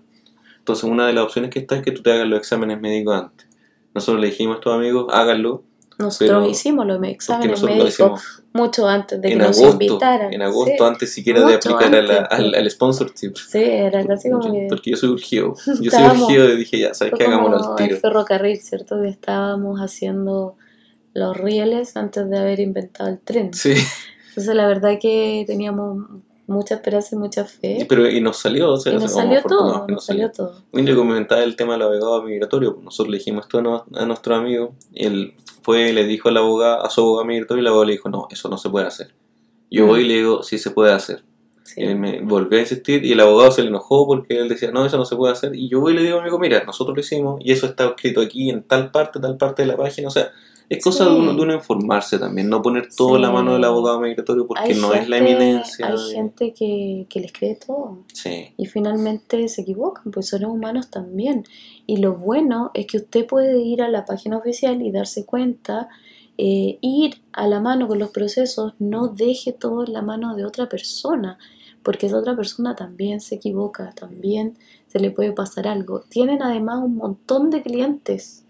Entonces, 0.58 0.84
una 0.84 1.08
de 1.08 1.14
las 1.14 1.24
opciones 1.24 1.50
que 1.50 1.60
está 1.60 1.78
es 1.78 1.82
que 1.82 1.92
tú 1.92 2.04
te 2.04 2.12
hagas 2.12 2.28
los 2.28 2.40
exámenes 2.40 2.80
médicos 2.80 3.16
antes. 3.16 3.48
Nosotros 3.94 4.22
le 4.22 4.28
dijimos 4.28 4.56
a 4.56 4.60
estos 4.60 4.76
amigos, 4.76 5.08
háganlo, 5.12 5.64
Nosotros 6.02 6.40
Pero- 6.42 6.50
hicimos 6.50 6.86
los 6.86 7.04
exámenes 7.04 7.62
médicos 7.64 8.22
mucho 8.54 8.88
antes 8.88 9.22
de 9.22 9.28
que 9.30 9.34
en 9.34 9.40
nos 9.40 9.58
agosto, 9.58 9.72
invitaran. 9.74 10.34
en 10.34 10.42
agosto, 10.42 10.74
Sí, 10.78 10.84
antes 10.84 11.14
siquiera 11.14 11.46
de 11.46 11.54
aplicar 11.56 11.96
a 11.96 12.02
la- 12.02 12.18
al, 12.24 12.54
al 12.56 12.70
sponsorship. 12.72 13.34
Sí, 13.36 13.60
era 13.62 14.06
casi 14.06 14.30
como 14.30 14.52
que 14.52 14.68
Porque 14.70 14.92
yo 14.92 14.98
soy 14.98 15.10
urgido. 15.10 15.54
Yo 15.80 15.92
soy 15.92 16.04
urgido 16.22 16.50
y 16.50 16.58
dije, 16.58 16.80
ya, 16.80 16.94
¿sabes 16.94 17.14
qué? 17.18 17.26
Hagámoslo 17.26 17.58
al 17.76 17.82
el 17.82 17.88
tiro. 17.88 18.00
ferrocarril, 18.02 18.60
¿cierto? 18.60 19.02
Que 19.02 19.10
estábamos 19.10 19.80
haciendo 19.80 20.56
los 21.14 21.38
rieles 21.38 21.96
antes 21.98 22.30
de 22.30 22.38
haber 22.40 22.60
inventado 22.60 23.10
el 23.10 23.20
tren. 23.20 23.54
Sí, 23.54 23.74
Entonces 24.30 24.56
la 24.56 24.68
verdad 24.68 24.98
que 25.02 25.44
teníamos 25.46 26.06
mucha 26.48 26.76
esperanza 26.76 27.16
y 27.16 27.18
mucha 27.20 27.46
fe. 27.46 27.86
pero 27.88 28.10
y 28.10 28.20
nos 28.20 28.38
salió, 28.38 28.72
o 28.74 28.78
sea, 28.78 28.92
Y 28.94 28.98
nos 28.98 29.14
salió 29.14 29.42
todo, 29.44 29.86
que 29.88 29.94
nos 29.94 30.06
salió 30.06 30.32
todo. 30.32 30.54
Y 30.74 30.82
le 30.82 30.94
comentaba 30.96 31.44
el 31.44 31.56
tema 31.56 31.74
del 31.74 31.84
abogado 31.84 32.24
migratorio. 32.24 32.74
pues 32.74 32.84
Nosotros 32.84 33.10
le 33.12 33.18
dijimos 33.20 33.46
esto 33.46 33.60
a, 33.60 33.62
no- 33.62 33.86
a 33.94 34.06
nuestro 34.06 34.36
amigo. 34.36 34.74
Y 34.94 35.06
él 35.06 35.34
fue, 35.62 35.94
le 35.94 36.06
dijo 36.06 36.30
al 36.30 36.38
abogado, 36.38 36.84
a 36.86 36.90
su 36.90 37.02
abogado 37.02 37.26
migratorio 37.26 37.62
y 37.62 37.64
el 37.64 37.68
abogado 37.68 37.86
le 37.86 37.92
dijo, 37.94 38.10
no, 38.10 38.28
eso 38.30 38.50
no 38.50 38.58
se 38.58 38.70
puede 38.70 38.88
hacer. 38.88 39.14
Yo 39.70 39.86
Mm. 39.86 39.88
voy 39.88 40.02
y 40.02 40.08
le 40.08 40.14
digo, 40.16 40.44
sí 40.44 40.58
se 40.58 40.72
puede 40.72 40.92
hacer. 40.94 41.24
Sí. 41.64 41.82
Él 41.82 41.98
me 41.98 42.22
volvió 42.22 42.58
a 42.58 42.62
insistir 42.62 43.06
y 43.06 43.14
el 43.14 43.20
abogado 43.20 43.52
se 43.52 43.62
le 43.62 43.70
enojó 43.70 44.06
porque 44.08 44.38
él 44.38 44.50
decía, 44.50 44.72
no, 44.72 44.86
eso 44.86 44.98
no 44.98 45.06
se 45.06 45.16
puede 45.16 45.32
hacer. 45.34 45.56
Y 45.56 45.70
yo 45.70 45.80
voy 45.80 45.94
y 45.94 45.96
le 45.98 46.04
digo 46.04 46.16
a 46.18 46.22
mi 46.22 46.24
amigo, 46.24 46.40
mira, 46.40 46.64
nosotros 46.66 46.96
lo 46.96 47.02
hicimos 47.02 47.40
y 47.44 47.52
eso 47.52 47.68
está 47.68 47.86
escrito 47.86 48.20
aquí 48.22 48.50
en 48.50 48.64
tal 48.64 48.92
parte, 48.92 49.20
tal 49.20 49.38
parte 49.38 49.62
de 49.62 49.68
la 49.70 49.78
página. 49.78 50.08
O 50.08 50.12
sea, 50.12 50.32
es 50.76 50.84
cosa 50.84 51.04
Sí. 51.06 51.10
de, 51.12 51.16
uno, 51.20 51.34
de 51.34 51.42
uno 51.42 51.54
informarse 51.54 52.18
también, 52.18 52.50
no 52.50 52.62
poner 52.62 52.88
todo 52.96 53.16
en 53.18 53.22
la 53.24 53.32
mano 53.32 53.54
del 53.54 53.64
abogado 53.64 54.00
migratorio 54.00 54.48
porque 54.48 54.64
Hay 54.74 54.74
no 54.80 54.94
es 54.94 55.10
la 55.10 55.18
gente- 55.18 55.32
eminencia. 55.34 55.88
Hay 55.88 55.94
de- 56.08 56.14
gente 56.16 56.54
que, 56.54 57.06
que 57.10 57.20
les 57.20 57.34
cree 57.34 57.56
todo. 57.56 58.00
Sí, 58.14 58.54
y 58.58 58.66
finalmente 58.68 59.48
se 59.50 59.62
equivocan, 59.62 60.12
pues 60.12 60.30
son 60.30 60.46
humanos 60.46 60.90
también. 60.90 61.46
Y 61.88 61.98
lo 61.98 62.16
bueno 62.16 62.72
es 62.74 62.88
que 62.88 62.98
usted 62.98 63.26
puede 63.26 63.60
ir 63.62 63.82
a 63.82 63.90
la 63.90 64.06
página 64.06 64.38
oficial 64.38 64.82
y 64.82 64.92
darse 64.92 65.26
cuenta, 65.26 65.90
eh, 66.38 66.78
ir 66.82 67.22
a 67.34 67.48
la 67.48 67.60
mano 67.60 67.88
con 67.88 68.00
los 68.00 68.10
procesos, 68.12 68.74
no 68.80 69.08
deje 69.10 69.52
todo 69.52 69.86
en 69.86 69.94
la 69.94 70.02
mano 70.02 70.36
de 70.36 70.46
otra 70.46 70.70
persona, 70.70 71.38
porque 71.84 72.06
esa 72.08 72.18
otra 72.18 72.36
persona 72.36 72.76
también 72.76 73.20
se 73.22 73.36
equivoca, 73.36 73.92
también 73.92 74.58
se 74.88 75.00
le 75.00 75.12
puede 75.12 75.34
pasar 75.34 75.68
algo. 75.68 76.02
Tienen 76.10 76.42
además 76.42 76.80
un 76.84 76.96
montón 76.96 77.50
de 77.50 77.62
clientes, 77.62 78.46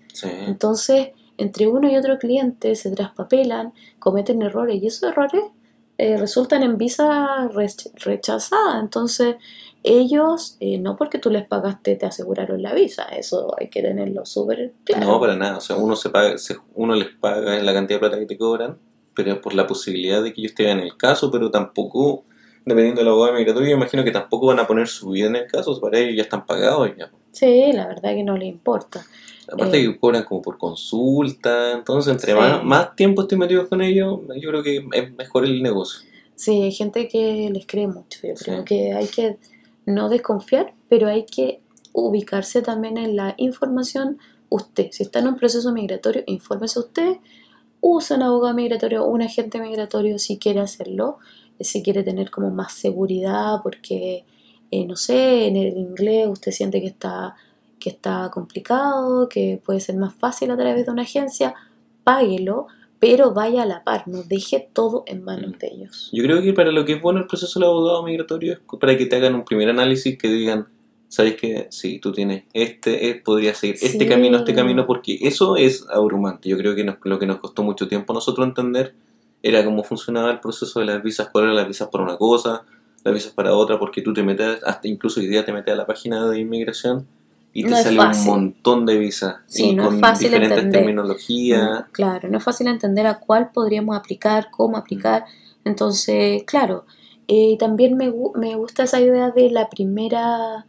entonces 0.48 1.10
entre 1.42 1.68
uno 1.68 1.90
y 1.92 1.96
otro 1.98 2.18
cliente 2.20 2.76
se 2.76 2.92
traspapelan, 2.92 3.74
cometen 4.00 4.42
errores 4.42 4.82
y 4.82 4.88
esos 4.88 5.10
errores 5.12 5.44
eh, 5.98 6.18
resultan 6.18 6.64
en 6.64 6.78
visa 6.78 7.48
rech- 7.50 7.92
rechazada. 8.04 8.80
Entonces 8.80 9.36
ellos, 9.84 10.58
eh, 10.60 10.78
no 10.78 10.96
porque 10.96 11.18
tú 11.20 11.30
les 11.30 11.46
pagaste, 11.46 11.96
te 11.96 12.06
aseguraron 12.06 12.62
la 12.62 12.74
visa, 12.74 13.04
eso 13.06 13.54
hay 13.60 13.70
que 13.70 13.82
tenerlo 13.82 14.26
súper 14.26 14.74
claro. 14.84 15.06
No, 15.06 15.20
para 15.20 15.36
nada. 15.36 15.58
O 15.58 15.62
sea, 15.62 15.76
uno, 15.76 15.96
se 15.96 16.10
paga, 16.10 16.38
se- 16.38 16.58
uno 16.76 16.96
les 16.96 17.10
paga 17.10 17.60
la 17.62 17.74
cantidad 17.74 17.98
de 17.98 18.08
plata 18.08 18.20
que 18.20 18.26
te 18.28 18.38
cobran, 18.38 18.78
pero 19.16 19.42
por 19.42 19.54
la 19.54 19.66
posibilidad 19.68 20.22
de 20.24 20.34
que 20.34 20.42
ellos 20.42 20.54
te 20.56 20.66
hagan 20.66 20.80
el 20.80 20.96
caso, 20.98 21.32
pero 21.32 21.50
tampoco, 21.50 22.24
dependiendo 22.66 23.02
del 23.02 23.10
abogado 23.10 23.34
migratorio, 23.38 23.70
yo 23.70 23.76
imagino 23.76 24.04
que 24.04 24.12
tampoco 24.12 24.48
van 24.48 24.60
a 24.60 24.68
poner 24.68 24.88
su 24.88 25.10
vida 25.10 25.28
en 25.28 25.36
el 25.36 25.48
caso, 25.48 25.80
para 25.82 25.98
ellos 25.98 26.16
ya 26.16 26.24
están 26.24 26.46
pagados 26.46 26.92
ya. 26.98 27.12
Sí, 27.32 27.72
la 27.74 27.88
verdad 27.88 28.14
que 28.14 28.24
no 28.24 28.38
le 28.38 28.46
importa. 28.46 29.04
Aparte 29.52 29.80
Eh. 29.80 29.92
que 29.92 30.00
cobran 30.00 30.24
como 30.24 30.42
por 30.42 30.58
consulta, 30.58 31.74
entonces 31.74 32.12
entre 32.12 32.34
Sí. 32.34 32.38
más, 32.40 32.64
más 32.64 32.96
tiempo 32.96 33.24
estén 33.24 33.40
metidos 33.40 33.68
con 33.68 33.82
ellos, 33.82 34.20
yo 34.40 34.50
creo 34.50 34.64
que 34.64 34.86
es 34.94 35.14
mejor 35.14 35.46
el 35.46 35.62
negocio. 35.62 36.08
Sí, 36.36 36.62
hay 36.62 36.72
gente 36.72 37.08
que 37.08 37.50
les 37.54 37.66
cree 37.68 37.88
mucho. 37.88 38.20
Yo 38.28 38.36
Sí. 38.36 38.46
creo 38.46 38.66
que 38.66 38.94
hay 38.94 39.08
que 39.08 39.38
no 39.86 40.10
desconfiar, 40.10 40.74
pero 40.90 41.08
hay 41.08 41.26
que 41.26 41.62
ubicarse 41.94 42.62
también 42.62 42.98
en 42.98 43.16
la 43.16 43.34
información. 43.38 44.18
Usted, 44.50 44.88
si 44.92 45.04
está 45.04 45.20
en 45.20 45.28
un 45.28 45.36
proceso 45.36 45.72
migratorio, 45.72 46.24
infórmese 46.28 46.80
usted, 46.80 47.18
use 47.82 48.14
un 48.14 48.22
abogado 48.24 48.54
migratorio, 48.54 49.06
un 49.06 49.22
agente 49.22 49.60
migratorio 49.60 50.18
si 50.20 50.38
quiere 50.38 50.60
hacerlo, 50.62 51.18
eh, 51.60 51.64
si 51.64 51.82
quiere 51.84 52.04
tener 52.04 52.30
como 52.32 52.50
más 52.52 52.74
seguridad, 52.74 53.60
porque, 53.64 54.24
eh, 54.72 54.86
no 54.86 54.96
sé, 54.96 55.48
en 55.48 55.56
el 55.58 55.78
inglés 55.78 56.28
usted 56.28 56.52
siente 56.52 56.80
que 56.82 56.88
está, 56.88 57.36
que 57.82 57.90
está 57.90 58.30
complicado, 58.34 59.28
que 59.28 59.62
puede 59.66 59.82
ser 59.82 59.98
más 59.98 60.14
fácil 60.14 60.52
a 60.52 60.56
través 60.58 60.86
de 60.86 60.92
una 60.94 61.02
agencia, 61.02 61.54
páguelo, 62.06 62.68
pero 63.00 63.34
vaya 63.34 63.64
a 63.64 63.66
la 63.66 63.84
par, 63.84 64.08
no 64.08 64.24
deje 64.24 64.70
todo 64.74 65.04
en 65.08 65.24
manos 65.24 65.52
Mm. 65.56 65.58
de 65.60 65.68
ellos. 65.68 66.10
Yo 66.14 66.24
creo 66.24 66.42
que 66.42 66.54
para 66.54 66.72
lo 66.72 66.86
que 66.86 66.94
es 66.94 67.02
bueno 67.02 67.20
el 67.20 67.28
proceso 67.28 67.60
del 67.60 67.68
abogado 67.70 68.04
migratorio 68.04 68.54
es 68.54 68.60
para 68.80 68.98
que 68.98 69.06
te 69.08 69.16
hagan 69.16 69.36
un 69.36 69.44
primer 69.44 69.70
análisis 69.70 70.18
que 70.18 70.28
digan, 70.30 70.68
¿sabes 71.08 71.36
qué? 71.36 71.68
Si 71.72 72.00
tú 72.00 72.12
tienes 72.12 72.44
este, 72.54 73.10
eh, 73.10 73.16
podrías 73.16 73.58
seguir 73.58 73.76
este 73.76 73.90
Sí. 73.90 74.08
camino, 74.08 74.38
este 74.38 74.54
camino, 74.54 74.86
porque 74.86 75.18
eso 75.22 75.58
es 75.58 75.86
abrumante. 75.92 76.48
Yo 76.48 76.58
creo 76.58 76.76
que 76.76 76.84
nos- 76.84 76.98
lo 77.04 77.18
que 77.20 77.26
nos 77.26 77.40
costó 77.40 77.64
mucho 77.64 77.88
tiempo 77.88 78.14
a 78.14 78.16
nosotros 78.16 78.48
entender 78.48 78.94
era 79.44 79.66
cómo 79.66 79.84
funcionaba 79.84 80.30
el 80.32 80.40
proceso 80.40 80.80
de 80.80 80.86
las 80.86 81.02
visas, 81.02 81.30
cuál 81.32 81.46
eran 81.46 81.56
las 81.56 81.68
visas 81.68 81.90
para 81.92 82.04
una 82.04 82.18
cosa, 82.18 82.64
las 83.04 83.14
visas 83.16 83.34
para 83.34 83.56
otra, 83.56 83.80
porque 83.80 84.04
tú 84.04 84.14
te 84.14 84.22
metes, 84.22 84.64
hasta 84.64 84.88
incluso 84.88 85.20
hoy 85.20 85.26
día 85.26 85.44
te 85.44 85.52
metes 85.52 85.74
a 85.74 85.78
la 85.78 85.88
página 85.88 86.30
de 86.30 86.40
inmigración 86.40 87.08
y 87.54 87.64
te 87.64 87.70
No 87.70 87.78
es 87.78 87.84
sale 87.84 88.00
un 88.00 88.26
montón 88.26 88.86
de 88.86 88.98
visas 88.98 89.36
Sí, 89.48 89.74
no 89.74 89.84
es 89.84 89.90
con 89.90 90.00
fácil 90.00 90.26
diferentes 90.30 90.58
entender. 90.58 90.82
terminologías. 90.82 91.70
Mm, 91.82 91.92
Claro, 91.92 92.30
no 92.30 92.38
es 92.38 92.44
fácil 92.44 92.68
entender 92.68 93.06
a 93.08 93.20
cuál 93.20 93.52
podríamos 93.52 93.96
aplicar, 93.98 94.50
cómo 94.52 94.78
aplicar. 94.78 95.26
Entonces, 95.66 96.44
claro, 96.46 96.86
eh, 97.28 97.58
también 97.60 97.98
me, 97.98 98.12
me 98.36 98.56
gusta 98.56 98.84
esa 98.84 99.00
idea 99.02 99.32
de 99.32 99.50
la 99.52 99.70
primera, 99.70 100.66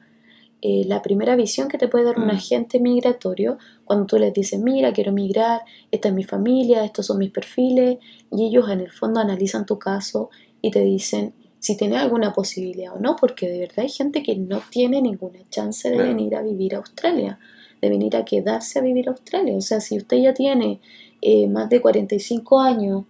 eh, 0.62 0.84
la 0.86 1.02
primera 1.02 1.36
visión 1.36 1.68
que 1.68 1.78
te 1.78 1.88
puede 1.88 2.04
dar 2.04 2.18
un 2.18 2.26
Mm. 2.26 2.30
agente 2.30 2.80
migratorio 2.80 3.58
cuando 3.84 4.06
tú 4.06 4.18
les 4.18 4.32
dices, 4.32 4.60
mira, 4.60 4.92
quiero 4.92 5.12
migrar, 5.12 5.62
esta 5.90 6.08
es 6.08 6.14
mi 6.14 6.24
familia, 6.24 6.84
estos 6.84 7.06
son 7.06 7.18
mis 7.18 7.30
perfiles, 7.32 7.98
y 8.30 8.46
ellos 8.46 8.68
en 8.70 8.80
el 8.80 8.90
fondo 8.92 9.20
analizan 9.20 9.66
tu 9.66 9.78
caso 9.78 10.30
y 10.60 10.70
te 10.70 10.80
dicen 10.80 11.34
si 11.62 11.76
tienes 11.76 12.00
alguna 12.00 12.32
posibilidad 12.32 12.92
o 12.94 12.98
no, 12.98 13.14
porque 13.16 13.48
de 13.48 13.60
verdad 13.60 13.80
hay 13.80 13.88
gente 13.88 14.22
que 14.24 14.34
no 14.36 14.60
tiene 14.70 15.00
ninguna 15.00 15.38
chance 15.48 15.88
de 15.88 15.96
venir 16.08 16.34
a 16.34 16.42
vivir 16.42 16.74
a 16.74 16.78
Australia, 16.78 17.38
de 17.80 17.88
venir 17.88 18.16
a 18.16 18.24
quedarse 18.24 18.80
a 18.80 18.82
vivir 18.82 19.08
a 19.08 19.12
Australia. 19.12 19.54
O 19.56 19.60
sea, 19.60 19.80
si 19.80 19.96
usted 19.96 20.16
ya 20.18 20.34
tiene 20.34 20.80
eh, 21.20 21.46
más 21.46 21.68
de 21.70 21.80
45 21.80 22.60
años, 22.60 23.04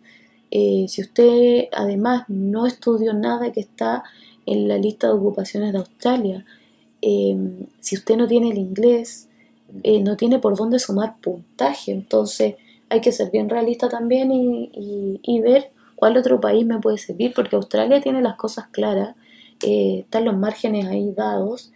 eh, 0.50 0.84
si 0.88 1.00
usted 1.00 1.68
además 1.72 2.24
no 2.28 2.66
estudió 2.66 3.14
nada 3.14 3.52
que 3.52 3.60
está 3.60 4.04
en 4.44 4.68
la 4.68 4.76
lista 4.76 5.06
de 5.06 5.14
ocupaciones 5.14 5.72
de 5.72 5.78
Australia, 5.78 6.44
eh, 7.00 7.36
si 7.80 7.96
usted 7.96 8.16
no 8.16 8.28
tiene 8.28 8.50
el 8.50 8.58
inglés, 8.58 9.28
eh, 9.82 10.00
no 10.02 10.16
tiene 10.18 10.38
por 10.40 10.56
dónde 10.56 10.78
sumar 10.78 11.16
puntaje. 11.22 11.90
Entonces 11.92 12.56
hay 12.90 13.00
que 13.00 13.12
ser 13.12 13.30
bien 13.30 13.48
realista 13.48 13.88
también 13.88 14.30
y, 14.30 14.70
y- 14.74 15.20
y 15.22 15.40
ver 15.40 15.70
cuál 16.02 16.16
otro 16.16 16.40
país 16.40 16.66
me 16.66 16.80
puede 16.80 16.98
servir, 16.98 17.32
porque 17.32 17.54
Australia 17.54 18.00
tiene 18.00 18.22
las 18.22 18.34
cosas 18.34 18.66
claras, 18.72 19.14
eh, 19.64 20.00
están 20.00 20.24
los 20.24 20.36
márgenes 20.36 20.86
ahí 20.88 21.12
dados. 21.12 21.70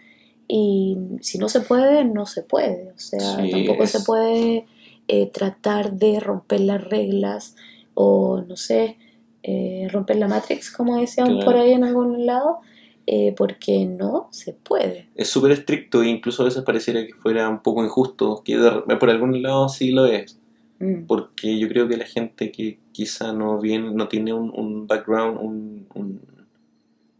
Y 0.48 0.96
si 1.20 1.38
no 1.38 1.48
se 1.48 1.60
puede, 1.60 2.04
no 2.04 2.26
se 2.26 2.42
puede. 2.42 2.90
O 2.90 2.98
sea, 2.98 3.20
Sí, 3.44 3.50
tampoco 3.52 3.84
es- 3.84 3.92
se 3.92 4.00
puede 4.00 4.66
eh, 5.06 5.30
tratar 5.32 5.92
de 5.92 6.18
romper 6.18 6.58
las 6.62 6.82
reglas 6.82 7.54
o, 7.94 8.40
no 8.40 8.56
sé, 8.56 8.96
eh, 9.44 9.86
romper 9.92 10.16
la 10.16 10.26
Matrix, 10.26 10.72
como 10.72 10.96
decían 10.98 11.28
Claro. 11.28 11.44
por 11.44 11.54
ahí 11.54 11.70
en 11.70 11.84
algún 11.84 12.26
lado, 12.26 12.58
eh, 13.06 13.32
porque 13.36 13.86
no 13.86 14.26
se 14.32 14.54
puede. 14.54 15.06
es 15.14 15.28
súper 15.30 15.52
estricto 15.52 16.02
e 16.02 16.08
incluso 16.08 16.42
a 16.42 16.46
veces 16.46 16.64
pareciera 16.64 17.06
que 17.06 17.14
fuera 17.14 17.48
un 17.48 17.62
poco 17.62 17.84
injusto, 17.84 18.42
que 18.44 18.58
por 18.98 19.08
algún 19.08 19.40
lado 19.40 19.68
sí 19.68 19.92
lo 19.92 20.06
es, 20.06 20.40
Mm. 20.78 21.06
porque 21.06 21.58
yo 21.58 21.68
creo 21.68 21.88
que 21.88 21.96
la 21.96 22.04
gente 22.04 22.52
que 22.52 22.78
quizá 22.92 23.32
no 23.32 23.58
viene, 23.58 23.90
no 23.92 24.08
tiene 24.08 24.32
un, 24.34 24.50
un 24.54 24.86
background, 24.86 25.38
un, 25.40 25.86
un- 25.94 26.20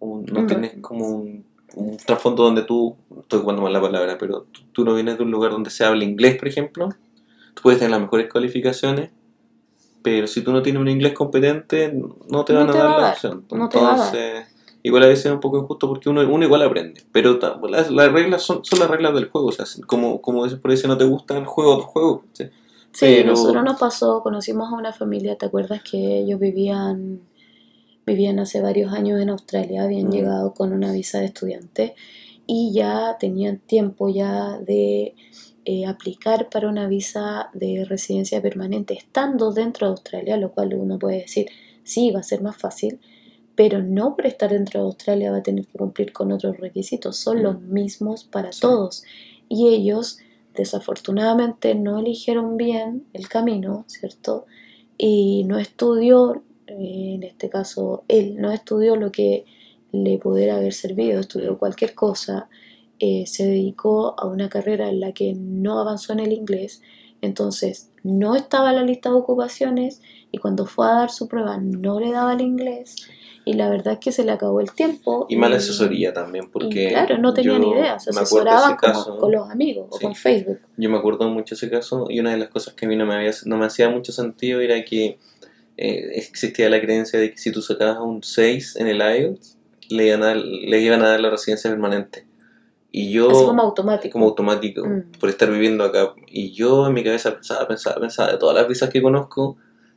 un- 0.01 0.27
no 0.27 0.47
tienes 0.47 0.75
como 0.83 1.09
un, 1.09 1.45
trasfondo 2.05 2.43
donde 2.45 2.63
tú, 2.63 2.97
estoy 3.21 3.39
ocupando 3.39 3.63
mal 3.63 3.73
la 3.73 3.81
palabra, 3.81 4.17
pero 4.19 4.43
tú, 4.53 4.61
tú 4.73 4.85
no 4.85 4.95
vienes 4.95 5.17
de 5.17 5.25
un 5.25 5.31
lugar 5.31 5.53
donde 5.53 5.71
se 5.71 5.85
habla 5.85 6.05
inglés, 6.05 6.37
por 6.37 6.49
ejemplo, 6.49 6.89
tú 7.55 7.63
puedes 7.63 7.79
tener 7.79 7.91
las 7.93 8.01
mejores 8.01 8.31
cualificaciones, 8.31 9.11
pero 10.03 10.27
si 10.27 10.43
tú 10.43 10.53
no 10.53 10.63
tienes 10.63 10.81
un 10.81 10.89
inglés 10.89 11.13
competente, 11.15 11.93
no 12.29 12.45
te 12.45 12.53
No 12.53 12.61
van 12.61 12.71
te 12.71 12.79
a 12.79 12.83
dar 12.83 12.91
va 12.91 13.01
la 13.01 13.11
opción. 13.11 13.45
no. 13.51 13.65
Entonces, 13.65 14.47
igual 14.83 15.03
a 15.03 15.07
veces 15.07 15.27
es 15.27 15.33
un 15.33 15.41
poco 15.41 15.59
injusto 15.59 15.89
porque 15.89 16.09
uno, 16.09 16.21
uno 16.29 16.45
igual 16.45 16.63
aprende, 16.63 17.03
pero 17.11 17.39
las, 17.69 17.91
las 17.91 18.13
reglas 18.13 18.43
son, 18.43 18.65
son 18.65 18.79
las 18.79 18.89
reglas 18.91 19.15
del 19.15 19.29
juego, 19.31 19.49
o 19.49 19.53
sea, 19.53 19.65
como, 19.87 20.21
como 20.21 20.45
dices 20.45 20.61
por 20.61 20.71
ahí, 20.71 20.77
si 20.77 20.87
no 20.87 20.97
te 20.97 21.05
gusta 21.05 21.37
el 21.37 21.47
juego, 21.47 21.73
otro 21.75 21.87
juego. 21.87 22.25
¿sí? 22.35 22.45
Sí, 22.99 23.05
Pero- 23.17 23.31
nosotros 23.33 23.63
nos 23.63 23.79
pasó, 23.79 24.23
conocimos 24.23 24.73
a 24.73 24.77
una 24.77 24.91
familia, 24.93 25.37
¿te 25.37 25.45
acuerdas 25.45 25.83
que 25.83 26.21
ellos 26.21 26.41
vivían, 26.41 27.21
vivían 28.07 28.39
hace 28.39 28.63
varios 28.63 28.91
años 28.93 29.21
en 29.21 29.29
Australia, 29.29 29.83
habían 29.83 30.07
Mm. 30.07 30.13
llegado 30.13 30.55
con 30.55 30.73
una 30.73 30.93
visa 30.93 31.19
de 31.19 31.27
estudiante 31.27 31.95
y 32.47 32.73
ya 32.73 33.17
tenían 33.21 33.59
tiempo 33.59 34.09
ya 34.09 34.59
de 34.59 35.15
eh, 35.69 35.85
aplicar 35.85 36.49
para 36.49 36.69
una 36.69 36.87
visa 36.87 37.51
de 37.53 37.85
residencia 37.85 38.41
permanente 38.41 38.95
estando 38.95 39.53
dentro 39.53 39.89
de 39.89 39.91
Australia, 39.91 40.37
lo 40.37 40.53
cual 40.53 40.73
uno 40.75 40.97
puede 40.97 41.23
decir, 41.23 41.49
sí, 41.83 42.13
va 42.13 42.21
a 42.21 42.23
ser 42.23 42.41
más 42.41 42.57
fácil, 42.57 43.01
pero 43.57 43.83
no 43.83 44.15
por 44.15 44.27
estar 44.27 44.49
dentro 44.51 44.79
de 44.81 44.87
Australia 44.87 45.33
va 45.33 45.39
a 45.39 45.43
tener 45.43 45.67
que 45.67 45.77
cumplir 45.77 46.13
con 46.13 46.31
otros 46.31 46.57
requisitos, 46.59 47.17
son 47.17 47.39
Mm. 47.39 47.43
los 47.43 47.61
mismos 47.61 48.23
para 48.23 48.53
Sí. 48.53 48.61
todos. 48.61 49.03
Y 49.49 49.67
ellos 49.67 50.19
desafortunadamente 50.57 51.75
no 51.75 51.99
eligieron 51.99 52.57
bien 52.57 53.07
el 53.13 53.29
camino, 53.29 53.85
¿cierto? 53.89 54.47
Y 54.99 55.45
no 55.45 55.59
estudió, 55.59 56.43
eh, 56.67 57.15
en 57.15 57.23
este 57.23 57.49
caso 57.49 58.05
él, 58.09 58.37
no 58.39 58.53
estudió 58.53 58.97
lo 58.97 59.13
que 59.13 59.45
le 59.93 60.19
pudiera 60.19 60.57
haber 60.57 60.73
servido, 60.73 61.21
estudió 61.21 61.59
cualquier 61.59 61.95
cosa, 61.95 62.49
eh, 62.99 63.25
se 63.27 63.45
dedicó 63.45 64.19
a 64.19 64.27
una 64.27 64.49
carrera 64.49 64.89
en 64.89 65.01
la 65.01 65.13
que 65.13 65.35
no 65.35 65.79
avanzó 65.79 66.13
en 66.13 66.21
el 66.21 66.33
inglés, 66.33 66.83
entonces 67.21 67.91
no 68.03 68.37
estaba 68.37 68.71
en 68.71 68.77
la 68.77 68.83
lista 68.83 69.11
de 69.11 69.17
ocupaciones 69.17 70.01
y 70.33 70.39
cuando 70.39 70.67
fue 70.67 70.87
a 70.87 70.95
dar 70.95 71.11
su 71.11 71.29
prueba 71.29 71.59
no 71.59 72.01
le 72.01 72.13
daba 72.13 72.35
el 72.35 72.41
inglés 72.41 72.97
y 73.47 73.53
la 73.55 73.71
verdad 73.71 73.95
es 73.95 74.01
que 74.01 74.11
se 74.13 74.25
le 74.25 74.33
acabó 74.33 74.61
el 74.61 74.73
tiempo. 74.73 75.25
Y 75.31 75.37
mala 75.37 75.57
asesoría 75.57 76.13
también, 76.13 76.51
porque 76.51 76.89
claro, 76.91 77.17
no 77.19 77.33
tenían 77.33 77.63
idea, 77.65 77.99
se 77.99 78.11
asesoraban 78.11 78.77
caso, 78.77 79.17
con 79.19 79.31
los 79.33 79.49
amigos 79.49 79.87
o 79.89 79.99
con 80.01 80.15
Facebook. 80.17 80.59
Yo 80.77 80.91
me 80.91 80.99
acuerdo 80.99 81.29
mucho 81.31 81.55
ese 81.55 81.71
caso 81.71 82.07
y 82.11 82.19
una 82.21 82.33
de 82.33 82.39
las 82.39 82.49
cosas 82.49 82.75
que 82.75 82.85
a 82.87 82.89
mí 82.89 82.97
no 82.97 83.07
me, 83.07 83.15
había, 83.15 83.31
no 83.45 83.57
me 83.57 83.65
hacía 83.67 83.89
mucho 83.89 84.11
sentido 84.13 84.61
era 84.61 84.85
que 84.85 85.19
eh, 85.77 86.11
existía 86.17 86.69
la 86.69 86.81
creencia 86.81 87.19
de 87.21 87.31
que 87.31 87.39
si 87.39 87.53
tú 87.53 87.63
sacabas 87.63 87.99
un 88.01 88.23
6 88.23 88.77
en 88.77 88.89
el 88.89 88.99
IELTS, 89.01 89.57
le 89.91 90.07
iban 90.09 90.23
a, 90.25 90.27
dar- 90.27 90.37
le 90.39 90.81
iban 90.81 91.03
a 91.03 91.09
dar 91.11 91.21
la 91.21 91.31
residencia 91.31 91.71
permanente. 91.71 92.27
Y 92.91 93.13
yo, 93.13 93.31
Así 93.31 93.45
como 93.45 93.63
automático. 93.63 94.13
como 94.13 94.25
automático, 94.27 94.85
Mm. 94.87 95.13
por 95.21 95.29
estar 95.29 95.51
viviendo 95.51 95.85
acá. 95.85 96.15
Y 96.27 96.53
yo 96.53 96.87
en 96.87 96.95
mi 96.95 97.05
cabeza 97.05 97.33
pensaba, 97.35 97.69
pensaba, 97.69 98.01
pensaba, 98.01 98.33
de 98.33 98.39
todas 98.39 98.57
las 98.57 98.67
visas 98.67 98.89
que 98.91 99.01
conozco, 99.03 99.57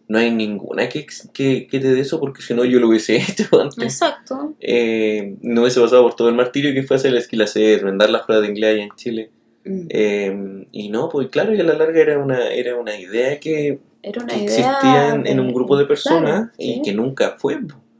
no 0.09 0.17
hay 0.17 0.31
ninguna 0.31 0.89
que, 0.89 1.05
que, 1.33 1.67
que 1.67 1.79
te 1.79 1.93
dé 1.93 2.01
eso, 2.01 2.19
porque 2.19 2.41
si 2.41 2.53
no 2.53 2.65
yo 2.65 2.79
lo 2.79 2.89
hubiese 2.89 3.15
hecho 3.29 3.61
antes. 3.61 3.83
Exacto. 3.83 4.55
Eh, 4.59 5.37
no 5.41 5.61
hubiese 5.61 5.79
pasado 5.79 6.03
por 6.03 6.15
todo 6.15 6.27
el 6.29 6.35
martirio 6.35 6.73
que 6.73 6.83
fue 6.83 6.97
hacer 6.97 7.13
el 7.13 7.21
skill 7.21 7.43
hacer, 7.43 7.97
dar 7.97 8.09
las 8.09 8.23
pruebas 8.23 8.45
de 8.45 8.51
inglés 8.51 8.73
allá 8.73 8.83
en 8.83 8.95
Chile. 8.95 9.31
Mm. 9.65 9.85
Eh, 9.89 10.65
y 10.71 10.89
no, 10.89 11.09
pues 11.09 11.27
claro, 11.29 11.53
y 11.53 11.59
a 11.59 11.63
la 11.63 11.75
larga 11.75 12.01
era 12.01 12.17
una, 12.19 12.47
era 12.49 12.75
una 12.75 12.99
idea 12.99 13.39
que, 13.39 13.79
Era 14.01 14.23
una 14.23 14.33
que 14.33 14.39
idea. 14.43 14.45
existía 14.71 15.09
en, 15.13 15.27
en 15.27 15.39
un 15.39 15.53
grupo 15.53 15.77
de 15.77 15.85
personas 15.85 16.49
Claro, 16.49 16.51
y 16.57 16.73
sí, 16.75 16.81
que 16.83 16.93
nunca 16.93 17.35
fue. 17.37 17.59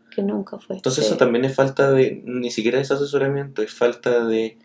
que 0.09 0.23
nunca 0.23 0.57
fue. 0.57 0.77
Entonces 0.77 1.03
sí. 1.05 1.09
eso 1.09 1.17
también 1.17 1.45
es 1.45 1.53
falta 1.55 1.91
de, 1.91 2.21
ni 2.25 2.49
siquiera 2.49 2.79
es 2.81 2.89
asesoramiento, 2.91 3.61
es 3.61 3.71
falta 3.71 4.25
de... 4.25 4.57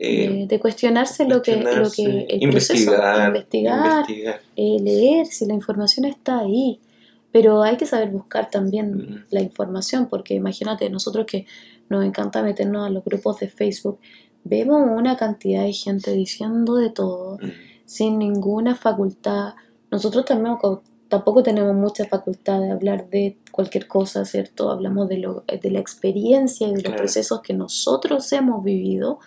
eh, 0.00 0.28
de, 0.28 0.46
de 0.46 0.58
cuestionarse 0.60 1.26
lo 1.26 1.42
que, 1.42 1.56
lo 1.56 1.62
cuestionarse, 1.62 2.02
que 2.26 2.34
el 2.36 2.42
investigar, 2.42 2.86
proceso, 2.96 3.26
investigar, 3.28 3.86
investigar. 4.06 4.40
eh, 4.56 4.76
leer 4.80 5.26
si 5.26 5.46
la 5.46 5.54
información 5.54 6.06
está 6.06 6.40
ahí. 6.40 6.80
Pero 7.32 7.62
hay 7.62 7.76
que 7.76 7.86
saber 7.86 8.08
buscar 8.10 8.50
también 8.50 8.92
Mm. 8.96 9.24
la 9.30 9.40
información, 9.40 10.08
porque 10.08 10.34
imagínate, 10.34 10.90
nosotros 10.90 11.26
que 11.26 11.46
nos 11.88 12.04
encanta 12.04 12.42
meternos 12.42 12.86
a 12.86 12.90
los 12.90 13.04
grupos 13.04 13.38
de 13.38 13.48
Facebook, 13.48 13.98
vemos 14.42 14.80
una 14.96 15.16
cantidad 15.16 15.62
de 15.62 15.72
gente 15.72 16.12
diciendo 16.12 16.74
de 16.76 16.90
todo, 16.90 17.36
Mm. 17.40 17.50
sin 17.84 18.18
ninguna 18.18 18.74
facultad. 18.74 19.54
Nosotros 19.92 20.24
también 20.24 20.56
co- 20.56 20.82
tampoco 21.08 21.42
tenemos 21.42 21.74
mucha 21.74 22.04
facultad 22.06 22.60
de 22.60 22.70
hablar 22.70 23.08
de 23.10 23.36
cualquier 23.52 23.86
cosa, 23.86 24.24
¿cierto? 24.24 24.70
Hablamos 24.70 25.08
de, 25.08 25.18
lo, 25.18 25.44
de 25.62 25.70
la 25.70 25.78
experiencia 25.80 26.66
y 26.66 26.70
de 26.70 26.76
los 26.76 26.82
Claro. 26.84 26.98
procesos 26.98 27.40
que 27.42 27.52
nosotros 27.54 28.32
hemos 28.32 28.64
vivido, 28.64 29.18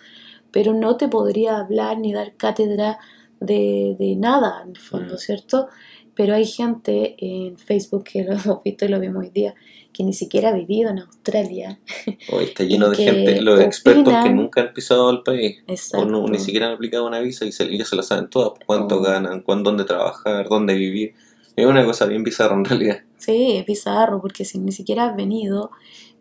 pero 0.54 0.72
no 0.72 0.96
te 0.96 1.08
podría 1.08 1.58
hablar 1.58 1.98
ni 1.98 2.12
dar 2.14 2.36
cátedra 2.36 2.98
de, 3.40 3.96
de 3.98 4.14
nada, 4.16 4.62
en 4.62 4.70
el 4.70 4.78
fondo, 4.78 5.14
Mm. 5.14 5.18
¿cierto? 5.18 5.66
Pero 6.14 6.34
hay 6.36 6.46
gente 6.46 7.16
en 7.18 7.58
Facebook 7.58 8.04
que 8.04 8.22
lo 8.22 8.32
hemos 8.38 8.62
visto 8.62 8.84
y 8.84 8.88
lo 8.88 9.00
vimos 9.00 9.24
hoy 9.24 9.30
día, 9.30 9.54
que 9.92 10.04
ni 10.04 10.12
siquiera 10.12 10.50
ha 10.50 10.52
vivido 10.52 10.90
en 10.90 11.00
Australia. 11.00 11.80
Hoy 12.32 12.44
está 12.44 12.62
lleno 12.64 12.88
de 12.90 12.96
gente, 12.96 13.40
los 13.42 13.60
expertos 13.60 14.12
que 14.12 14.20
opinan- 14.20 14.36
nunca 14.36 14.60
han 14.60 14.72
pisado 14.72 15.08
al 15.08 15.22
país. 15.24 15.56
Exacto. 15.66 16.06
O 16.06 16.10
no, 16.10 16.28
ni 16.28 16.38
siquiera 16.38 16.66
han 16.68 16.74
aplicado 16.74 17.04
una 17.06 17.18
visa 17.20 17.44
y 17.44 17.50
se, 17.52 17.76
ya 17.76 17.84
se 17.84 17.96
la 17.96 18.02
saben 18.04 18.28
todas. 18.30 18.52
Cuánto 18.66 18.96
Oh. 18.98 19.02
ganan, 19.02 19.40
cuándo, 19.42 19.70
dónde 19.70 19.84
trabajar, 19.84 20.48
dónde 20.48 20.74
vivir. 20.74 21.14
Es 21.56 21.66
una 21.66 21.84
cosa 21.84 22.06
bien 22.06 22.22
bizarra 22.24 22.54
en 22.54 22.64
realidad. 22.64 22.98
Sí, 23.18 23.56
es 23.56 23.66
bizarro, 23.66 24.20
porque 24.20 24.44
si 24.44 24.58
ni 24.58 24.72
siquiera 24.72 25.06
has 25.06 25.16
venido, 25.16 25.70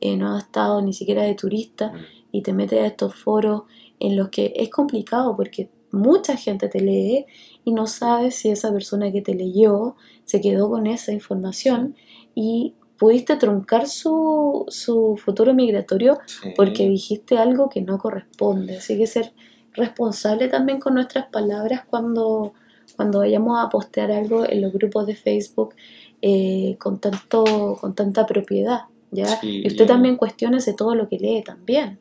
eh, 0.02 0.16
no 0.18 0.36
has 0.36 0.44
estado 0.46 0.82
ni 0.82 0.94
siquiera 0.94 1.24
de 1.24 1.34
turista 1.36 1.92
Mm. 1.94 1.98
y 2.32 2.42
te 2.44 2.54
metes 2.54 2.80
a 2.80 2.86
estos 2.88 3.16
foros 3.16 3.64
en 4.00 4.16
los 4.18 4.30
que 4.30 4.54
es 4.56 4.70
complicado 4.70 5.36
porque 5.36 5.70
mucha 5.92 6.36
gente 6.36 6.68
te 6.70 6.80
lee 6.82 7.26
y 7.64 7.72
no 7.72 7.88
sabes 7.88 8.36
si 8.36 8.50
esa 8.50 8.72
persona 8.74 9.12
que 9.12 9.22
te 9.22 9.36
leyó 9.36 9.96
se 10.26 10.42
quedó 10.42 10.70
con 10.70 10.88
esa 10.88 11.12
información 11.12 11.96
y 12.36 12.74
pudiste 12.98 13.36
truncar 13.36 13.88
su, 13.88 14.66
su 14.70 15.18
futuro 15.24 15.54
migratorio 15.54 16.20
Sí. 16.26 16.50
porque 16.56 16.88
dijiste 16.90 17.38
algo 17.38 17.70
que 17.70 17.82
no 17.82 17.98
corresponde. 17.98 18.78
Así 18.78 18.98
que 18.98 19.08
ser 19.08 19.34
responsable 19.74 20.48
también 20.48 20.80
con 20.80 20.94
nuestras 20.96 21.28
palabras 21.28 21.82
cuando, 21.90 22.54
cuando 22.96 23.20
vayamos 23.20 23.60
a 23.60 23.70
postear 23.70 24.12
algo 24.12 24.48
en 24.48 24.62
los 24.62 24.72
grupos 24.72 25.06
de 25.06 25.16
Facebook 25.16 25.76
eh, 26.22 26.78
con, 26.80 27.00
tanto, 27.00 27.78
con 27.80 27.94
tanta 27.94 28.26
propiedad. 28.26 28.82
¿ya? 29.12 29.28
Sí. 29.42 29.62
Y 29.64 29.68
usted 29.68 29.86
también 29.86 30.16
cuestiónese 30.16 30.74
todo 30.74 30.96
lo 30.96 31.08
que 31.10 31.18
lee 31.20 31.44
también 31.44 32.00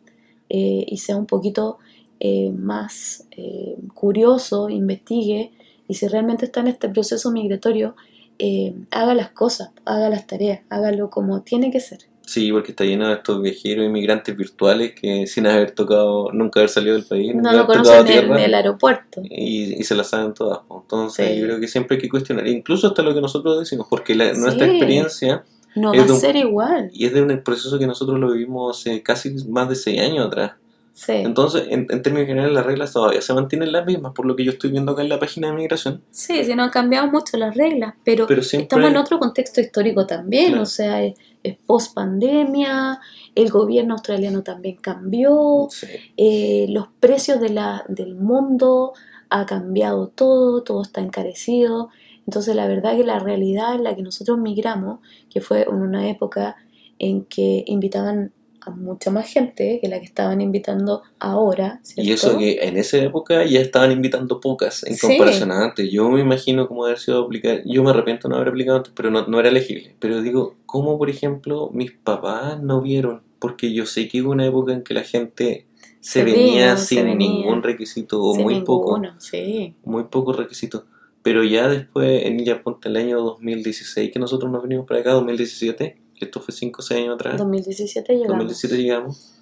eh, 0.54 0.84
y 0.86 0.96
sea 0.98 1.16
un 1.16 1.26
poquito 1.26 1.78
eh, 2.20 2.52
más 2.56 3.26
eh, 3.32 3.76
curioso, 3.94 4.68
investigue 4.68 5.50
y 5.88 5.94
si 5.94 6.06
realmente 6.08 6.44
está 6.44 6.60
en 6.60 6.68
este 6.68 6.88
proceso 6.88 7.30
migratorio, 7.32 7.96
eh, 8.38 8.74
haga 8.90 9.14
las 9.14 9.30
cosas, 9.30 9.70
haga 9.84 10.08
las 10.10 10.26
tareas, 10.26 10.60
hágalo 10.68 11.08
como 11.10 11.40
tiene 11.42 11.70
que 11.70 11.80
ser. 11.80 12.00
Sí, 12.24 12.52
porque 12.52 12.70
está 12.70 12.84
lleno 12.84 13.08
de 13.08 13.14
estos 13.14 13.42
viajeros 13.42 13.84
inmigrantes 13.84 14.36
virtuales 14.36 14.92
que 14.94 15.26
sin 15.26 15.46
haber 15.46 15.72
tocado, 15.72 16.30
nunca 16.32 16.60
haber 16.60 16.70
salido 16.70 16.94
del 16.94 17.04
país, 17.04 17.34
No 17.34 17.52
lo 17.52 17.66
conocen 17.66 18.06
en 18.06 18.32
el 18.38 18.54
aeropuerto. 18.54 19.22
y, 19.24 19.74
y 19.80 19.82
se 19.82 19.94
las 19.96 20.08
saben 20.10 20.32
todas. 20.32 20.60
Entonces 20.70 21.28
Sí. 21.30 21.38
yo 21.40 21.46
creo 21.46 21.60
que 21.60 21.66
siempre 21.68 21.96
hay 21.96 22.02
que 22.02 22.08
cuestionar, 22.08 22.46
incluso 22.46 22.86
hasta 22.86 23.02
lo 23.02 23.12
que 23.14 23.20
nosotros 23.20 23.58
decimos, 23.58 23.86
porque 23.90 24.14
la- 24.14 24.34
Sí. 24.34 24.40
nuestra 24.40 24.66
experiencia 24.68 25.44
No 25.74 25.92
va 25.94 26.02
a 26.02 26.02
un- 26.06 26.16
ser 26.20 26.36
igual. 26.36 26.90
y 26.92 27.06
es 27.06 27.14
de 27.14 27.22
un 27.22 27.42
proceso 27.42 27.78
que 27.78 27.86
nosotros 27.86 28.18
lo 28.18 28.32
vivimos 28.32 28.78
hace 28.80 29.02
casi 29.02 29.30
más 29.48 29.68
de 29.68 29.74
seis 29.76 30.00
años 30.00 30.26
atrás. 30.26 30.52
Sí, 30.94 31.12
Entonces, 31.12 31.68
en, 31.70 31.86
en 31.88 32.02
términos 32.02 32.26
generales, 32.28 32.54
las 32.54 32.66
reglas 32.66 32.92
todavía 32.92 33.22
se 33.22 33.32
mantienen 33.32 33.72
las 33.72 33.86
mismas, 33.86 34.12
por 34.12 34.26
lo 34.26 34.36
que 34.36 34.44
yo 34.44 34.52
estoy 34.52 34.70
viendo 34.72 34.92
acá 34.92 35.00
en 35.00 35.08
la 35.08 35.18
página 35.18 35.48
de 35.48 35.54
migración. 35.54 36.02
sí, 36.10 36.44
sí, 36.44 36.54
no 36.54 36.64
han 36.64 36.70
cambiado 36.70 37.06
mucho 37.10 37.38
las 37.38 37.54
reglas, 37.56 37.94
pero, 38.04 38.26
Pero 38.26 38.42
siempre 38.42 38.64
estamos 38.64 38.90
en 38.90 38.96
otro 38.98 39.18
contexto 39.18 39.62
histórico 39.62 40.06
también, 40.06 40.48
Claro. 40.48 40.62
o 40.64 40.66
sea, 40.66 41.02
es, 41.02 41.14
es 41.42 41.56
post 41.64 41.94
pandemia, 41.94 43.00
el 43.34 43.50
gobierno 43.50 43.94
australiano 43.94 44.42
también 44.42 44.76
cambió, 44.76 45.68
Sí. 45.70 45.86
eh, 46.18 46.66
los 46.68 46.88
precios 47.00 47.40
de 47.40 47.48
la, 47.48 47.84
del 47.88 48.14
mundo 48.14 48.92
ha 49.30 49.46
cambiado 49.46 50.08
todo, 50.08 50.62
todo 50.62 50.82
está 50.82 51.00
encarecido. 51.00 51.88
Entonces 52.26 52.54
la 52.56 52.66
verdad 52.68 52.96
que 52.96 53.04
la 53.04 53.18
realidad 53.18 53.74
en 53.74 53.84
la 53.84 53.94
que 53.96 54.02
nosotros 54.02 54.38
migramos, 54.38 55.00
que 55.30 55.40
fue 55.40 55.62
en 55.62 55.74
una 55.74 56.08
época 56.08 56.56
en 56.98 57.24
que 57.24 57.64
invitaban 57.66 58.32
a 58.64 58.70
mucha 58.70 59.10
más 59.10 59.28
gente 59.28 59.80
que 59.82 59.88
la 59.88 59.98
que 59.98 60.04
estaban 60.04 60.40
invitando 60.40 61.02
ahora, 61.18 61.80
¿cierto? 61.82 62.08
Y 62.08 62.12
eso 62.12 62.38
que 62.38 62.58
en 62.62 62.76
esa 62.76 62.98
época 62.98 63.44
ya 63.44 63.58
estaban 63.60 63.90
invitando 63.90 64.38
pocas 64.38 64.84
en 64.84 64.94
Sí. 64.94 65.08
comparación 65.08 65.50
a 65.50 65.64
antes. 65.64 65.90
Yo 65.90 66.08
me 66.10 66.20
imagino 66.20 66.68
cómo 66.68 66.84
haber 66.84 67.00
sido 67.00 67.24
aplicar. 67.24 67.62
Yo 67.66 67.82
me 67.82 67.90
arrepiento 67.90 68.28
de 68.28 68.30
no 68.30 68.36
haber 68.36 68.50
aplicado 68.50 68.76
antes, 68.78 68.92
pero 68.94 69.10
no, 69.10 69.26
no 69.26 69.40
era 69.40 69.48
elegible. 69.48 69.96
Pero 69.98 70.22
digo, 70.22 70.54
¿cómo 70.64 70.96
por 70.96 71.10
ejemplo 71.10 71.70
mis 71.72 71.90
papás 71.90 72.62
no 72.62 72.80
vieron? 72.80 73.22
Porque 73.40 73.72
yo 73.72 73.84
sé 73.84 74.06
que 74.06 74.22
hubo 74.22 74.30
una 74.30 74.46
época 74.46 74.72
en 74.72 74.84
que 74.84 74.94
la 74.94 75.02
gente 75.02 75.66
se, 75.98 76.20
Se 76.20 76.24
venía 76.24 76.66
vino, 76.66 76.76
se 76.76 76.86
sin 76.94 77.04
venía. 77.04 77.28
ningún 77.30 77.64
requisito 77.64 78.22
o 78.22 78.32
Sin 78.34 78.44
muy 78.44 78.60
poco. 78.62 79.02
sí. 79.18 79.74
Muy 79.84 80.04
pocos 80.04 80.36
requisitos. 80.36 80.84
Pero 81.22 81.44
ya 81.44 81.68
después, 81.68 82.24
en 82.26 82.44
ya 82.44 82.62
ponte 82.62 82.88
el 82.88 82.96
año 82.96 83.20
2016, 83.20 84.10
que 84.12 84.18
nosotros 84.18 84.50
nos 84.50 84.62
venimos 84.62 84.86
para 84.86 85.00
acá, 85.00 85.12
2017, 85.12 85.96
que 86.18 86.24
esto 86.24 86.40
fue 86.40 86.52
5 86.54 86.80
o 86.80 86.82
6 86.82 87.00
años 87.02 87.14
atrás. 87.14 87.38
2017 87.38 88.12
llegamos. 88.14 88.28
2017 88.38 88.76
llegamos. 88.82 89.32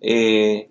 eh, 0.00 0.68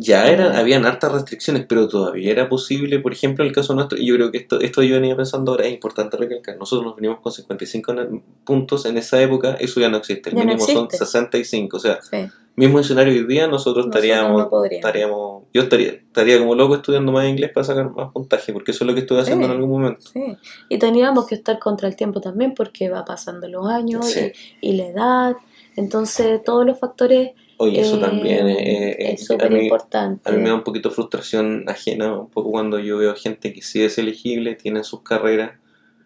ya 0.00 0.28
eran, 0.28 0.54
habían 0.54 0.86
hartas 0.86 1.10
restricciones, 1.10 1.66
pero 1.68 1.88
todavía 1.88 2.30
era 2.30 2.48
posible, 2.48 3.00
por 3.00 3.12
ejemplo, 3.12 3.42
en 3.42 3.48
el 3.48 3.54
caso 3.54 3.74
nuestro, 3.74 3.98
y 3.98 4.06
yo 4.06 4.14
creo 4.14 4.30
que 4.30 4.38
esto, 4.38 4.60
esto 4.60 4.80
yo 4.84 4.94
venía 4.94 5.16
pensando 5.16 5.50
ahora, 5.50 5.66
es 5.66 5.72
importante 5.72 6.16
recalcar, 6.16 6.56
nosotros 6.56 6.86
nos 6.86 6.94
venimos 6.94 7.18
con 7.20 7.32
55 7.32 7.94
na- 7.94 8.08
puntos 8.44 8.86
en 8.86 8.96
esa 8.96 9.20
época, 9.20 9.54
eso 9.54 9.80
ya 9.80 9.88
no 9.88 9.96
existe, 9.96 10.30
el 10.30 10.36
Ya 10.36 10.42
no 10.44 10.50
mínimo 10.50 10.64
son 10.66 10.84
existe. 10.84 11.04
65, 11.04 11.76
o 11.78 11.80
sea, 11.80 11.98
Sí. 12.00 12.16
Mismo 12.58 12.80
escenario 12.80 13.12
hoy 13.12 13.26
día, 13.26 13.46
nosotros 13.46 13.86
Nosotros 13.86 14.04
estaríamos, 14.04 14.48
no 14.50 14.64
estaríamos, 14.64 15.42
yo 15.54 15.62
estaría, 15.62 15.90
estaría 15.90 16.38
como 16.38 16.54
loco 16.54 16.74
estudiando 16.74 17.12
más 17.12 17.26
inglés 17.28 17.50
para 17.54 17.64
sacar 17.64 17.90
más 17.90 18.12
puntaje, 18.12 18.52
porque 18.52 18.72
eso 18.72 18.84
es 18.84 18.88
lo 18.88 18.94
que 18.94 19.00
estoy 19.00 19.18
haciendo 19.20 19.46
Sí. 19.46 19.50
en 19.52 19.56
algún 19.56 19.70
momento. 19.70 20.00
Sí, 20.12 20.36
y 20.68 20.78
teníamos 20.78 21.26
que 21.26 21.36
estar 21.36 21.58
contra 21.58 21.88
el 21.88 21.96
tiempo 21.96 22.20
también 22.20 22.54
porque 22.54 22.90
va 22.90 23.04
pasando 23.04 23.48
los 23.48 23.66
años 23.68 24.06
Sí. 24.06 24.32
y, 24.60 24.70
y 24.70 24.76
la 24.76 24.86
edad, 24.86 25.36
entonces 25.76 26.42
todos 26.44 26.66
los 26.66 26.78
factores 26.78 27.30
Oye, 27.60 27.80
eso 27.80 27.96
eh, 27.96 28.00
también 28.00 28.48
eh, 28.48 28.96
es 29.12 29.22
a 29.22 29.24
súper 29.34 29.52
importante. 29.52 30.30
A 30.30 30.32
mí 30.32 30.40
me 30.40 30.48
da 30.48 30.54
un 30.54 30.62
poquito 30.62 30.90
frustración 30.90 31.64
ajena, 31.68 32.14
un 32.20 32.30
poco 32.30 32.50
cuando 32.52 32.78
yo 32.78 32.98
veo 32.98 33.14
gente 33.16 33.52
que 33.52 33.62
sí 33.62 33.82
es 33.82 33.98
elegible, 33.98 34.54
tiene 34.54 34.84
sus 34.84 35.02
carreras, 35.02 35.52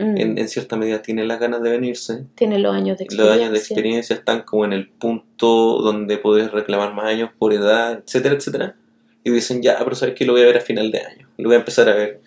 Mm, 0.02 0.16
en, 0.18 0.38
en 0.38 0.48
cierta 0.48 0.76
medida 0.76 1.00
tiene 1.02 1.24
las 1.24 1.38
ganas 1.40 1.62
de 1.62 1.70
venirse, 1.70 2.24
Tiene 2.34 2.58
los 2.58 2.74
años 2.74 2.98
de 2.98 3.04
los 3.04 3.12
experiencia. 3.14 3.34
años 3.34 3.52
de 3.52 3.58
experiencia 3.58 4.16
están 4.16 4.42
como 4.42 4.64
en 4.64 4.72
el 4.72 4.88
punto 4.88 5.80
donde 5.82 6.18
puedes 6.18 6.50
reclamar 6.50 6.92
más 6.94 7.06
años 7.06 7.30
por 7.38 7.52
edad, 7.52 8.02
etcétera, 8.04 8.34
etcétera, 8.34 8.76
y 9.24 9.30
dicen, 9.30 9.62
ya, 9.62 9.78
pero 9.82 9.94
sabes 9.94 10.14
que 10.14 10.24
lo 10.24 10.32
voy 10.32 10.42
a 10.42 10.46
ver 10.46 10.56
a 10.56 10.60
final 10.60 10.90
de 10.90 10.98
año, 11.00 11.28
lo 11.38 11.48
voy 11.48 11.56
a 11.56 11.58
empezar 11.60 11.88
a 11.88 11.94
ver. 11.94 12.20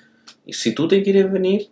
Y 0.45 0.53
si 0.53 0.73
tú 0.73 0.88
te 0.88 1.01
quieres 1.03 1.31
venir, 1.31 1.69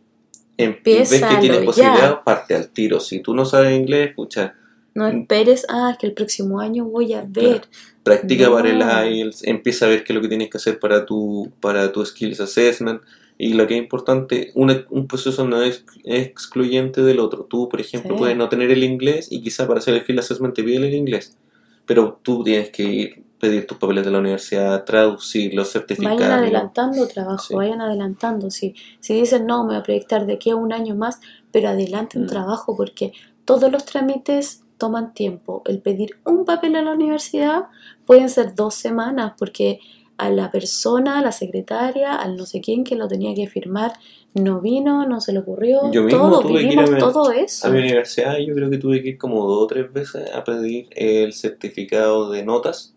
em- 0.57 0.75
y 0.83 0.93
ves 0.97 1.09
que 1.11 1.35
tienes 1.39 1.59
ya. 1.59 1.65
posibilidad, 1.65 2.23
parte 2.23 2.55
al 2.55 2.69
tiro. 2.69 2.99
Si 2.99 3.19
tú 3.21 3.33
no 3.33 3.45
sabes 3.45 3.77
inglés, 3.77 4.09
escucha, 4.09 4.55
No 4.95 5.07
esperes, 5.07 5.65
ah, 5.69 5.89
es 5.93 5.97
que 5.97 6.05
el 6.07 6.13
próximo 6.13 6.59
año 6.59 6.85
voy 6.85 7.13
a 7.13 7.23
ver. 7.27 7.61
practica 8.03 8.45
No. 8.47 8.53
para 8.53 8.69
el 8.69 9.15
IELTS, 9.15 9.43
empieza 9.47 9.85
a 9.85 9.89
ver 9.89 10.03
qué 10.03 10.11
es 10.13 10.15
lo 10.15 10.21
que 10.21 10.27
tienes 10.27 10.49
que 10.49 10.57
hacer 10.57 10.77
para 10.77 11.05
tu, 11.05 11.51
para 11.61 11.91
tu 11.91 12.05
Skills 12.05 12.39
Assessment. 12.41 13.01
Y 13.45 13.53
lo 13.53 13.67
que 13.67 13.75
es 13.75 13.81
importante, 13.83 14.51
una- 14.55 14.85
un 14.89 15.07
proceso 15.07 15.45
no 15.47 15.61
es 15.61 15.83
excluyente 16.03 17.01
del 17.01 17.19
otro. 17.19 17.43
Tú, 17.43 17.67
por 17.69 17.81
ejemplo, 17.81 18.15
Sí. 18.15 18.19
puedes 18.19 18.37
no 18.37 18.47
tener 18.49 18.71
el 18.71 18.83
inglés 18.83 19.27
y 19.31 19.41
quizá 19.41 19.67
para 19.67 19.79
hacer 19.79 19.93
el 19.95 20.01
Skill 20.01 20.19
Assessment 20.19 20.53
te 20.55 20.63
piden 20.63 20.83
el 20.83 20.93
inglés. 20.93 21.37
Pero 21.85 22.19
tú 22.23 22.43
tienes 22.43 22.69
que 22.69 22.83
ir, 22.83 23.23
pedir 23.39 23.67
tus 23.67 23.77
papeles 23.77 24.05
de 24.05 24.11
la 24.11 24.19
universidad, 24.19 24.85
traducirlos, 24.85 25.67
Vayan 25.67 25.71
certificarlos. 25.87 26.21
adelantando 26.21 27.07
trabajo, 27.07 27.43
Sí. 27.49 27.53
vayan 27.55 27.81
adelantando. 27.81 28.49
Si, 28.49 28.73
si 29.01 29.13
dicen, 29.15 29.45
no, 29.45 29.63
me 29.63 29.73
voy 29.73 29.77
a 29.77 29.83
proyectar 29.83 30.25
de 30.25 30.33
aquí 30.33 30.49
a 30.51 30.55
un 30.55 30.71
año 30.71 30.95
más, 30.95 31.19
pero 31.51 31.67
adelanten 31.69 32.23
Mm. 32.23 32.27
trabajo 32.27 32.77
porque 32.77 33.11
todos 33.43 33.69
los 33.69 33.83
trámites 33.83 34.63
toman 34.77 35.13
tiempo. 35.13 35.61
El 35.65 35.79
pedir 35.79 36.17
un 36.25 36.45
papel 36.45 36.75
a 36.77 36.81
la 36.81 36.93
universidad 36.93 37.65
pueden 38.05 38.29
ser 38.29 38.55
dos 38.55 38.75
semanas 38.75 39.33
porque 39.37 39.79
a 40.17 40.29
la 40.29 40.51
persona, 40.51 41.19
a 41.19 41.21
la 41.21 41.31
secretaria, 41.31 42.15
al 42.15 42.35
no 42.37 42.45
sé 42.45 42.61
quién 42.61 42.83
que 42.83 42.95
lo 42.95 43.07
tenía 43.07 43.33
que 43.33 43.47
firmar, 43.47 43.93
no 44.35 44.61
vino, 44.61 45.05
no 45.07 45.19
se 45.21 45.33
le 45.33 45.39
ocurrió. 45.39 45.91
Yo 45.91 46.03
mismo 46.03 46.29
todo, 46.29 46.41
tuve 46.41 46.59
que 46.59 46.61
ir 46.61 46.69
vivimos 46.69 46.89
a 46.89 46.93
mi- 46.93 46.99
todo 46.99 47.31
eso. 47.31 47.67
A 47.67 47.71
mi 47.71 47.79
universidad 47.79 48.37
yo 48.37 48.53
creo 48.53 48.69
que 48.69 48.77
tuve 48.77 49.01
que 49.01 49.09
ir 49.09 49.17
como 49.17 49.45
dos 49.47 49.63
o 49.63 49.67
tres 49.67 49.91
veces 49.91 50.29
a 50.33 50.43
pedir 50.43 50.87
el 50.91 51.33
certificado 51.33 52.29
de 52.31 52.43
notas 52.43 52.95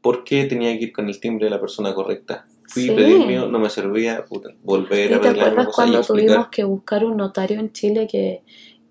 porque 0.00 0.44
tenía 0.44 0.76
que 0.78 0.84
ir 0.84 0.92
con 0.92 1.08
el 1.08 1.18
timbre 1.18 1.46
de 1.46 1.50
la 1.50 1.60
persona 1.60 1.94
correcta. 1.94 2.44
Fui 2.68 2.84
Sí. 2.84 2.90
a 2.90 2.96
pedir 2.96 3.26
mío, 3.26 3.46
no 3.48 3.58
me 3.58 3.70
servía, 3.70 4.24
puta, 4.24 4.50
volver 4.62 5.10
¿Y 5.10 5.14
a 5.14 5.20
te 5.20 5.28
pedir 5.28 5.36
la 5.38 5.44
misma 5.46 5.62
acuerdas 5.62 5.74
cuando 5.74 6.02
tuvimos 6.02 6.48
que 6.48 6.64
buscar 6.64 7.04
un 7.04 7.16
notario 7.16 7.58
en 7.60 7.72
Chile 7.72 8.06
que, 8.10 8.42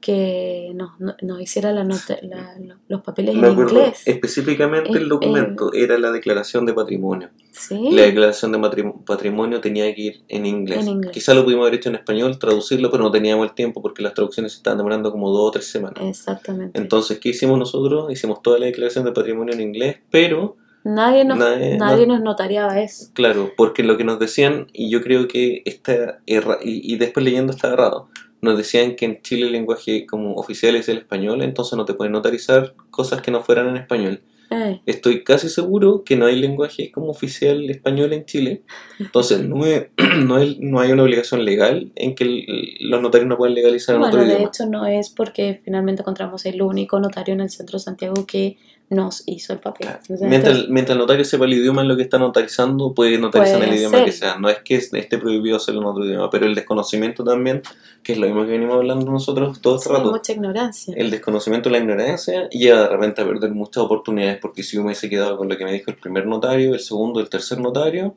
que 0.03 0.71
nos, 0.75 0.99
no- 0.99 1.15
nos 1.21 1.41
hiciera 1.41 1.71
la 1.71 1.83
nota- 1.83 2.17
la- 2.21 2.55
lo- 2.59 2.75
los 2.89 3.01
papeles 3.01 3.35
Me 3.35 3.47
en 3.47 3.53
acuerdo 3.53 3.75
inglés? 3.79 4.01
específicamente 4.05 4.89
Eh, 4.91 4.97
el 4.97 5.07
documento, 5.09 5.71
era 5.73 5.97
la 5.97 6.11
declaración 6.11 6.65
de 6.65 6.73
patrimonio. 6.73 7.29
Sí. 7.51 7.89
La 7.91 8.01
declaración 8.03 8.51
de 8.51 8.91
patrimonio 9.05 9.61
tenía 9.61 9.93
que 9.95 10.01
ir 10.01 10.21
en 10.27 10.45
inglés. 10.45 10.79
En 10.79 10.89
inglés. 10.89 11.11
Quizá 11.13 11.33
lo 11.33 11.43
pudimos 11.45 11.63
haber 11.63 11.75
hecho 11.79 11.89
en 11.89 11.95
español, 11.95 12.37
traducirlo, 12.37 12.91
pero 12.91 13.03
no 13.03 13.11
teníamos 13.11 13.47
el 13.47 13.53
tiempo 13.55 13.81
porque 13.81 14.03
las 14.03 14.13
traducciones 14.13 14.51
se 14.51 14.57
estaban 14.57 14.77
demorando 14.77 15.11
como 15.11 15.29
dos 15.31 15.47
o 15.47 15.51
tres 15.51 15.67
semanas. 15.67 16.03
Exactamente. 16.03 16.77
Entonces, 16.79 17.19
¿qué 17.19 17.29
hicimos 17.29 17.57
nosotros? 17.57 18.11
Hicimos 18.11 18.41
toda 18.41 18.59
la 18.59 18.65
declaración 18.65 19.05
de 19.05 19.11
patrimonio 19.13 19.53
en 19.53 19.61
inglés, 19.61 19.97
pero 20.11 20.57
nadie 20.83 21.23
nos, 21.23 21.37
nadie- 21.37 21.77
nadie 21.77 22.05
no- 22.05 22.15
nos 22.15 22.23
notariaba 22.23 22.81
eso. 22.81 23.07
Claro, 23.13 23.51
porque 23.55 23.83
lo 23.83 23.95
que 23.97 24.03
nos 24.03 24.19
decían, 24.19 24.67
y 24.73 24.89
yo 24.89 25.01
creo 25.01 25.27
que 25.29 25.61
está 25.65 26.19
erra 26.25 26.57
y, 26.61 26.93
y 26.93 26.97
después 26.97 27.23
leyendo 27.23 27.53
está 27.53 27.69
errado, 27.71 28.09
nos 28.43 28.57
decían 28.57 28.95
que 28.95 29.05
en 29.05 29.21
Chile 29.21 29.47
el 29.47 29.51
lenguaje 29.53 30.05
como 30.05 30.35
oficial 30.35 30.75
es 30.75 30.87
el 30.89 30.97
español, 30.99 31.41
entonces 31.41 31.75
no 31.77 31.85
te 31.85 31.93
pueden 31.95 32.13
notarizar 32.13 32.75
cosas 32.91 33.21
que 33.21 33.31
no 33.31 33.41
fueran 33.41 33.69
en 33.69 33.77
español. 33.77 34.21
Eh, 34.51 34.81
Estoy 34.85 35.23
casi 35.23 35.49
seguro 35.49 36.03
que 36.03 36.15
no 36.15 36.27
hay 36.27 36.35
lenguaje 36.35 36.91
como 36.91 37.07
oficial 37.09 37.67
español 37.71 38.13
en 38.13 38.25
Chile, 38.25 38.61
entonces 38.99 39.43
no, 39.43 39.65
es- 39.65 39.87
no, 40.27 40.35
hay, 40.35 40.57
no 40.59 40.79
hay 40.79 40.91
una 40.91 41.01
obligación 41.03 41.43
legal 41.43 41.91
en 41.95 42.13
que 42.13 42.23
el- 42.25 42.45
los 42.81 43.01
notarios 43.01 43.27
no 43.27 43.37
pueden 43.37 43.55
legalizar 43.55 43.95
en 43.95 44.01
Bueno, 44.01 44.13
otro 44.15 44.25
de 44.27 44.33
idioma. 44.33 44.47
hecho 44.49 44.65
no 44.67 44.85
es 44.85 45.09
porque 45.09 45.61
finalmente 45.63 46.01
encontramos 46.03 46.45
el 46.45 46.61
único 46.61 46.99
notario 46.99 47.33
en 47.33 47.41
el 47.41 47.49
centro 47.49 47.79
de 47.79 47.83
Santiago 47.83 48.25
que 48.27 48.57
nos 48.93 49.23
hizo 49.25 49.53
el 49.53 49.59
papel. 49.59 49.87
Sea, 49.87 49.99
Mientras, 50.27 50.53
entonces, 50.53 50.69
mientras 50.69 50.95
el 50.95 50.99
notario 50.99 51.25
sepa 51.25 51.45
el 51.45 51.53
idioma 51.53 51.81
en 51.81 51.87
lo 51.87 51.95
que 51.95 52.03
está 52.03 52.17
notarizando, 52.17 52.93
puede 52.93 53.17
notarizar 53.17 53.61
en 53.61 53.69
el 53.69 53.75
idioma 53.75 53.97
ser. 53.97 54.05
que 54.05 54.11
sea. 54.11 54.37
No 54.37 54.49
es 54.49 54.59
que 54.63 54.75
esté 54.75 55.17
prohibido 55.17 55.57
hacerlo 55.57 55.81
en 55.81 55.87
otro 55.87 56.05
idioma, 56.05 56.29
pero 56.29 56.45
el 56.45 56.55
desconocimiento 56.55 57.23
también, 57.23 57.61
que 58.03 58.13
es 58.13 58.17
lo 58.17 58.27
mismo 58.27 58.45
que 58.45 58.51
venimos 58.51 58.75
hablando 58.75 59.11
nosotros 59.11 59.61
todo 59.61 59.75
el 59.75 59.81
sí, 59.81 59.89
rato. 59.89 60.11
mucha 60.11 60.33
ignorancia. 60.33 60.93
El 60.97 61.11
desconocimiento, 61.11 61.69
la 61.69 61.79
ignorancia, 61.79 62.49
lleva 62.49 62.81
de 62.81 62.87
repente 62.89 63.21
a 63.21 63.25
perder 63.25 63.51
muchas 63.51 63.83
oportunidades, 63.83 64.39
porque 64.41 64.63
si 64.63 64.75
yo 64.75 64.81
me 64.81 64.87
hubiese 64.87 65.09
quedado 65.09 65.37
con 65.37 65.49
lo 65.49 65.57
que 65.57 65.65
me 65.65 65.73
dijo 65.73 65.91
el 65.91 65.97
primer 65.97 66.25
notario, 66.25 66.73
el 66.73 66.79
segundo, 66.79 67.19
el 67.19 67.29
tercer 67.29 67.59
notario, 67.59 68.15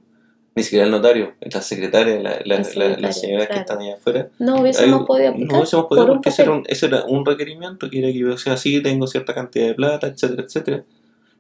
ni 0.57 0.63
siquiera 0.63 0.87
el 0.87 0.91
notario, 0.91 1.35
la 1.43 1.61
secretaria, 1.61 2.19
la, 2.19 2.65
secretaria, 2.65 2.97
las 2.99 3.21
señoras 3.21 3.47
que 3.47 3.59
están 3.59 3.79
allá 3.79 3.97
afuera, 3.97 4.31
No 4.39 4.63
hubiésemos 4.63 5.07
podido 5.07 5.29
aplicar. 5.29 5.53
No 5.53 5.59
hubiésemos 5.59 5.87
podido 5.87 6.07
por 6.07 6.11
un 6.11 6.17
porque 6.17 6.31
ese 6.31 6.43
era, 6.43 6.53
un, 6.53 6.65
ese 6.67 6.87
era 6.87 7.05
un 7.05 7.27
requerimiento 7.27 7.91
que 7.91 7.99
era 7.99 8.09
que 8.09 8.19
yo 8.19 8.29
decía, 8.29 8.57
sí, 8.57 8.83
tengo 8.83 9.07
cierta 9.07 9.35
cantidad 9.35 9.67
de 9.67 9.75
plata, 9.75 10.07
etcétera, 10.07 10.43
etcétera. 10.43 10.85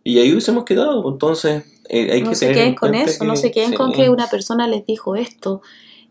Y 0.04 0.18
ahí 0.18 0.30
hubiésemos 0.30 0.64
quedado, 0.64 1.02
pues, 1.02 1.14
entonces 1.14 1.64
eh, 1.88 2.12
hay 2.12 2.22
no 2.22 2.28
que 2.28 2.36
se 2.36 2.46
tener 2.46 2.56
queden 2.56 2.68
en 2.68 2.74
con 2.74 2.94
eso, 2.94 3.24
no 3.24 3.36
se 3.36 3.50
queden 3.50 3.72
con 3.72 3.92
que 3.92 4.10
una 4.10 4.26
persona 4.28 4.68
les 4.68 4.84
dijo 4.84 5.16
esto. 5.16 5.62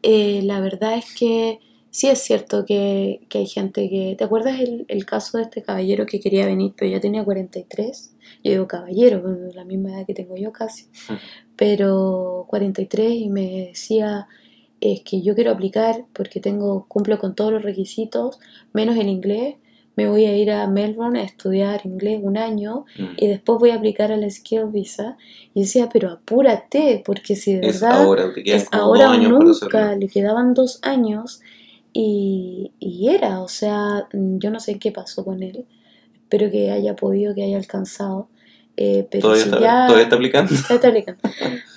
Eh, 0.01 0.41
la 0.43 0.59
verdad 0.59 0.97
es 0.97 1.13
que 1.13 1.59
sí 1.91 2.07
es 2.07 2.19
cierto 2.19 2.65
que, 2.65 3.21
que 3.29 3.37
hay 3.37 3.47
gente 3.47 3.87
que... 3.87 4.15
¿Te 4.17 4.23
acuerdas 4.23 4.59
el, 4.59 4.85
el 4.87 5.05
caso 5.05 5.37
de 5.37 5.43
este 5.43 5.61
caballero 5.61 6.07
que 6.07 6.19
quería 6.19 6.47
venir, 6.47 6.73
pero 6.75 6.89
ya 6.89 6.99
tenía 6.99 7.23
43? 7.23 8.15
Yo 8.43 8.51
digo 8.51 8.67
caballero, 8.67 9.21
bueno, 9.21 9.51
la 9.53 9.63
misma 9.63 9.91
edad 9.91 10.05
que 10.05 10.13
tengo 10.13 10.35
yo 10.35 10.51
casi. 10.51 10.87
Pero 11.55 12.45
43 12.49 13.11
y 13.11 13.29
me 13.29 13.67
decía, 13.67 14.27
es 14.81 15.01
que 15.01 15.21
yo 15.21 15.35
quiero 15.35 15.51
aplicar 15.51 16.05
porque 16.13 16.39
tengo 16.39 16.85
cumplo 16.87 17.17
con 17.17 17.33
todos 17.35 17.51
los 17.51 17.63
requisitos, 17.63 18.39
menos 18.73 18.97
el 18.97 19.07
inglés. 19.07 19.55
Me 19.97 20.09
voy 20.09 20.25
a 20.25 20.35
ir 20.35 20.51
a 20.51 20.67
Melbourne 20.67 21.17
a 21.19 21.23
estudiar 21.23 21.79
inglés 21.85 22.19
un 22.21 22.37
año 22.37 22.83
Mm. 22.99 23.05
y 23.15 23.27
después 23.27 23.59
voy 23.59 23.69
a 23.69 23.75
aplicar 23.75 24.11
a 24.11 24.17
la 24.17 24.29
Skill 24.29 24.65
Visa. 24.65 25.15
Y 25.53 25.61
decía, 25.61 25.87
pero 25.91 26.09
apúrate, 26.11 27.01
porque 27.05 27.37
si 27.37 27.55
de 27.55 27.67
Es 27.67 27.79
verdad 27.79 28.01
ahora, 28.03 28.25
es 28.43 28.67
ahora 28.73 29.11
o 29.11 29.17
nunca, 29.17 29.95
le 29.95 30.07
quedaban 30.09 30.53
dos 30.53 30.79
años 30.81 31.39
y, 31.93 32.73
y 32.77 33.07
era, 33.07 33.39
o 33.41 33.47
sea, 33.47 34.09
yo 34.11 34.51
no 34.51 34.59
sé 34.59 34.77
qué 34.79 34.91
pasó 34.91 35.23
con 35.23 35.41
él, 35.41 35.65
espero 36.13 36.51
que 36.51 36.71
haya 36.71 36.93
podido, 36.97 37.33
que 37.33 37.43
haya 37.43 37.55
alcanzado, 37.57 38.27
eh, 38.77 39.07
pero 39.09 39.21
¿Todavía, 39.21 39.43
si 39.43 39.49
está, 39.49 39.61
ya... 39.61 39.85
¿Todavía 39.87 40.03
está 40.03 40.15
aplicando? 40.15 40.53
Está 40.69 40.87
aplicando. 40.87 41.21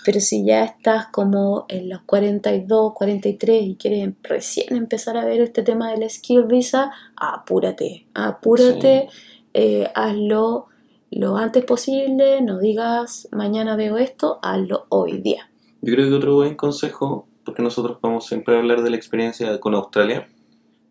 Pero 0.04 0.20
si 0.20 0.44
ya 0.44 0.64
estás 0.64 1.06
como 1.06 1.66
en 1.68 1.88
los 1.88 2.02
42, 2.02 2.92
43 2.94 3.62
y 3.62 3.76
quieres 3.76 4.04
em- 4.04 4.14
recién 4.22 4.74
empezar 4.76 5.16
a 5.16 5.24
ver 5.24 5.40
este 5.40 5.62
tema 5.62 5.90
de 5.90 5.98
la 5.98 6.08
Skill 6.08 6.44
Visa, 6.44 6.90
apúrate, 7.16 8.06
apúrate, 8.14 9.08
eh, 9.54 9.88
hazlo 9.94 10.66
lo 11.10 11.36
antes 11.36 11.64
posible, 11.64 12.42
no 12.42 12.58
digas 12.58 13.28
mañana 13.32 13.76
veo 13.76 13.96
esto, 13.96 14.38
hazlo 14.42 14.86
hoy 14.90 15.18
día. 15.18 15.50
Yo 15.80 15.94
creo 15.94 16.08
que 16.08 16.14
otro 16.14 16.34
buen 16.34 16.54
consejo, 16.54 17.28
porque 17.44 17.62
nosotros 17.62 17.98
vamos 18.02 18.26
siempre 18.26 18.54
a 18.54 18.58
hablar 18.58 18.82
de 18.82 18.90
la 18.90 18.96
experiencia 18.96 19.58
con 19.60 19.74
Australia, 19.74 20.28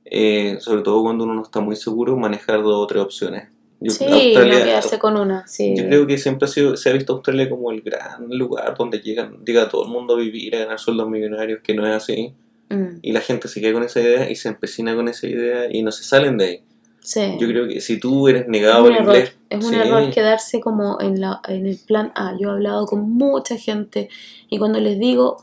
eh, 0.06 0.58
sobre 0.60 0.82
todo 0.82 1.04
cuando 1.04 1.26
uno 1.26 1.36
no 1.36 1.44
está 1.44 1.60
muy 1.60 1.76
seguro, 1.76 2.18
manejar 2.18 2.64
dos 2.64 2.78
o 2.78 2.88
tres 2.88 3.04
opciones. 3.04 3.50
Yo, 3.80 3.92
sí, 3.92 4.06
Australia- 4.06 4.60
no 4.60 4.66
quedarse 4.66 5.00
con 5.00 5.18
una, 5.18 5.46
sí. 5.48 5.76
Yo 5.78 5.86
creo 5.86 6.08
que 6.08 6.18
siempre 6.18 6.46
ha 6.46 6.48
sido, 6.50 6.76
se 6.78 6.90
ha 6.90 6.94
visto 6.94 7.14
Australia 7.14 7.48
como 7.50 7.72
el 7.72 7.82
gran 7.82 8.28
lugar 8.30 8.76
donde 8.78 9.00
llegan, 9.00 9.44
llega 9.46 9.70
todo 9.70 9.84
el 9.84 9.90
mundo 9.90 10.16
a 10.16 10.18
vivir, 10.18 10.56
a 10.56 10.60
ganar 10.60 10.80
sueldos 10.80 11.08
millonarios, 11.10 11.60
que 11.62 11.74
no 11.76 11.86
es 11.86 11.94
así. 11.96 12.34
Mm, 12.70 12.98
Y 13.02 13.12
la 13.12 13.22
gente 13.22 13.48
se 13.48 13.62
queda 13.62 13.74
con 13.74 13.84
esa 13.84 14.02
idea 14.02 14.30
y 14.30 14.36
se 14.36 14.50
empecina 14.50 14.96
con 14.96 15.08
esa 15.08 15.28
idea 15.28 15.68
y 15.72 15.84
no 15.84 15.92
se 15.92 16.04
salen 16.04 16.38
de 16.38 16.46
ahí. 16.46 16.62
sí. 17.02 17.38
Yo 17.40 17.48
creo 17.48 17.68
que 17.68 17.80
si 17.80 18.00
tú 18.00 18.28
eres 18.28 18.44
es 18.44 18.48
negado 18.50 18.88
error, 18.90 19.02
inglés, 19.16 19.38
es 19.50 19.64
un 19.64 19.72
sí, 19.72 19.76
error 19.76 20.10
quedarse 20.12 20.60
como 20.60 21.00
en, 21.00 21.22
la, 21.22 21.40
en 21.48 21.66
el 21.68 21.78
plan 21.78 22.12
A. 22.16 22.36
Yo 22.38 22.50
he 22.50 22.52
hablado 22.54 22.86
con 22.88 23.10
mucha 23.12 23.58
gente 23.58 24.10
y 24.50 24.58
cuando 24.58 24.80
les 24.80 25.00
digo, 25.00 25.38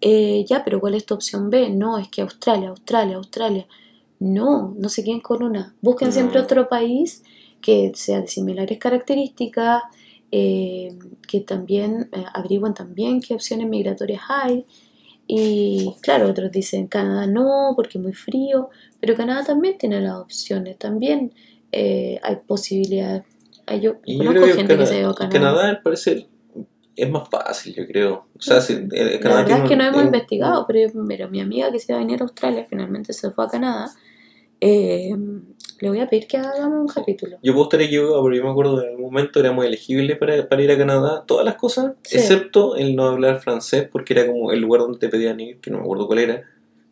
eh, 0.00 0.44
ya, 0.48 0.64
pero 0.64 0.80
¿cuál 0.80 0.94
es 0.94 1.04
tu 1.04 1.14
opción 1.14 1.50
B? 1.50 1.68
No, 1.70 1.98
es 1.98 2.08
que 2.08 2.22
Australia, 2.22 2.70
Australia, 2.70 3.16
Australia. 3.16 3.66
No, 4.20 4.74
no 4.78 4.88
se 4.88 5.02
queden 5.02 5.20
con 5.20 5.42
una. 5.42 5.74
Busquen 5.80 6.12
siempre 6.12 6.40
otro 6.40 6.68
país 6.68 7.22
que 7.60 7.92
sea 7.94 8.20
de 8.20 8.28
similares 8.28 8.78
características, 8.78 9.82
eh, 10.32 10.96
que 11.26 11.40
también 11.40 12.08
eh, 12.12 12.24
averigüen 12.34 12.74
también 12.74 13.20
qué 13.20 13.34
opciones 13.34 13.68
migratorias 13.68 14.22
hay. 14.28 14.64
Y 15.26 15.94
claro, 16.00 16.28
otros 16.28 16.50
dicen 16.50 16.88
Canadá 16.88 17.26
no, 17.26 17.72
porque 17.76 17.98
es 17.98 18.02
muy 18.02 18.12
frío, 18.14 18.70
pero 19.00 19.14
Canadá 19.14 19.44
también 19.44 19.78
tiene 19.78 20.00
las 20.00 20.16
opciones, 20.16 20.76
también 20.78 21.32
eh, 21.72 22.18
hay 22.22 22.36
posibilidades. 22.46 23.22
Ay, 23.66 23.80
yo 23.80 23.96
Y 24.04 24.18
yo 24.18 24.30
creo 24.30 24.42
que 24.44 24.52
gente 24.54 24.74
Cana- 24.74 24.80
que 24.80 24.86
se 24.86 24.94
ha 24.96 25.00
ido 25.00 25.10
a 25.10 25.14
Canadá. 25.14 25.38
Canadá, 25.38 25.68
al 25.68 25.82
parecer, 25.82 26.26
es 26.96 27.10
más 27.10 27.28
fácil, 27.28 27.74
yo 27.74 27.86
creo. 27.86 28.26
O 28.36 28.42
sea, 28.42 28.60
si, 28.60 28.72
eh, 28.72 28.88
La 28.90 29.20
Canadá 29.20 29.42
verdad 29.42 29.44
tiene 29.46 29.62
es 29.62 29.68
que 29.68 29.76
no 29.76 29.84
hemos 29.84 30.00
un- 30.00 30.06
investigado, 30.06 30.66
pero, 30.66 30.90
pero 31.06 31.28
mi 31.30 31.40
amiga 31.40 31.70
que 31.70 31.78
se 31.78 31.92
iba 31.92 32.00
a 32.00 32.04
venir 32.04 32.20
a 32.20 32.24
Australia 32.24 32.66
finalmente 32.68 33.12
se 33.12 33.30
fue 33.30 33.44
a 33.44 33.48
Canadá. 33.48 33.90
Le 35.80 35.88
voy 35.88 36.00
a 36.00 36.08
pedir 36.08 36.26
que 36.26 36.36
hagamos 36.36 36.80
un 36.80 36.88
capítulo. 36.88 37.38
Yo 37.42 37.52
puedo 37.54 37.64
estar 37.64 37.80
equivocado, 37.80 38.22
pero 38.24 38.36
yo 38.36 38.44
me 38.44 38.50
acuerdo 38.50 38.76
que 38.78 38.82
en 38.84 38.88
algún 38.90 39.04
momento 39.06 39.40
éramos 39.40 39.64
elegibles 39.64 40.18
para, 40.18 40.48
para 40.48 40.62
ir 40.62 40.70
a 40.70 40.76
Canadá, 40.78 41.24
todas 41.26 41.44
las 41.44 41.54
cosas, 41.56 41.92
Sí. 42.02 42.18
excepto 42.18 42.76
el 42.76 42.94
no 42.94 43.04
hablar 43.08 43.40
francés, 43.40 43.88
porque 43.90 44.12
era 44.12 44.26
como 44.26 44.52
el 44.52 44.60
lugar 44.60 44.82
donde 44.82 44.98
te 44.98 45.08
pedían 45.08 45.40
ir, 45.40 45.58
que 45.60 45.70
no 45.70 45.78
me 45.78 45.84
acuerdo 45.84 46.06
cuál 46.06 46.18
era. 46.20 46.42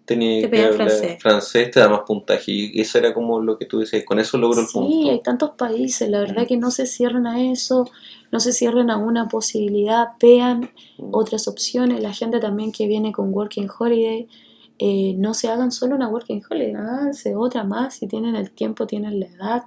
Tenía 0.07 0.41
Te 0.41 0.51
que 0.51 0.63
hablar 0.63 0.89
francés. 0.89 1.17
francés, 1.21 1.71
te 1.71 1.81
da 1.81 1.89
más 1.91 2.01
puntaje, 2.07 2.51
y 2.51 2.81
eso 2.81 2.97
era 2.97 3.13
como 3.13 3.41
lo 3.43 3.59
que 3.59 3.67
tú 3.67 3.81
decías, 3.81 4.05
con 4.07 4.19
eso 4.19 4.39
logro 4.39 4.61
el 4.61 4.67
Sí, 4.67 4.73
punto. 4.73 5.11
hay 5.11 5.21
tantos 5.21 5.51
países, 5.51 6.09
la 6.09 6.21
verdad 6.21 6.47
que 6.47 6.57
no 6.57 6.71
se 6.71 6.87
cierren 6.87 7.27
a 7.27 7.43
eso, 7.53 7.87
no 8.33 8.41
se 8.41 8.53
cierren 8.53 8.89
a 8.89 8.97
una 8.97 9.29
posibilidad, 9.29 10.07
vean 10.19 10.71
otras 11.11 11.47
opciones, 11.47 12.01
la 12.03 12.15
gente 12.15 12.41
también 12.41 12.73
que 12.73 12.87
viene 12.87 13.13
con 13.13 13.35
Working 13.35 13.69
Holiday, 13.79 14.29
eh, 14.79 15.15
no 15.17 15.35
se 15.35 15.49
hagan 15.49 15.73
solo 15.73 15.97
una 15.97 16.09
Working 16.09 16.43
Holiday, 16.49 16.75
háganse 16.75 17.35
otra 17.35 17.65
más, 17.65 17.95
si 17.97 18.07
tienen 18.07 18.37
el 18.37 18.51
tiempo, 18.53 18.87
tienen 18.87 19.19
la 19.21 19.27
edad, 19.27 19.63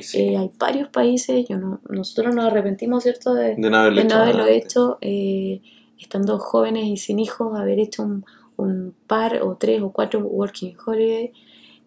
sí, 0.00 0.18
Eh, 0.18 0.36
hay 0.36 0.50
varios 0.58 0.88
países, 0.88 1.46
yo 1.48 1.56
no, 1.58 1.80
nosotros 1.88 2.34
nos 2.34 2.44
arrepentimos, 2.46 3.02
¿cierto?, 3.02 3.34
de, 3.34 3.56
de 3.56 3.70
no 3.70 3.76
haberlo 3.76 3.96
de 3.96 4.02
hecho 4.02 4.16
no 4.16 4.22
haberlo 4.22 4.42
antes. 4.44 4.64
hecho, 4.64 4.98
eh, 5.00 5.60
estando 5.98 6.38
jóvenes 6.38 6.84
y 6.86 6.96
sin 6.96 7.18
hijos, 7.18 7.58
haber 7.58 7.78
hecho 7.80 8.02
un, 8.02 8.24
un 8.56 8.94
par 9.06 9.42
o 9.42 9.56
tres 9.56 9.82
o 9.82 9.90
cuatro 9.92 10.20
working 10.20 10.76
holiday. 10.84 11.32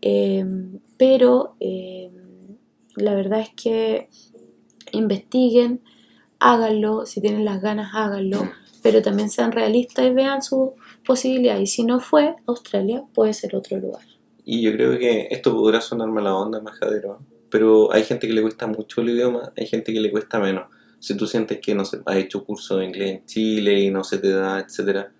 Eh, 0.02 0.46
pero 0.98 1.56
la 2.96 3.14
verdad 3.14 3.40
es 3.40 3.50
que 3.56 4.10
investiguen, 4.92 5.82
háganlo, 6.40 7.06
si 7.06 7.22
tienen 7.22 7.46
las 7.46 7.62
ganas, 7.62 7.92
háganlo, 7.94 8.50
pero 8.86 9.02
también 9.02 9.32
sean 9.32 9.52
realistas 9.52 10.06
y 10.06 10.12
vean 10.12 10.44
su 10.44 10.76
posibilidad. 11.04 11.58
Y 11.58 11.66
si 11.66 11.84
no 11.84 12.00
fue 12.00 12.36
Australia, 12.46 13.04
puede 13.16 13.34
ser 13.34 13.56
otro 13.56 13.80
lugar. 13.80 14.04
Y 14.44 14.62
yo 14.62 14.72
creo 14.74 15.00
que 15.00 15.28
esto 15.32 15.56
podrá 15.56 15.82
sonar 15.82 16.08
mala 16.08 16.36
onda, 16.36 16.62
majadero, 16.62 17.18
pero 17.50 17.92
hay 17.92 18.04
gente 18.04 18.28
que 18.28 18.34
le 18.34 18.44
cuesta 18.44 18.68
mucho 18.68 19.02
el 19.02 19.10
idioma, 19.10 19.52
hay 19.58 19.66
gente 19.66 19.92
que 19.92 20.00
le 20.00 20.12
cuesta 20.12 20.40
menos. 20.40 20.68
Si 21.00 21.18
tú 21.18 21.26
sientes 21.26 21.60
que, 21.60 21.74
no 21.74 21.84
sé, 21.84 21.98
has 22.06 22.18
hecho 22.18 22.46
curso 22.46 22.78
de 22.78 22.86
inglés 22.86 23.10
en 23.10 23.26
Chile 23.26 23.80
y 23.80 23.90
no 23.90 24.04
se 24.04 24.20
te 24.20 24.30
da, 24.30 24.60
etcétera, 24.60 25.12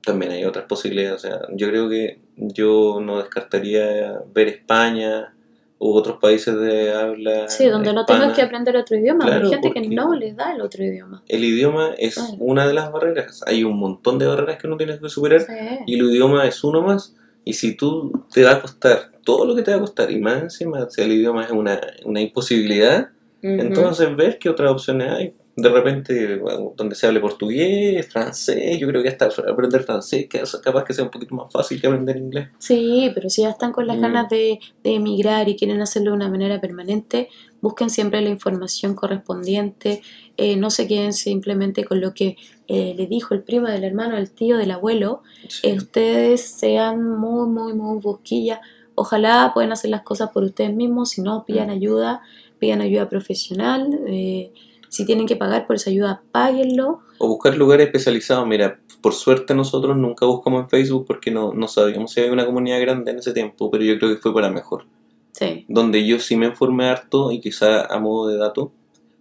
también 0.00 0.30
hay 0.30 0.44
otras 0.44 0.66
posibilidades. 0.66 1.24
O 1.24 1.28
sea, 1.28 1.40
yo 1.56 1.66
creo 1.66 1.88
que 1.88 2.20
yo 2.36 3.00
no 3.02 3.18
descartaría 3.18 4.22
ver 4.32 4.46
España 4.46 5.34
u 5.80 5.92
otros 5.92 6.18
países 6.18 6.58
de 6.58 6.92
habla. 6.92 7.48
Sí, 7.48 7.66
donde 7.66 7.92
no 7.92 8.00
hispana. 8.00 8.20
tengas 8.22 8.36
que 8.36 8.42
aprender 8.42 8.76
otro 8.76 8.96
idioma. 8.96 9.24
Claro, 9.24 9.46
hay 9.46 9.52
gente 9.52 9.70
que 9.72 9.88
no 9.88 10.14
les 10.14 10.36
da 10.36 10.52
el 10.54 10.60
otro 10.60 10.82
idioma. 10.84 11.22
El 11.28 11.44
idioma 11.44 11.94
es 11.98 12.14
Claro. 12.14 12.34
una 12.40 12.66
de 12.66 12.74
las 12.74 12.90
barreras. 12.90 13.42
Hay 13.46 13.62
un 13.64 13.78
montón 13.78 14.18
de 14.18 14.26
barreras 14.26 14.58
que 14.58 14.66
uno 14.66 14.76
tiene 14.76 14.98
que 14.98 15.08
superar 15.08 15.42
Sí. 15.42 15.52
y 15.86 15.94
el 15.98 16.06
idioma 16.10 16.46
es 16.46 16.64
uno 16.64 16.82
más. 16.82 17.14
Y 17.44 17.52
si 17.54 17.76
tú 17.76 18.24
te 18.32 18.42
va 18.44 18.52
a 18.52 18.60
costar 18.60 19.12
todo 19.24 19.44
lo 19.46 19.54
que 19.54 19.62
te 19.62 19.70
va 19.70 19.76
a 19.76 19.80
costar 19.80 20.10
y 20.10 20.18
más 20.18 20.42
encima, 20.42 20.88
si 20.90 21.00
el 21.02 21.12
idioma 21.12 21.44
es 21.44 21.50
una, 21.52 21.80
una 22.04 22.20
imposibilidad, 22.20 23.10
Ujú. 23.42 23.52
entonces 23.60 24.16
ver 24.16 24.38
qué 24.38 24.48
otras 24.50 24.70
opciones 24.72 25.12
hay. 25.12 25.34
De 25.60 25.68
repente, 25.68 26.36
bueno, 26.36 26.72
donde 26.76 26.94
se 26.94 27.08
hable 27.08 27.18
portugués, 27.18 28.06
francés, 28.06 28.78
yo 28.78 28.86
creo 28.86 29.02
que 29.02 29.08
hasta 29.08 29.26
aprender 29.50 29.82
francés, 29.82 30.28
que 30.28 30.40
capaz 30.62 30.84
que 30.84 30.94
sea 30.94 31.02
un 31.04 31.10
poquito 31.10 31.34
más 31.34 31.50
fácil 31.52 31.80
que 31.80 31.88
aprender 31.88 32.16
inglés. 32.16 32.48
Sí, 32.58 33.10
pero 33.12 33.28
si 33.28 33.42
ya 33.42 33.50
están 33.50 33.72
con 33.72 33.86
las 33.88 33.96
Mm. 33.96 34.00
ganas 34.02 34.28
de, 34.28 34.60
de 34.84 34.94
emigrar 34.94 35.48
y 35.48 35.56
quieren 35.56 35.80
hacerlo 35.82 36.10
de 36.12 36.16
una 36.16 36.28
manera 36.28 36.60
permanente, 36.60 37.28
busquen 37.60 37.90
siempre 37.90 38.20
la 38.20 38.28
información 38.28 38.94
correspondiente, 38.94 40.00
eh, 40.36 40.56
no 40.56 40.70
se 40.70 40.86
queden 40.86 41.12
simplemente 41.12 41.82
con 41.84 42.00
lo 42.00 42.14
que 42.14 42.36
eh, 42.68 42.94
le 42.96 43.06
dijo 43.08 43.34
el 43.34 43.42
primo 43.42 43.66
del 43.66 43.82
hermano, 43.82 44.16
el 44.16 44.30
tío, 44.30 44.58
del 44.58 44.70
abuelo, 44.70 45.22
Sí. 45.48 45.68
Eh, 45.70 45.76
ustedes 45.76 46.42
sean 46.42 47.02
muy, 47.18 47.48
muy, 47.48 47.72
muy 47.72 47.98
busquillas, 48.00 48.60
ojalá 48.94 49.50
puedan 49.54 49.72
hacer 49.72 49.90
las 49.90 50.02
cosas 50.02 50.30
por 50.30 50.44
ustedes 50.44 50.72
mismos, 50.74 51.10
si 51.10 51.22
no, 51.22 51.44
pidan 51.44 51.68
Mm. 51.68 51.70
ayuda, 51.72 52.22
pidan 52.60 52.80
ayuda 52.80 53.08
profesional, 53.08 53.98
eh, 54.06 54.52
si 54.88 55.04
tienen 55.04 55.26
que 55.26 55.36
pagar 55.36 55.66
por 55.66 55.76
esa 55.76 55.90
ayuda, 55.90 56.22
páguenlo. 56.32 57.00
O 57.18 57.28
buscar 57.28 57.56
lugares 57.56 57.86
especializados. 57.86 58.46
Mira, 58.46 58.80
por 59.00 59.12
suerte 59.14 59.54
nosotros 59.54 59.96
nunca 59.96 60.26
buscamos 60.26 60.62
en 60.64 60.68
Facebook 60.70 61.06
porque 61.06 61.30
no, 61.30 61.52
no 61.52 61.68
sabíamos 61.68 62.12
si 62.12 62.20
había 62.20 62.32
una 62.32 62.46
comunidad 62.46 62.80
grande 62.80 63.10
en 63.10 63.18
ese 63.18 63.32
tiempo, 63.32 63.70
pero 63.70 63.84
yo 63.84 63.98
creo 63.98 64.10
que 64.14 64.20
fue 64.20 64.32
para 64.34 64.50
mejor. 64.50 64.86
Sí. 65.32 65.64
Donde 65.68 66.06
yo 66.06 66.18
sí 66.20 66.36
me 66.36 66.46
informé 66.46 66.86
harto 66.88 67.30
y 67.32 67.40
quizá 67.40 67.84
a 67.86 67.98
modo 68.00 68.28
de 68.28 68.36
dato, 68.38 68.72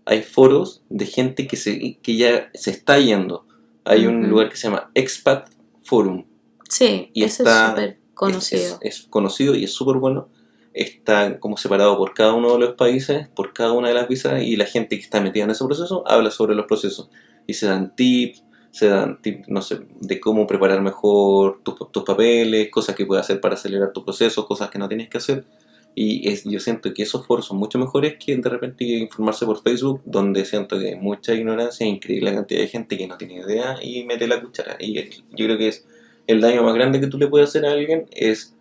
hay 0.06 0.22
foros 0.24 0.84
de 0.90 1.06
gente 1.06 1.48
que, 1.48 1.58
se, 1.58 1.98
que 2.02 2.16
ya 2.16 2.50
se 2.54 2.72
está 2.72 2.98
yendo. 3.00 3.46
Hay 3.84 4.06
un 4.08 4.30
lugar 4.30 4.50
que 4.50 4.56
se 4.58 4.68
llama 4.68 4.90
Expat 4.96 5.50
Forum. 5.84 6.26
Sí, 6.70 7.12
Y 7.14 7.24
ese 7.24 7.44
está- 7.44 7.66
es 7.66 7.70
súper 7.70 8.00
conocido. 8.14 8.78
Es, 8.82 9.00
es 9.02 9.08
conocido 9.10 9.56
y 9.56 9.64
es 9.64 9.72
súper 9.72 9.98
bueno. 9.98 10.30
Está 10.78 11.40
como 11.40 11.58
separado 11.58 11.98
por 11.98 12.14
cada 12.14 12.34
uno 12.34 12.54
de 12.54 12.60
los 12.60 12.76
países, 12.76 13.28
por 13.30 13.54
cada 13.54 13.72
una 13.72 13.88
de 13.90 13.94
las 13.94 14.08
visas, 14.08 14.44
y 14.44 14.56
la 14.56 14.66
gente 14.66 14.98
que 14.98 15.04
está 15.04 15.22
metida 15.22 15.44
en 15.44 15.52
ese 15.52 15.66
proceso 15.66 16.04
habla 16.08 16.32
sobre 16.32 16.56
los 16.56 16.66
procesos. 16.66 17.10
Y 17.48 17.54
se 17.54 17.66
dan 17.68 17.96
tips, 17.96 18.44
se 18.72 18.88
dan 18.88 19.22
tips, 19.22 19.48
no 19.48 19.62
sé, 19.62 19.80
de 20.00 20.20
cómo 20.20 20.46
preparar 20.46 20.82
mejor 20.82 21.62
tus, 21.64 21.76
tus 21.92 22.04
papeles, 22.04 22.70
cosas 22.70 22.96
que 22.96 23.06
puedes 23.06 23.24
hacer 23.24 23.42
para 23.42 23.56
acelerar 23.56 23.92
tu 23.92 24.04
proceso, 24.04 24.46
cosas 24.46 24.70
que 24.70 24.80
no 24.80 24.88
tienes 24.88 25.10
que 25.10 25.18
hacer. 25.18 25.46
Y 26.00 26.30
es, 26.30 26.44
yo 26.44 26.60
siento 26.60 26.94
que 26.94 27.02
esos 27.02 27.26
foros 27.26 27.48
son 27.48 27.58
mucho 27.58 27.80
mejores 27.80 28.18
que 28.24 28.38
de 28.38 28.50
repente 28.50 28.84
informarse 28.84 29.48
por 29.48 29.64
Facebook, 29.64 30.04
donde 30.06 30.46
siento 30.46 30.78
que 30.78 30.90
hay 30.90 30.96
mucha 30.96 31.34
ignorancia, 31.34 31.88
increíble 31.88 32.30
la 32.30 32.36
cantidad 32.38 32.62
de 32.62 32.68
gente 32.68 32.98
que 33.00 33.08
no 33.08 33.18
tiene 33.18 33.40
idea 33.40 33.78
y 33.82 34.04
mete 34.04 34.28
la 34.28 34.40
cuchara. 34.40 34.78
Y 34.80 34.94
yo 34.94 35.46
creo 35.46 35.58
que 35.58 35.70
es 35.70 35.88
el 36.28 36.42
daño 36.42 36.62
más 36.62 36.76
grande 36.76 37.00
que 37.00 37.08
tú 37.08 37.18
le 37.18 37.28
puedes 37.28 37.50
hacer 37.50 37.66
a 37.66 37.72
alguien 37.72 38.06
es 38.12 38.57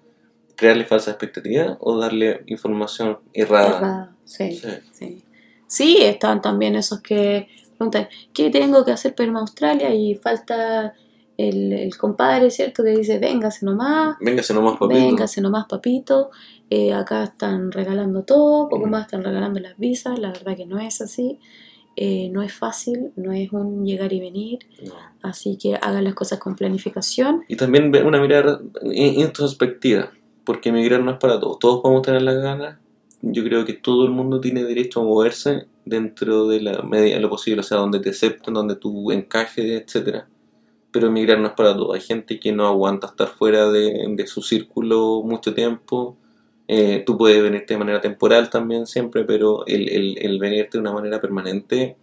crearle 0.57 0.85
falsas 0.85 1.09
expectativas 1.15 1.77
o 1.81 1.99
darle 1.99 2.43
información 2.47 3.19
errada. 3.33 3.77
Errada, 3.79 4.17
sí, 4.25 4.53
Sí. 4.53 4.69
sí. 4.93 5.23
Sí, 5.69 5.99
están 6.01 6.41
también 6.41 6.77
esos 6.77 7.01
que 7.01 7.49
preguntan, 7.77 8.09
¿qué 8.33 8.51
tengo 8.51 8.85
que 8.85 8.93
hacer 8.93 9.15
para 9.15 9.27
irme 9.27 9.39
a 9.39 9.43
Australia? 9.43 9.93
Y 9.95 10.15
falta 10.15 10.95
el, 11.37 11.73
el 11.73 11.97
compadre, 11.99 12.51
¿cierto? 12.51 12.83
Que 12.85 12.91
dice, 12.91 13.19
véngase 13.19 13.67
nomás, 13.67 14.17
Véngase 14.21 14.55
nomás, 14.55 14.79
papito. 14.79 15.01
véngase 15.01 15.41
nomás, 15.41 15.67
papito. 15.69 16.31
Eh, 16.71 16.93
acá 16.95 17.25
están 17.25 17.71
regalando 17.73 18.23
todo, 18.23 18.69
poco 18.69 18.87
más 18.87 19.03
están 19.07 19.23
regalando 19.25 19.61
las 19.61 19.77
visas. 19.77 20.19
La 20.19 20.29
verdad 20.33 20.57
que 20.57 20.67
no 20.67 20.79
es 20.79 21.01
así. 21.01 21.39
Eh, 21.99 22.29
no 22.31 22.43
es 22.43 22.53
fácil, 22.53 23.13
no 23.17 23.33
es 23.33 23.51
un 23.53 23.85
llegar 23.85 24.13
y 24.13 24.21
venir. 24.21 24.59
No. 24.85 24.93
Así 25.23 25.57
que 25.59 25.75
hagan 25.77 26.05
las 26.05 26.15
cosas 26.15 26.39
con 26.39 26.55
planificación. 26.55 27.45
Y 27.49 27.57
también 27.57 27.95
una 28.07 28.21
mirada 28.21 28.61
in- 28.85 29.21
introspectiva, 29.21 30.13
porque 30.47 30.71
emigrar 30.71 31.03
no 31.03 31.11
es 31.11 31.19
para 31.19 31.39
todos. 31.39 31.59
Todos 31.59 31.83
podemos 31.83 32.03
tener 32.03 32.23
las 32.23 32.37
ganas. 32.37 32.79
Yo 33.21 33.45
creo 33.45 33.65
que 33.65 33.75
todo 33.75 34.07
el 34.07 34.13
mundo 34.13 34.41
tiene 34.41 34.65
derecho 34.65 35.01
a 35.01 35.05
moverse 35.05 35.67
dentro 35.85 36.47
de 36.47 36.61
la 36.61 36.83
medida 36.83 37.17
de 37.17 37.21
lo 37.21 37.29
posible, 37.29 37.61
o 37.61 37.65
sea, 37.65 37.79
donde 37.79 38.01
te 38.01 38.11
acepten, 38.11 38.55
donde 38.55 38.77
tú 38.77 39.11
encajes, 39.11 39.83
etcétera. 39.83 40.29
Pero 40.93 41.09
emigrar 41.09 41.41
no 41.41 41.49
es 41.49 41.55
para 41.55 41.77
todos. 41.77 41.97
Hay 41.97 42.01
gente 42.01 42.39
que 42.39 42.53
no 42.53 42.67
aguanta 42.67 43.09
estar 43.09 43.29
fuera 43.29 43.71
de, 43.71 44.25
su 44.27 44.41
círculo 44.41 45.23
mucho 45.25 45.53
tiempo. 45.53 46.17
Eh, 46.69 47.03
tú 47.05 47.19
puedes 47.19 47.43
venirte 47.43 47.75
de 47.75 47.79
manera 47.79 48.01
temporal 48.01 48.49
también 48.49 48.87
siempre, 48.87 49.25
pero 49.25 49.67
el, 49.67 50.17
el 50.19 50.39
venirte 50.39 50.79
de 50.79 50.83
una 50.83 50.93
manera 50.93 51.21
permanente 51.21 51.97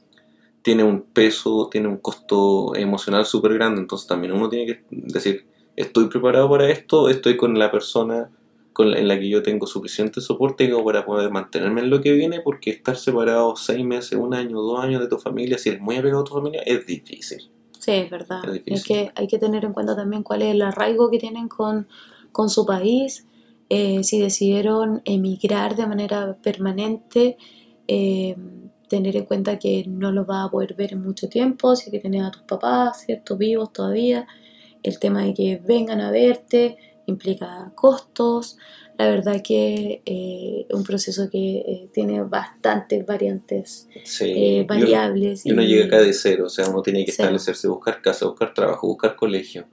tiene 0.62 0.84
un 0.84 1.02
peso, 1.02 1.70
tiene 1.72 1.88
un 1.88 1.98
costo 1.98 2.76
emocional 2.76 3.26
súper 3.26 3.54
grande. 3.54 3.82
Entonces 3.82 4.08
también 4.08 4.34
uno 4.34 4.50
tiene 4.50 4.66
que 4.66 4.84
decir, 4.90 5.46
estoy 5.76 6.08
preparado 6.08 6.50
para 6.50 6.70
esto, 6.70 7.10
estoy 7.10 7.38
con 7.38 7.58
la 7.58 7.72
persona 7.72 8.30
con 8.74 8.90
la- 8.92 8.98
en 9.00 9.08
la 9.08 9.20
que 9.20 9.30
yo 9.30 9.44
tengo 9.44 9.68
suficiente 9.68 10.20
soporte 10.20 10.70
como 10.70 10.84
para 10.84 11.06
poder 11.06 11.30
mantenerme 11.30 11.82
en 11.82 11.90
lo 11.92 12.02
que 12.02 12.12
viene, 12.12 12.42
porque 12.42 12.72
estar 12.72 12.98
separado 12.98 13.56
seis 13.56 13.86
meses, 13.86 14.18
un 14.18 14.34
año, 14.34 14.60
dos 14.62 14.80
años 14.84 15.00
de 15.02 15.08
tu 15.08 15.18
familia, 15.20 15.58
si 15.60 15.70
eres 15.70 15.82
muy 15.82 15.96
apegado 15.96 16.22
a 16.22 16.26
tu 16.26 16.34
familia, 16.34 16.62
es 16.66 16.86
difícil. 16.86 17.52
Sí, 17.78 17.92
es 17.92 18.10
verdad. 18.10 18.46
Es 18.46 18.54
difícil. 18.54 18.84
que, 18.84 19.12
hay 19.16 19.28
que 19.28 19.38
tener 19.38 19.64
en 19.66 19.74
cuenta 19.74 19.96
también 19.96 20.24
cuál 20.24 20.42
es 20.42 20.56
el 20.56 20.62
arraigo 20.62 21.12
que 21.12 21.20
tienen 21.20 21.48
con, 21.48 21.88
con 22.32 22.50
su 22.50 22.66
país. 22.66 23.28
Eh, 23.70 24.04
si 24.04 24.20
decidieron 24.20 25.02
emigrar 25.06 25.76
de 25.76 25.86
manera 25.88 26.38
permanente, 26.42 27.38
eh, 27.88 28.36
tener 28.88 29.16
en 29.18 29.26
cuenta 29.26 29.60
que 29.60 29.86
no 29.88 30.12
los 30.12 30.26
vas 30.26 30.48
a 30.48 30.52
poder 30.52 30.76
ver 30.76 30.94
en 30.94 31.02
mucho 31.02 31.28
tiempo, 31.28 31.76
si 31.76 31.92
que 31.92 32.00
tienes 32.00 32.24
a 32.24 32.32
tus 32.32 32.44
papás, 32.44 33.04
¿cierto? 33.06 33.38
Vivos 33.38 33.72
todavía. 33.74 34.28
El 34.84 35.00
tema 35.00 35.24
de 35.24 35.34
que 35.34 35.62
vengan 35.66 36.02
a 36.02 36.12
verte 36.12 36.78
implica 37.06 37.72
costos. 37.76 38.58
La 38.98 39.08
verdad 39.08 39.42
que 39.44 40.02
eh, 40.06 40.66
es 40.70 40.76
un 40.76 40.84
proceso 40.84 41.28
que 41.32 41.58
eh, 41.58 41.90
tiene 41.94 42.22
bastantes 42.24 43.04
variantes, 43.06 43.88
Sí. 44.04 44.26
eh, 44.26 44.36
Y 44.36 44.60
uno- 44.60 44.68
variables. 44.68 45.46
Y 45.46 45.52
uno 45.52 45.64
llega 45.64 45.86
acá 45.86 46.00
de 46.02 46.14
cero, 46.14 46.46
o 46.46 46.50
sea, 46.50 46.70
uno 46.70 46.82
tiene 46.84 47.04
que 47.04 47.12
Cero. 47.12 47.24
establecerse, 47.30 47.68
buscar 47.68 48.02
casa, 48.02 48.28
buscar 48.28 48.54
trabajo, 48.54 48.86
buscar 48.88 49.16
colegio, 49.16 49.66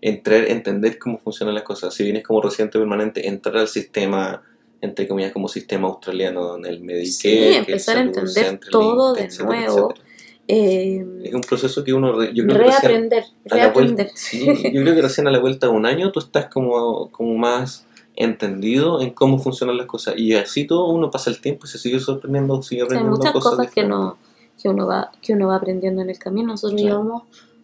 entrar, 0.00 0.46
entender 0.48 0.98
cómo 0.98 1.18
funcionan 1.18 1.54
las 1.54 1.64
cosas. 1.64 1.92
Si 1.94 2.02
vienes 2.02 2.22
como 2.22 2.40
residente 2.40 2.78
permanente, 2.78 3.28
entrar 3.28 3.58
al 3.58 3.68
sistema, 3.68 4.42
entre 4.80 5.06
comillas, 5.06 5.32
como 5.32 5.48
sistema 5.48 5.88
australiano, 5.88 6.56
en 6.56 6.64
el 6.64 6.80
Medicare, 6.80 7.06
Sí, 7.12 7.38
empezar 7.58 7.98
a 7.98 8.00
entender 8.00 8.58
todo 8.70 9.12
de 9.12 9.28
nuevo. 9.44 9.90
etcétera. 9.92 10.08
Eh, 10.48 11.04
Es 11.24 11.34
un 11.34 11.40
proceso 11.42 11.84
que 11.84 11.92
uno, 11.92 12.22
yo 12.32 12.44
creo 12.44 12.58
que 12.58 12.64
recién- 12.64 12.80
reaprender, 12.82 13.24
a 13.50 13.56
la 13.56 13.68
vuelta, 13.72 14.02
reaprender. 14.02 14.10
sí, 14.14 14.46
yo 14.46 14.82
creo 14.82 14.94
que 14.94 15.02
recién 15.08 15.28
a 15.28 15.30
la 15.30 15.38
vuelta 15.38 15.66
de 15.68 15.72
un 15.72 15.86
año 15.86 16.10
tú 16.12 16.20
estás 16.20 16.46
como, 16.46 17.10
como 17.10 17.34
más 17.36 17.86
entendido 18.16 19.00
en 19.00 19.10
cómo 19.10 19.38
funcionan 19.38 19.76
las 19.78 19.86
cosas 19.86 20.14
y 20.18 20.34
así 20.34 20.66
todo 20.66 20.88
uno 20.90 21.10
pasa 21.10 21.30
el 21.30 21.40
tiempo 21.40 21.64
y 21.66 21.68
se 21.68 21.78
sigue 21.78 21.98
sorprendiendo, 22.00 22.60
sigue 22.62 22.82
O 22.82 22.86
sea, 22.88 22.98
hay 22.98 23.02
aprendiendo 23.04 23.16
muchas 23.18 23.32
cosas, 23.32 23.66
que, 23.72 23.80
diferentes. 23.82 23.88
no, 23.98 24.18
que, 24.60 24.68
uno 24.68 24.86
va, 24.86 25.12
que 25.22 25.32
uno 25.32 25.46
va 25.48 25.56
aprendiendo 25.56 26.02
en 26.02 26.10
el 26.10 26.18
camino. 26.18 26.48
Nosotros 26.48 26.78
Sí. 26.80 26.86
llevamos 26.86 27.22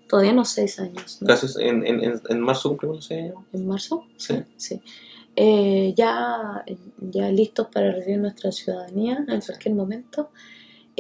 todavía 0.08 0.32
unos 0.32 0.48
seis 0.48 0.78
años, 0.80 1.18
¿no? 1.20 1.34
En, 1.60 1.84
en, 1.86 2.20
en 2.28 2.40
marzo 2.40 2.70
cumplimos 2.70 3.04
seis 3.04 3.24
años. 3.24 3.44
¿En 3.52 3.66
marzo? 3.66 4.04
Sí. 4.16 4.36
Sí. 4.56 4.80
Eh, 5.36 5.92
ya, 5.96 6.64
ya 6.98 7.30
listos 7.30 7.66
para 7.72 7.92
recibir 7.92 8.18
nuestra 8.18 8.50
ciudadanía 8.50 9.24
en 9.28 9.40
cualquier 9.42 9.74
momento, 9.74 10.30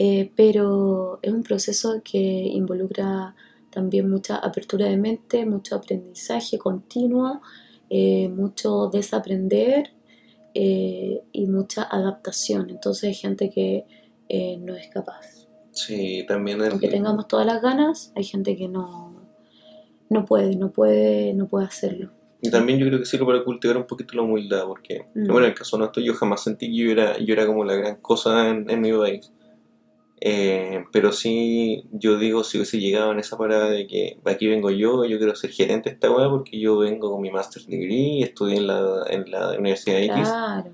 Eh, 0.00 0.30
pero 0.36 1.18
es 1.22 1.32
un 1.32 1.42
proceso 1.42 2.00
que 2.04 2.18
involucra 2.18 3.34
también 3.70 4.08
mucha 4.08 4.36
apertura 4.36 4.86
de 4.86 4.96
mente, 4.96 5.44
mucho 5.44 5.74
aprendizaje 5.74 6.56
continuo, 6.56 7.40
eh, 7.90 8.28
mucho 8.28 8.90
desaprender 8.92 9.90
eh, 10.54 11.20
y 11.32 11.46
mucha 11.46 11.82
adaptación. 11.82 12.70
Entonces 12.70 13.04
hay 13.08 13.14
gente 13.14 13.50
que 13.50 13.86
eh, 14.28 14.56
no 14.58 14.76
es 14.76 14.86
capaz. 14.88 15.46
Sí, 15.72 16.24
también 16.28 16.60
el, 16.60 16.70
Aunque 16.72 16.88
tengamos 16.88 17.26
todas 17.26 17.46
las 17.46 17.60
ganas, 17.60 18.12
hay 18.14 18.22
gente 18.24 18.56
que 18.56 18.68
no, 18.68 19.14
no 20.10 20.24
puede, 20.24 20.54
no 20.56 20.70
puede, 20.70 21.34
no 21.34 21.48
puede 21.48 21.66
hacerlo. 21.66 22.10
y 22.40 22.50
también 22.50 22.78
yo 22.78 22.86
creo 22.86 23.00
que 23.00 23.04
sirve 23.04 23.26
para 23.26 23.42
cultivar 23.42 23.76
un 23.78 23.86
poquito 23.86 24.14
la 24.14 24.22
humildad, 24.22 24.62
porque, 24.66 25.06
Mm. 25.14 25.26
bueno, 25.26 25.46
en 25.46 25.52
el 25.52 25.54
caso 25.58 25.76
nuestro 25.76 26.00
yo 26.02 26.14
jamás 26.14 26.44
sentí 26.44 26.68
que 26.70 26.76
yo 26.84 26.90
era, 26.92 27.18
yo 27.18 27.32
era 27.34 27.44
como 27.46 27.64
la 27.64 27.74
gran 27.74 27.96
cosa 27.96 28.48
en, 28.48 28.70
en 28.70 28.80
mi 28.80 28.92
país. 28.92 29.32
Eh, 30.20 30.84
pero 30.90 31.12
sí, 31.12 31.84
yo 31.92 32.18
digo, 32.18 32.42
si 32.42 32.58
hubiese 32.58 32.78
llegado 32.80 33.12
en 33.12 33.20
esa 33.20 33.36
parada 33.38 33.70
de 33.70 33.86
que 33.86 34.18
aquí 34.24 34.46
vengo 34.48 34.70
yo, 34.70 35.04
yo 35.04 35.16
quiero 35.18 35.36
ser 35.36 35.50
gerente 35.50 35.90
de 35.90 35.94
esta 35.94 36.10
weá 36.10 36.28
porque 36.28 36.58
yo 36.58 36.78
vengo 36.78 37.10
con 37.12 37.20
mi 37.22 37.30
master's 37.30 37.66
degree, 37.68 38.22
estudié 38.22 38.56
en 38.56 38.66
la, 38.66 39.04
en 39.08 39.30
la 39.30 39.50
Universidad 39.58 39.98
X, 40.02 40.14
Claro. 40.28 40.70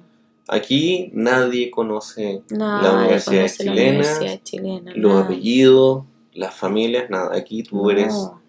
Aquí 0.49 1.11
nadie 1.14 1.70
conoce 1.70 2.42
la 2.51 2.92
universidad 2.99 3.36
conoce 3.36 3.64
la 3.64 3.70
chilena, 3.70 3.99
universidad 3.99 4.40
chilena, 4.42 4.92
los 4.95 5.24
apellidos, 5.24 6.05
las 6.34 6.55
familias, 6.55 7.09
nada. 7.09 7.34
Aquí 7.36 7.62
tú 7.62 7.88
eres 7.90 8.12
No. 8.12 8.40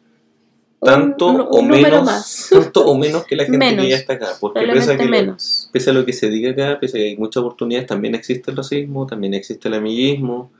tanto 0.81 1.27
Un- 1.29 1.41
o 1.41 1.47
un 1.59 1.67
menos, 1.69 2.47
tanto 2.51 2.85
o 2.85 2.97
menos 2.97 3.25
que 3.25 3.35
la 3.37 3.43
gente 3.45 3.57
Menos. 3.57 3.83
que 3.85 3.91
ya 3.91 3.95
está 3.97 4.13
acá. 4.13 4.27
Porque 4.41 4.59
pese 4.67 4.93
a, 4.93 4.97
que 4.97 5.05
lo- 5.05 5.37
pese 5.71 5.89
a 5.89 5.93
lo 5.93 6.05
que 6.05 6.11
se 6.13 6.29
diga 6.29 6.51
acá, 6.51 6.79
pese 6.81 6.97
a 6.97 6.99
que 6.99 7.07
hay 7.07 7.17
muchas 7.17 7.41
oportunidades, 7.41 7.87
también 7.87 8.13
existe 8.13 8.51
el 8.51 8.57
racismo, 8.57 9.05
también 9.07 9.33
existe 9.33 9.67
el 9.69 9.75
amiguismo. 9.75 10.51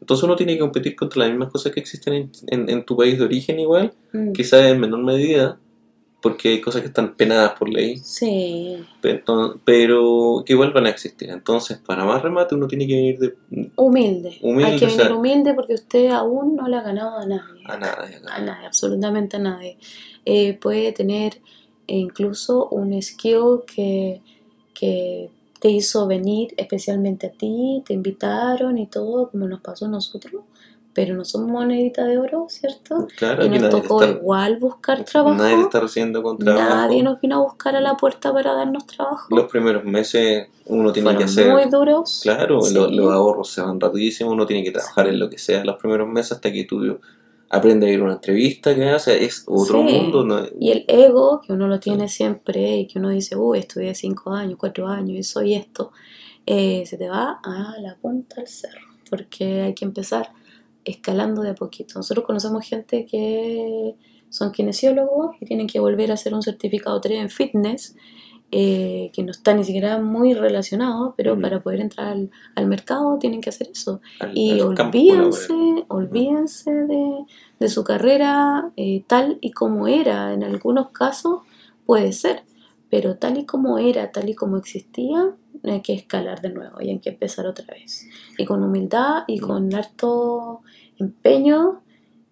Entonces 0.00 0.24
uno 0.24 0.36
tiene 0.36 0.54
que 0.54 0.60
competir 0.60 0.94
contra 0.96 1.20
las 1.20 1.30
mismas 1.30 1.50
cosas 1.50 1.72
que 1.72 1.80
existen 1.80 2.14
en, 2.14 2.30
en- 2.48 2.68
en 2.70 2.84
tu 2.84 2.96
país 2.96 3.18
de 3.18 3.24
origen 3.24 3.58
igual, 3.60 3.92
Mm. 4.12 4.32
quizás 4.32 4.62
en 4.62 4.78
menor 4.80 5.02
medida, 5.02 5.58
porque 6.20 6.48
hay 6.50 6.60
cosas 6.62 6.80
que 6.80 6.86
están 6.88 7.14
penadas 7.16 7.52
por 7.58 7.68
ley, 7.68 7.98
Sí, 7.98 8.76
pero, 9.02 9.60
pero 9.64 10.42
que 10.46 10.54
igual 10.54 10.72
van 10.72 10.86
a 10.86 10.90
existir. 10.90 11.28
Entonces, 11.30 11.76
para 11.78 12.04
más 12.06 12.22
remate, 12.22 12.54
uno 12.54 12.66
tiene 12.66 12.86
que 12.86 12.94
venir 12.94 13.18
de, 13.18 13.34
humilde. 13.76 14.38
Humilde, 14.40 14.72
Hay 14.72 14.78
que 14.78 14.84
o 14.86 14.88
venir 14.88 15.02
sea- 15.06 15.14
humilde 15.14 15.52
porque 15.54 15.74
usted 15.74 16.08
aún 16.10 16.56
no 16.56 16.66
le 16.66 16.76
ha 16.76 16.82
ganado 16.82 17.18
a 17.18 17.26
nadie. 17.26 17.62
a 17.66 17.74
acá. 17.74 18.06
A 18.30 18.40
nadie, 18.40 18.66
absolutamente 18.66 19.36
a 19.36 19.40
nadie. 19.40 19.76
Eh, 20.24 20.54
puede 20.54 20.92
tener 20.92 21.40
incluso 21.86 22.68
un 22.70 23.00
skill 23.02 23.60
que, 23.66 24.22
que 24.72 25.30
te 25.64 25.70
hizo 25.70 26.06
venir 26.06 26.52
especialmente 26.58 27.28
a 27.28 27.30
ti, 27.30 27.82
te 27.86 27.94
invitaron 27.94 28.76
y 28.76 28.86
todo, 28.86 29.30
como 29.30 29.48
nos 29.48 29.62
pasó 29.62 29.86
a 29.86 29.88
nosotros, 29.88 30.42
pero 30.92 31.14
no 31.16 31.24
somos 31.24 31.48
monedita 31.50 32.04
de 32.04 32.18
oro, 32.18 32.48
¿cierto? 32.50 33.08
Claro, 33.16 33.46
Y 33.46 33.48
nos 33.48 33.70
tocó 33.70 34.02
está, 34.02 34.14
igual 34.18 34.58
buscar 34.58 35.04
trabajo. 35.06 35.34
nadie 35.34 35.62
está 35.62 35.80
recibiendo 35.80 36.22
con 36.22 36.36
trabajo. 36.36 36.68
Nadie 36.68 37.02
nos 37.02 37.18
vino 37.18 37.36
a 37.36 37.38
buscar 37.44 37.74
a 37.76 37.80
la 37.80 37.96
puerta 37.96 38.30
para 38.30 38.52
darnos 38.52 38.86
trabajo. 38.86 39.34
Los 39.34 39.50
primeros 39.50 39.84
meses 39.84 40.48
uno 40.66 40.92
tiene 40.92 41.06
Fueron 41.06 41.18
que 41.20 41.24
hacer... 41.24 41.50
muy 41.50 41.64
duros. 41.70 42.20
Claro, 42.22 42.60
Sí. 42.60 42.74
lo- 42.74 42.90
los 42.90 43.10
ahorros 43.10 43.48
se 43.48 43.62
van 43.62 43.80
rapidísimo, 43.80 44.32
uno 44.32 44.44
tiene 44.44 44.62
que 44.64 44.70
trabajar 44.70 45.08
en 45.08 45.18
lo 45.18 45.30
que 45.30 45.38
sea 45.38 45.64
los 45.64 45.76
primeros 45.76 46.06
meses 46.06 46.32
hasta 46.32 46.52
que 46.52 46.64
tú 46.64 46.98
aprendes 47.56 47.88
a 47.88 47.92
ir 47.92 48.00
a 48.00 48.04
una 48.04 48.12
entrevista, 48.14 48.74
que 48.74 48.84
hace, 48.88 49.24
es 49.24 49.44
otro 49.46 49.86
Sí. 49.86 49.94
mundo. 49.94 50.24
¿no? 50.24 50.40
Y 50.60 50.70
el 50.70 50.84
ego, 50.88 51.40
que 51.40 51.52
uno 51.52 51.66
lo 51.68 51.80
tiene 51.80 52.08
siempre 52.08 52.76
y 52.78 52.86
que 52.86 52.98
uno 52.98 53.10
dice, 53.10 53.36
uy, 53.36 53.58
estudié 53.58 53.94
cinco 53.94 54.32
años, 54.32 54.56
cuatro 54.58 54.86
años 54.88 55.18
y 55.18 55.22
soy 55.22 55.54
esto, 55.54 55.92
eh, 56.46 56.84
se 56.86 56.96
te 56.98 57.08
va 57.08 57.40
a 57.42 57.74
la 57.80 57.96
punta 57.96 58.36
del 58.36 58.46
cerro, 58.48 58.86
porque 59.08 59.62
hay 59.62 59.74
que 59.74 59.84
empezar 59.84 60.30
escalando 60.84 61.42
de 61.42 61.50
a 61.50 61.54
poquito. 61.54 61.94
Nosotros 61.98 62.26
conocemos 62.26 62.64
gente 62.66 63.06
que 63.06 63.94
son 64.28 64.52
kinesiólogos 64.52 65.36
y 65.40 65.46
tienen 65.46 65.66
que 65.66 65.80
volver 65.80 66.10
a 66.10 66.14
hacer 66.14 66.34
un 66.34 66.42
certificado 66.42 67.00
3 67.00 67.20
en 67.20 67.30
fitness, 67.30 67.96
eh, 68.56 69.10
que 69.12 69.22
no 69.22 69.30
está 69.32 69.52
ni 69.54 69.64
siquiera 69.64 69.98
muy 69.98 70.32
relacionado, 70.34 71.14
pero 71.16 71.34
Mm. 71.36 71.40
para 71.42 71.60
poder 71.62 71.80
entrar 71.80 72.06
al, 72.08 72.30
al 72.54 72.66
mercado 72.66 73.18
tienen 73.18 73.40
que 73.40 73.50
hacer 73.50 73.68
eso. 73.72 74.00
Al- 74.20 74.30
Y 74.36 74.52
al 74.52 74.60
olvídense, 74.62 75.52
laboral. 75.52 75.84
olvídense 75.88 76.70
de, 76.72 77.24
de 77.60 77.68
su 77.68 77.82
carrera 77.84 78.70
eh, 78.76 79.02
tal 79.06 79.38
y 79.40 79.50
como 79.50 79.88
era. 79.88 80.32
En 80.32 80.44
algunos 80.44 80.90
casos 80.90 81.40
puede 81.86 82.12
ser, 82.12 82.44
pero 82.90 83.16
tal 83.16 83.38
y 83.38 83.44
como 83.44 83.78
era, 83.78 84.10
tal 84.12 84.28
y 84.28 84.34
como 84.34 84.56
existía, 84.56 85.34
hay 85.64 85.80
que 85.80 85.94
escalar 85.94 86.40
de 86.42 86.50
nuevo 86.50 86.80
y 86.80 86.90
hay 86.90 86.98
que 86.98 87.10
empezar 87.10 87.46
otra 87.46 87.66
vez. 87.74 88.06
Y 88.38 88.44
con 88.44 88.62
humildad 88.62 89.24
y 89.26 89.38
con 89.38 89.74
harto 89.74 90.60
empeño, 90.98 91.82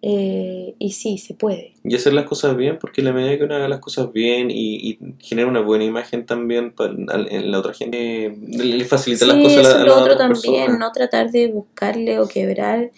eh, 0.05 0.75
y 0.79 0.91
sí, 0.91 1.17
se 1.17 1.33
puede. 1.33 1.73
Y 1.85 1.95
hacer 1.95 2.11
las 2.13 2.25
cosas 2.25 2.57
bien, 2.57 2.77
porque 2.77 3.01
la 3.01 3.13
medida 3.13 3.37
que 3.37 3.45
uno 3.45 3.55
haga 3.55 3.69
las 3.69 3.79
cosas 3.79 4.11
bien 4.11 4.51
y, 4.51 4.75
y 4.91 4.99
genera 5.19 5.47
una 5.47 5.61
buena 5.61 5.85
imagen 5.85 6.25
también 6.25 6.71
para, 6.73 6.91
la 6.93 7.57
otra 7.59 7.73
gente, 7.73 8.25
eh, 8.25 8.37
le 8.51 8.83
facilita 8.83 9.25
las 9.25 9.37
Sí, 9.37 9.43
cosas 9.43 9.65
a, 9.65 9.69
la- 9.69 9.75
a 9.75 9.77
las 9.79 9.87
lo 9.87 9.93
otro 10.01 10.13
otras 10.15 10.17
también, 10.41 10.65
personas. 10.65 10.79
no 10.79 10.91
tratar 10.91 11.31
de 11.31 11.47
buscarle 11.47 12.19
o 12.19 12.27
quebrar 12.27 12.91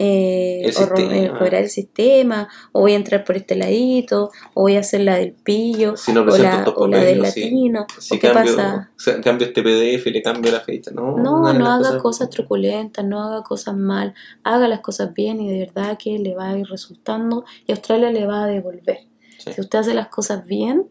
eh, 0.00 0.60
El 0.62 0.66
o 0.66 0.68
eh, 0.68 0.72
sistema. 0.72 1.38
quebrar 1.38 1.62
el 1.62 1.70
sistema, 1.70 2.48
o 2.70 2.80
voy 2.82 2.92
a 2.92 2.96
entrar 2.96 3.24
por 3.24 3.36
este 3.36 3.56
ladito, 3.56 4.30
o 4.54 4.62
voy 4.62 4.76
a 4.76 4.80
hacer 4.80 5.00
la 5.00 5.16
del 5.16 5.32
pillo, 5.32 5.96
Si 5.96 6.12
no 6.12 6.20
o 6.22 6.38
la, 6.38 6.58
estos 6.58 6.74
o 6.76 6.86
la 6.86 6.98
del 7.02 7.20
latino, 7.20 7.84
Si 7.98 8.14
o 8.14 8.20
qué 8.20 8.30
cambio, 8.30 8.54
pasa. 8.56 8.90
cambio 9.24 9.46
este 9.48 9.60
PDF 9.62 10.06
y 10.06 10.10
le 10.10 10.22
cambio 10.22 10.52
la 10.52 10.60
fecha, 10.60 10.92
no, 10.92 11.16
No, 11.18 11.52
no 11.52 11.66
haga 11.66 11.98
cosas 11.98 12.30
truculentas, 12.30 13.04
no 13.04 13.20
haga 13.20 13.42
cosas 13.42 13.76
mal, 13.76 14.14
haga 14.44 14.68
las 14.68 14.80
cosas 14.80 15.12
bien 15.12 15.40
y 15.40 15.50
de 15.50 15.58
verdad 15.58 15.98
que 15.98 16.16
le 16.18 16.36
va 16.36 16.50
a 16.50 16.56
ir 16.58 16.66
resultando 16.68 17.44
y 17.66 17.72
Australia 17.72 18.12
le 18.12 18.24
va 18.24 18.44
a 18.44 18.46
devolver. 18.46 19.00
Sí. 19.38 19.52
Si 19.52 19.60
usted 19.60 19.80
hace 19.80 19.94
las 19.94 20.08
cosas 20.08 20.46
bien, 20.46 20.88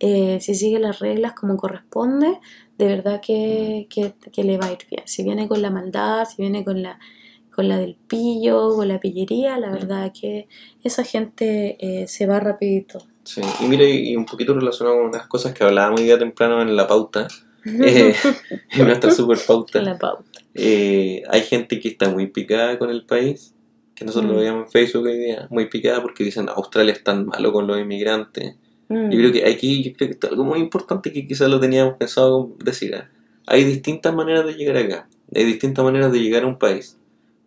eh, 0.00 0.38
si 0.42 0.54
sigue 0.54 0.78
las 0.78 0.98
reglas 0.98 1.32
como 1.32 1.56
corresponde, 1.56 2.38
de 2.76 2.86
verdad 2.86 3.20
que, 3.20 3.86
que, 3.88 4.14
que 4.32 4.44
le 4.44 4.58
va 4.58 4.66
a 4.66 4.72
ir 4.72 4.78
bien. 4.90 5.02
Si 5.06 5.22
viene 5.22 5.48
con 5.48 5.62
la 5.62 5.70
maldad, 5.70 6.26
si 6.26 6.40
viene 6.42 6.62
con 6.64 6.82
la, 6.82 6.98
con 7.60 7.68
la 7.68 7.76
del 7.76 7.94
pillo, 7.94 8.74
con 8.74 8.88
la 8.88 8.98
pillería, 9.00 9.58
la 9.58 9.70
verdad 9.70 10.12
que 10.18 10.48
esa 10.82 11.04
gente 11.04 11.76
eh, 11.78 12.08
se 12.08 12.26
va 12.26 12.40
rapidito. 12.40 13.02
Sí, 13.22 13.42
y 13.60 13.64
mire, 13.66 13.90
y 13.90 14.16
un 14.16 14.24
poquito 14.24 14.54
relacionado 14.54 14.96
con 14.96 15.08
unas 15.08 15.26
cosas 15.26 15.52
que 15.52 15.62
hablábamos 15.62 16.00
hoy 16.00 16.06
día 16.06 16.18
temprano 16.18 16.62
en 16.62 16.74
la 16.74 16.86
pauta, 16.86 17.28
eh, 17.66 18.14
en 18.70 18.86
nuestra 18.86 19.10
super 19.10 19.38
pauta. 19.46 19.82
la 19.82 19.98
pauta. 19.98 20.40
Eh, 20.54 21.22
hay 21.28 21.42
gente 21.42 21.78
que 21.80 21.88
está 21.88 22.08
muy 22.08 22.28
picada 22.28 22.78
con 22.78 22.88
el 22.88 23.04
país, 23.04 23.54
que 23.94 24.06
nosotros 24.06 24.30
Mm. 24.30 24.34
lo 24.34 24.40
veíamos 24.40 24.64
en 24.64 24.72
Facebook 24.72 25.04
hoy 25.04 25.18
día, 25.18 25.46
muy 25.50 25.66
picada 25.66 26.00
porque 26.00 26.24
dicen 26.24 26.48
Australia 26.48 26.94
es 26.94 27.04
tan 27.04 27.26
malo 27.26 27.52
con 27.52 27.66
los 27.66 27.78
inmigrantes. 27.78 28.54
Mm. 28.88 29.10
Yo 29.10 29.18
creo 29.18 29.32
que 29.32 29.44
aquí, 29.44 29.82
yo 29.82 29.92
creo 29.92 30.08
que 30.08 30.14
está 30.14 30.28
algo 30.28 30.44
muy 30.44 30.60
importante 30.60 31.12
que 31.12 31.26
quizás 31.26 31.50
lo 31.50 31.60
teníamos 31.60 31.98
pensado 31.98 32.56
decir. 32.64 32.94
¿eh? 32.94 33.04
Hay 33.46 33.64
distintas 33.64 34.14
maneras 34.14 34.46
de 34.46 34.54
llegar 34.54 34.78
acá, 34.78 35.08
hay 35.34 35.44
distintas 35.44 35.84
maneras 35.84 36.10
de 36.10 36.20
llegar 36.20 36.44
a 36.44 36.46
un 36.46 36.58
país. 36.58 36.96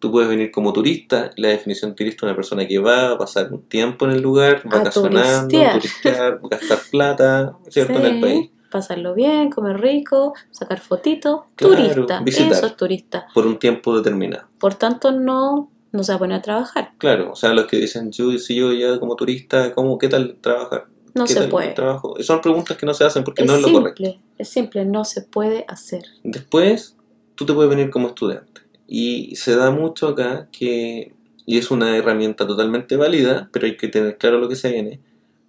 Tú 0.04 0.12
puedes 0.12 0.28
venir 0.28 0.52
como 0.52 0.74
turista, 0.74 1.32
la 1.38 1.48
definición 1.48 1.92
de 1.92 1.96
turista 1.96 2.18
es 2.18 2.24
una 2.24 2.36
persona 2.36 2.68
que 2.68 2.78
va 2.78 3.12
a 3.12 3.18
pasar 3.18 3.54
un 3.54 3.62
tiempo 3.70 4.04
en 4.04 4.12
el 4.12 4.22
lugar, 4.22 4.62
A 4.66 4.80
vacacionando, 4.80 5.48
turistear. 5.48 5.74
turistear, 5.80 6.40
gastar 6.52 6.80
plata, 6.92 7.58
¿cierto? 7.70 7.94
En 7.94 8.06
el 8.06 8.20
país. 8.20 8.50
Pasarlo 8.70 9.14
bien, 9.16 9.50
comer 9.50 9.80
rico, 9.80 10.34
sacar 10.52 10.82
fotitos. 10.82 11.44
Claro, 11.56 11.76
turista, 11.78 12.20
visitar. 12.20 12.52
eso 12.52 12.66
es 12.66 12.76
turista. 12.76 13.28
Por 13.34 13.48
un 13.48 13.58
tiempo 13.58 13.96
determinado. 13.96 14.46
Por 14.60 14.74
tanto, 14.76 15.14
no, 15.14 15.72
no 15.94 16.04
se 16.04 16.12
va 16.12 16.18
a 16.18 16.20
poner 16.20 16.40
a 16.40 16.42
trabajar. 16.42 16.92
Claro, 16.98 17.32
o 17.32 17.36
sea, 17.38 17.54
los 17.54 17.66
que 17.68 17.78
dicen, 17.78 18.12
yo, 18.12 18.30
si 18.40 18.56
yo 18.56 18.74
ya 18.74 19.00
como 19.00 19.16
turista, 19.16 19.74
¿cómo, 19.74 19.98
¿qué 19.98 20.10
tal 20.10 20.36
trabajar? 20.42 20.88
No 21.14 21.24
¿Qué 21.24 21.34
se 21.34 21.48
puede. 21.48 21.70
trabajo? 21.72 22.16
Son 22.20 22.42
preguntas 22.42 22.76
que 22.76 22.86
no 22.86 22.94
se 22.94 23.06
hacen 23.06 23.24
porque 23.24 23.44
Es 23.44 23.48
no 23.48 23.56
es 23.56 23.62
lo 23.62 23.72
correcto. 23.72 24.04
simple, 24.04 24.22
es 24.38 24.50
simple, 24.50 24.84
no 24.84 25.06
se 25.06 25.22
puede 25.22 25.64
hacer. 25.70 26.04
Después, 26.26 26.98
tú 27.36 27.46
te 27.46 27.54
puedes 27.54 27.70
venir 27.70 27.90
como 27.90 28.10
estudiante. 28.10 28.63
Y 28.88 29.36
se 29.36 29.56
da 29.56 29.72
mucho 29.72 30.10
acá 30.10 30.50
que, 30.52 31.14
y 31.46 31.58
es 31.58 31.72
una 31.72 31.98
herramienta 31.98 32.46
totalmente 32.46 32.96
válida, 32.96 33.50
pero 33.52 33.66
hay 33.66 33.78
que 33.78 33.88
tener 33.88 34.18
claro 34.18 34.40
lo 34.40 34.50
que 34.50 34.56
se 34.56 34.72
viene. 34.72 35.00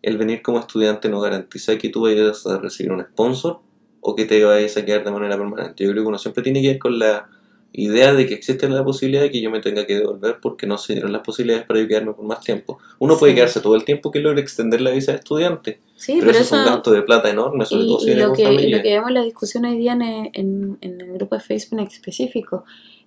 El 0.03 0.19
venir 0.19 0.43
como 0.43 0.59
estudiante 0.61 1.09
no 1.09 1.21
garantiza 1.21 1.77
que 1.79 1.89
tú 1.89 2.03
vayas 2.03 2.47
a 2.47 2.59
recibir 2.59 2.93
un 2.93 3.03
sponsor 3.03 3.61
o 4.01 4.15
que 4.15 4.25
te 4.27 4.43
vayas 4.45 4.77
a 4.77 4.85
quedar 4.85 5.03
de 5.05 5.11
manera 5.11 5.37
permanente. 5.37 5.85
Yo 5.85 5.91
creo 5.91 6.05
que 6.05 6.09
uno 6.09 6.19
siempre 6.19 6.43
tiene 6.43 6.61
que 6.61 6.69
ir 6.73 6.79
con 6.79 6.99
la 6.99 7.29
idea 7.77 8.15
de 8.15 8.27
que 8.27 8.35
existe 8.35 8.69
la 8.69 8.85
posibilidad 8.85 9.23
de 9.23 9.31
que 9.33 9.41
yo 9.41 9.51
me 9.51 9.61
tenga 9.61 9.85
que 9.85 9.97
devolver 9.99 10.39
porque 10.41 10.65
no 10.67 10.79
se 10.79 10.93
dieron 10.93 11.11
las 11.11 11.23
posibilidades 11.23 11.67
para 11.67 11.81
yo 11.81 11.89
quedarme 11.89 12.13
por 12.13 12.25
más 12.25 12.41
tiempo. 12.41 12.79
Uno 13.01 13.17
puede 13.19 13.35
quedarse 13.35 13.61
todo 13.61 13.75
el 13.75 13.85
tiempo 13.85 14.13
que 14.13 14.21
logre 14.21 14.43
extender 14.43 14.81
la 14.81 14.91
visa 14.91 15.11
de 15.13 15.19
estudiante, 15.19 15.81
Sí, 15.97 16.13
pero, 16.21 16.27
pero, 16.27 16.39
eso 16.39 16.43
es 16.43 16.53
un 16.53 16.67
gasto 16.67 16.93
de 16.93 17.03
plata 17.03 17.31
enorme, 17.31 17.65
sobre 17.67 17.85
Y, 17.85 17.89
todo 17.89 17.99
si 18.01 18.11
y 18.11 18.15
lo 18.15 18.33
que, 18.33 18.43
y 18.53 18.69
lo 18.71 18.81
que 18.83 18.93
vemos 18.95 19.09
en 19.09 19.15
la 19.15 19.23
discusión 19.23 19.65
hoy 19.65 19.77
día 19.79 19.95
en, 19.95 20.03
en- 20.35 20.79
en 20.83 21.01
el 21.01 21.13
grupo 21.15 21.35
de 21.35 21.41
Facebook 21.41 21.81
en 21.81 21.87
específico, 21.87 22.65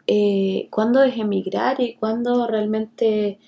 eh, 0.07 0.67
¿cuándo 0.71 1.03
es 1.03 1.17
emigrar 1.17 1.81
y 1.81 1.95
cuándo 1.95 2.47
realmente 2.47 3.39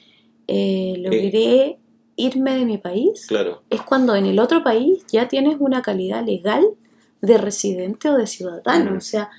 eh, 0.47 0.93
logré 0.97 1.80
irme 2.18 2.57
de 2.57 2.66
mi 2.66 2.78
país? 2.78 3.26
Claro, 3.28 3.64
Es 3.70 3.82
cuando 3.82 4.16
en 4.16 4.26
el 4.26 4.39
otro 4.39 4.62
país 4.64 5.05
ya 5.12 5.30
tienes 5.30 5.55
una 5.60 5.82
calidad 5.82 6.26
legal 6.26 6.66
de 7.22 7.38
residente 7.38 8.10
o 8.10 8.18
de 8.18 8.28
ciudadano. 8.28 8.97
O 8.97 9.01
sea, 9.01 9.30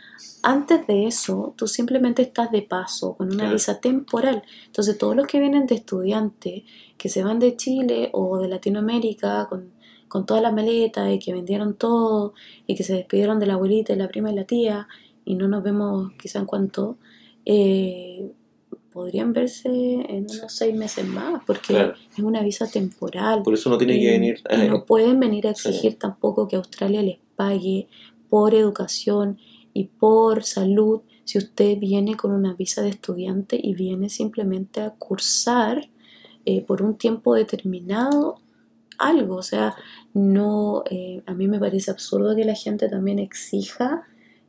antes 0.43 0.87
de 0.87 1.07
eso, 1.07 1.55
tú 1.57 1.67
simplemente 1.67 2.23
estás 2.23 2.51
de 2.51 2.63
paso 2.63 3.15
con 3.15 3.33
una 3.33 3.51
visa 3.53 3.81
temporal. 3.81 4.43
Entonces, 4.67 4.97
todos 4.97 5.15
los 5.15 5.27
que 5.27 5.41
vienen 5.41 5.67
de 5.67 5.75
estudiantes, 5.75 6.63
que 6.97 7.09
se 7.09 7.23
van 7.23 7.39
de 7.39 7.57
Chile 7.57 8.11
o 8.13 8.39
de 8.39 8.49
Latinoamérica 8.49 9.47
con, 9.49 9.73
con 10.09 10.25
todas 10.25 10.43
las 10.43 10.53
maletas 10.55 11.11
y 11.13 11.19
que 11.19 11.33
vendieron 11.33 11.75
todo 11.75 12.35
y 12.67 12.75
que 12.75 12.83
se 12.83 12.95
despidieron 12.95 13.39
de 13.39 13.47
la 13.47 13.55
abuelita 13.55 13.93
y 13.93 13.97
la 13.97 14.09
prima 14.09 14.31
y 14.31 14.35
la 14.35 14.45
tía 14.45 14.89
y 15.25 15.35
no 15.35 15.49
nos 15.49 15.63
vemos 15.63 16.13
quizá 16.21 16.41
en 16.41 16.47
cuanto, 16.47 16.99
eh, 17.45 18.31
podrían 18.93 19.33
verse 19.33 19.69
en 19.69 20.27
unos 20.31 20.53
seis 20.53 20.75
meses 20.75 21.07
más 21.07 21.43
porque 21.47 21.75
Claro. 21.75 21.95
es 22.13 22.19
una 22.23 22.43
visa 22.43 22.67
temporal. 22.69 23.43
por 23.43 23.55
eso 23.55 23.69
uno 23.69 23.79
tiene 23.79 23.97
Y- 23.97 24.01
que 24.01 24.11
venir... 24.11 24.43
y 24.51 24.69
no 24.69 24.85
pueden 24.87 25.21
venir 25.21 25.47
a 25.47 25.55
sí. 25.55 25.69
exigir 25.69 25.99
tampoco 25.99 26.49
que 26.49 26.57
Australia 26.57 27.03
les 27.03 27.19
pague 27.37 27.87
por 28.29 28.55
educación 28.55 29.39
y 29.73 29.85
por 29.85 30.43
salud 30.45 31.01
si 31.25 31.39
usted 31.39 31.79
viene 31.79 32.17
con 32.17 32.33
una 32.33 32.55
visa 32.55 32.83
de 32.83 32.89
estudiante 32.91 33.59
y 33.63 33.75
viene 33.75 34.09
simplemente 34.09 34.81
a 34.81 34.91
cursar 34.91 35.89
eh, 36.45 36.63
por 36.63 36.83
un 36.83 36.97
tiempo 36.97 37.35
determinado 37.35 38.41
algo. 38.99 39.37
O 39.37 39.43
sea, 39.43 39.77
no, 40.15 40.83
eh, 40.91 41.23
a 41.27 41.35
mí 41.35 41.47
me 41.47 41.61
parece 41.61 41.91
absurdo 41.93 42.35
que 42.35 42.45
la 42.45 42.55
gente 42.57 42.89
también 42.89 43.21
exija 43.21 44.03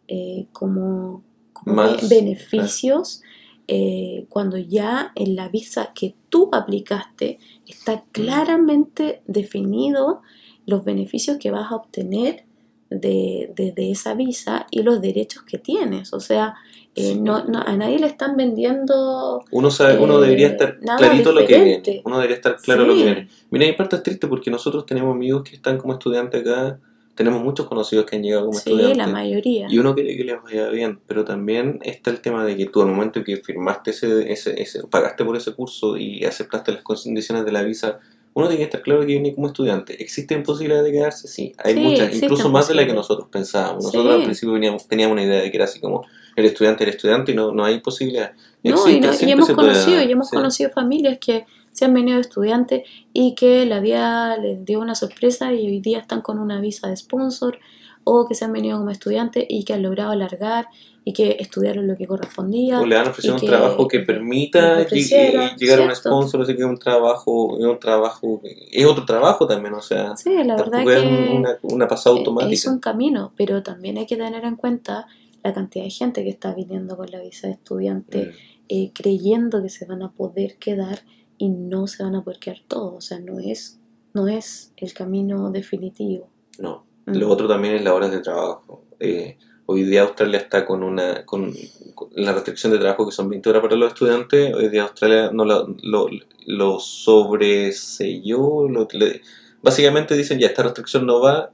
eh, 0.08 0.48
como 0.52 1.24
Más, 1.66 2.10
be- 2.10 2.16
beneficios 2.16 3.22
eh, 3.68 4.26
cuando 4.30 4.58
ya 4.58 5.12
en 5.16 5.36
la 5.36 5.48
visa 5.50 5.92
que 5.94 6.16
tú 6.30 6.50
aplicaste 6.52 7.40
está 7.68 8.04
claramente 8.12 9.22
definido 9.28 10.22
los 10.66 10.84
beneficios 10.84 11.38
que 11.38 11.52
vas 11.52 11.72
a 11.72 11.76
obtener 11.76 12.46
de, 12.90 13.52
de- 13.56 13.72
de 13.72 13.92
esa 13.92 14.14
visa 14.16 14.68
y 14.72 14.84
los 14.84 15.00
derechos 15.02 15.44
que 15.44 15.58
tienes. 15.58 16.12
O 16.14 16.20
sea, 16.20 16.56
eh, 16.96 17.16
no, 17.16 17.46
no- 17.46 17.60
a 17.66 17.78
nadie 17.78 18.00
le 18.00 18.08
están 18.08 18.36
vendiendo 18.36 19.46
Uno 19.52 19.72
sabe, 19.72 19.98
uno 20.00 20.18
Eh, 20.18 20.22
debería 20.24 20.48
estar 20.48 20.80
clarito 20.98 21.32
lo 21.32 21.46
que 21.46 21.54
viene. 21.64 22.02
Uno 22.04 22.18
debería 22.18 22.36
estar 22.36 22.58
claro 22.58 22.86
lo 22.86 22.94
que 22.96 23.04
viene. 23.06 23.30
Mira, 23.50 23.66
y 23.68 23.74
parte 23.74 23.96
es 23.96 24.04
triste 24.04 24.28
porque 24.28 24.52
nosotros 24.52 24.86
tenemos 24.86 25.16
amigos 25.16 25.44
que 25.44 25.56
están 25.56 25.78
como 25.78 25.94
estudiantes 25.94 26.42
acá. 26.42 26.80
Tenemos 27.24 27.44
muchos 27.44 27.68
conocidos 27.68 28.06
que 28.08 28.16
han 28.16 28.24
llegado 28.24 28.48
como 28.48 28.58
Sí, 28.58 28.72
estudiantes. 28.72 28.98
la 28.98 29.06
mayoría. 29.08 29.68
Y 29.70 29.78
uno 29.78 29.94
quiere 29.94 30.18
que 30.18 30.24
les 30.24 30.42
vaya 30.42 30.70
bien, 30.70 31.00
pero 31.06 31.24
también 31.24 31.78
está 31.84 32.10
el 32.10 32.20
tema 32.20 32.44
de 32.44 32.58
que 32.58 32.66
tú 32.66 32.82
al 32.82 32.88
momento 32.88 33.20
en 33.20 33.26
que 33.26 33.38
firmaste 33.38 33.92
ese, 33.92 34.32
ese, 34.32 34.60
ese- 34.60 34.88
pagaste 34.88 35.24
por 35.24 35.38
ese 35.38 35.54
curso 35.54 35.98
y 35.98 36.26
aceptaste 36.26 36.72
las 36.72 36.82
condiciones 36.82 37.46
de 37.46 37.52
la 37.52 37.62
visa, 37.62 38.00
uno 38.34 38.48
tiene 38.48 38.58
que 38.60 38.64
estar 38.64 38.82
claro 38.82 39.02
que 39.02 39.06
viene 39.08 39.36
como 39.36 39.46
estudiante. 39.48 40.02
¿Existen 40.02 40.42
posibilidades 40.42 40.86
de 40.86 40.92
quedarse? 40.94 41.28
Sí, 41.28 41.54
hay 41.64 41.74
Sí, 41.76 41.80
muchas, 41.80 42.16
incluso 42.24 42.50
más 42.50 42.68
de 42.70 42.74
la 42.74 42.88
que 42.88 42.94
nosotros 42.94 43.28
pensábamos. 43.32 43.84
Nosotros 43.86 44.14
Sí. 44.16 44.20
al 44.20 44.24
principio 44.24 44.54
veníamos, 44.54 44.88
teníamos 44.88 45.14
una 45.14 45.24
idea 45.24 45.42
de 45.42 45.52
que 45.52 45.58
era 45.58 45.66
así 45.66 45.80
como 45.80 46.04
el 46.36 46.46
estudiante, 46.46 46.86
el 46.86 46.90
estudiante 46.90 47.34
y 47.34 47.36
no, 47.36 47.52
no 47.52 47.64
hay 47.66 47.82
posibilidad. 47.82 48.32
No, 48.64 48.90
y, 48.90 49.00
no- 49.00 49.12
y 49.20 49.32
hemos 49.32 49.50
conocido, 49.52 50.02
y 50.02 50.12
hemos 50.12 50.30
sí. 50.30 50.36
conocido 50.36 50.70
familias 50.72 51.20
que 51.20 51.46
se 51.82 51.86
han 51.86 51.96
venido 51.96 52.20
estudiantes 52.20 52.84
y 53.12 53.34
que 53.34 53.66
la 53.66 53.80
vida 53.80 54.38
les 54.38 54.64
dio 54.64 54.80
una 54.80 54.94
sorpresa 54.94 55.52
y 55.52 55.66
hoy 55.66 55.80
día 55.80 55.98
están 55.98 56.22
con 56.22 56.38
una 56.38 56.62
visa 56.62 56.88
de 56.90 56.96
sponsor 56.96 57.58
o 58.04 58.28
que 58.28 58.36
se 58.36 58.46
han 58.46 58.54
venido 58.54 58.78
como 58.78 58.92
estudiantes 58.92 59.46
y 59.50 59.64
que 59.64 59.74
han 59.74 59.82
logrado 59.82 60.12
alargar 60.12 60.68
y 61.04 61.14
que 61.14 61.38
estudiaron 61.40 61.88
lo 61.88 61.98
que 61.98 62.06
correspondía. 62.06 62.80
O 62.80 62.86
le 62.86 62.96
han 62.96 63.08
ofrecido 63.08 63.34
un 63.34 63.42
trabajo 63.42 63.88
que 63.88 64.02
permita 64.02 64.88
llegar 64.88 65.80
a 65.80 65.84
un 65.86 65.96
sponsor, 65.96 66.42
así 66.44 66.54
que 66.56 66.62
es 66.62 66.68
un 66.68 66.78
trabajo, 66.78 67.58
es 67.58 67.66
un 67.66 67.80
trabajo, 67.80 68.42
es 68.72 68.86
otro 68.86 69.06
trabajo 69.06 69.48
también, 69.48 69.74
o 69.74 69.82
sea, 69.82 70.16
Sí, 70.16 70.30
la 70.44 70.56
verdad 70.56 70.84
tampoco 70.84 70.92
es 70.92 71.32
una, 71.32 71.58
una 71.64 71.88
pasada 71.88 72.16
automática. 72.16 72.54
es 72.54 72.68
un 72.68 72.80
camino, 72.80 73.34
pero 73.36 73.64
también 73.64 73.98
hay 73.98 74.06
que 74.06 74.18
tener 74.18 74.46
en 74.46 74.56
cuenta 74.56 75.08
la 75.44 75.52
cantidad 75.52 75.84
de 75.86 75.90
gente 75.90 76.24
que 76.24 76.30
está 76.30 76.54
viniendo 76.54 76.96
con 76.96 77.10
la 77.10 77.20
visa 77.22 77.48
de 77.48 77.54
estudiante 77.54 78.18
Mm. 78.26 78.30
eh, 78.70 78.92
creyendo 78.94 79.62
que 79.62 79.70
se 79.70 79.86
van 79.86 80.02
a 80.04 80.12
poder 80.12 80.56
quedar 80.58 81.00
y 81.42 81.50
no 81.50 81.88
se 81.88 82.04
van 82.04 82.14
a 82.16 82.24
poder 82.24 82.40
quedar 82.40 82.60
todos. 82.68 82.94
O 82.94 83.02
sea, 83.02 83.20
no 83.20 83.40
es, 83.40 83.80
no 84.14 84.28
es 84.28 84.74
el 84.78 84.94
camino 84.94 85.50
definitivo. 85.52 86.30
No. 86.60 86.86
Mm. 87.08 87.16
Lo 87.16 87.30
otro 87.30 87.48
también 87.48 87.74
es 87.74 87.84
las 87.84 87.94
horas 87.94 88.12
de 88.12 88.20
trabajo. 88.20 88.84
Eh, 89.00 89.38
hoy 89.66 89.84
día 89.84 90.04
Australia 90.04 90.38
está 90.38 90.66
con 90.66 90.84
una 90.84 91.26
con, 91.26 91.52
con 91.96 92.10
la 92.14 92.32
restricción 92.34 92.72
de 92.72 92.78
trabajo 92.78 93.08
que 93.08 93.12
son 93.12 93.28
20 93.28 93.50
horas 93.50 93.64
para 93.64 93.76
los 93.76 93.92
estudiantes. 93.94 94.54
Hoy 94.54 94.70
día 94.70 94.84
Australia 94.84 95.32
no 95.34 95.44
lo, 95.46 95.76
lo, 95.82 96.08
lo 96.46 96.80
sobreselló. 96.80 98.68
Lo, 98.70 98.88
le- 98.92 99.22
básicamente 99.64 100.16
dicen 100.16 100.38
ya 100.40 100.48
esta 100.48 100.62
restricción 100.64 101.08
no 101.08 101.20
va 101.22 101.52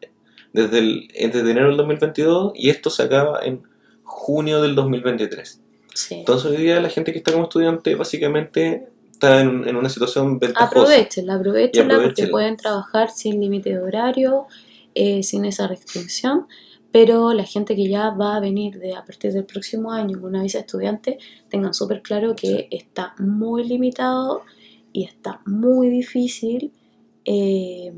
desde, 0.52 0.80
el, 0.80 1.08
desde 1.16 1.50
enero 1.52 1.68
del 1.70 1.78
2022 1.78 2.52
y 2.56 2.70
esto 2.70 2.90
se 2.90 3.04
acaba 3.04 3.40
en 3.42 3.64
junio 4.04 4.62
del 4.62 4.76
2023. 4.76 5.62
Sí. 5.94 6.16
Entonces 6.16 6.52
hoy 6.52 6.58
día 6.58 6.82
la 6.82 6.90
gente 6.90 7.12
que 7.14 7.20
está 7.20 7.32
como 7.32 7.46
estudiante 7.46 7.96
básicamente 7.96 8.88
está 9.18 9.42
en, 9.42 9.68
en 9.68 9.76
una 9.76 9.90
situación 9.90 10.38
ventajosa. 10.40 10.66
Aprovechenla, 10.66 11.34
aprovechenla 11.36 12.00
porque 12.02 12.28
pueden 12.28 12.56
trabajar 12.56 13.10
sin 13.10 13.40
límite 13.42 13.72
de 13.72 13.80
horario, 13.80 14.46
eh, 14.94 15.24
sin 15.24 15.46
esa 15.46 15.68
restricción. 15.68 16.48
Pero 16.92 17.34
la 17.34 17.44
gente 17.44 17.76
que 17.76 17.88
ya 17.90 18.12
va 18.12 18.38
a 18.38 18.40
venir 18.40 18.80
de 18.80 18.96
a 18.96 19.04
partir 19.04 19.34
del 19.34 19.46
próximo 19.46 19.92
año 19.92 20.20
con 20.22 20.30
una 20.30 20.42
visa 20.44 20.60
estudiante, 20.60 21.18
tengan 21.50 21.74
súper 21.74 22.02
claro 22.02 22.36
que 22.36 22.68
está 22.72 23.14
muy 23.20 23.68
limitado 23.68 24.44
y 24.94 25.04
está 25.04 25.42
muy 25.46 25.90
difícil 25.90 26.72
eh, 27.26 27.92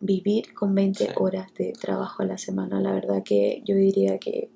vivir 0.00 0.54
con 0.54 0.74
20 0.74 1.04
Sí. 1.04 1.10
horas 1.16 1.52
de 1.54 1.72
trabajo 1.72 2.22
a 2.22 2.26
la 2.26 2.38
semana. 2.38 2.80
La 2.80 2.92
verdad 2.92 3.22
que 3.22 3.62
yo 3.66 3.74
diría 3.76 4.18
que 4.18 4.50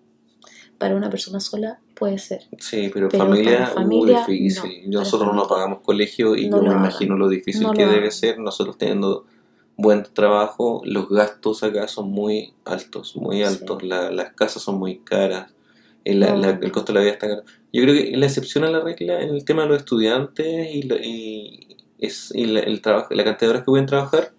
para 0.78 0.96
una 0.96 1.10
persona 1.10 1.40
sola 1.40 1.78
puede 1.94 2.18
ser. 2.18 2.42
Sí, 2.58 2.90
pero, 2.92 3.08
Pero 3.08 3.24
familia, 3.24 3.66
familia, 3.66 4.24
uh, 4.26 4.30
difícil. 4.30 4.90
no, 4.90 5.00
Nosotros 5.00 5.34
no 5.34 5.46
pagamos 5.46 5.80
colegio 5.80 6.36
y 6.36 6.48
No 6.48 6.56
yo 6.58 6.62
me 6.62 6.68
hagan. 6.70 6.80
imagino 6.82 7.16
lo 7.16 7.28
difícil 7.28 7.62
No 7.62 7.72
que 7.72 7.86
debe 7.86 8.10
ser. 8.10 8.38
Nosotros 8.38 8.76
teniendo 8.78 9.26
buen 9.76 10.04
trabajo, 10.12 10.82
los 10.84 11.08
gastos 11.08 11.62
acá 11.62 11.88
son 11.88 12.10
muy 12.10 12.52
altos, 12.64 13.16
muy 13.16 13.38
Sí. 13.38 13.42
altos. 13.44 13.82
La- 13.82 14.10
las 14.10 14.32
casas 14.34 14.62
son 14.62 14.78
muy 14.78 14.98
caras. 14.98 15.52
El, 16.04 16.20
la- 16.20 16.36
la- 16.36 16.50
el 16.50 16.70
costo 16.72 16.92
de 16.92 16.98
la 16.98 17.04
vida 17.04 17.12
está 17.14 17.28
caro. 17.28 17.42
Yo 17.72 17.82
creo 17.82 17.94
que 17.94 18.16
la 18.16 18.26
excepción 18.26 18.64
a 18.64 18.70
la 18.70 18.80
regla 18.80 19.20
en 19.22 19.30
el 19.30 19.44
tema 19.44 19.62
de 19.62 19.68
los 19.70 19.78
estudiantes 19.78 20.74
y, 20.74 20.82
lo- 20.82 20.96
y 21.00 21.76
es, 21.98 22.30
y 22.34 22.44
la, 22.46 22.60
el 22.60 22.80
trabajo, 22.82 23.14
la 23.14 23.24
cantidad 23.24 23.48
de 23.48 23.50
horas 23.50 23.62
que 23.62 23.66
pueden 23.66 23.86
trabajar, 23.86 24.32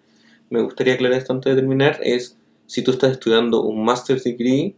me 0.49 0.61
gustaría 0.61 0.93
aclarar 0.93 1.17
esto 1.17 1.33
antes 1.33 1.53
de 1.55 1.59
terminar, 1.59 1.99
es 2.03 2.37
si 2.67 2.83
tú 2.83 2.91
estás 2.91 3.11
estudiando 3.11 3.61
un 3.63 3.83
master's 3.83 4.23
degree 4.23 4.75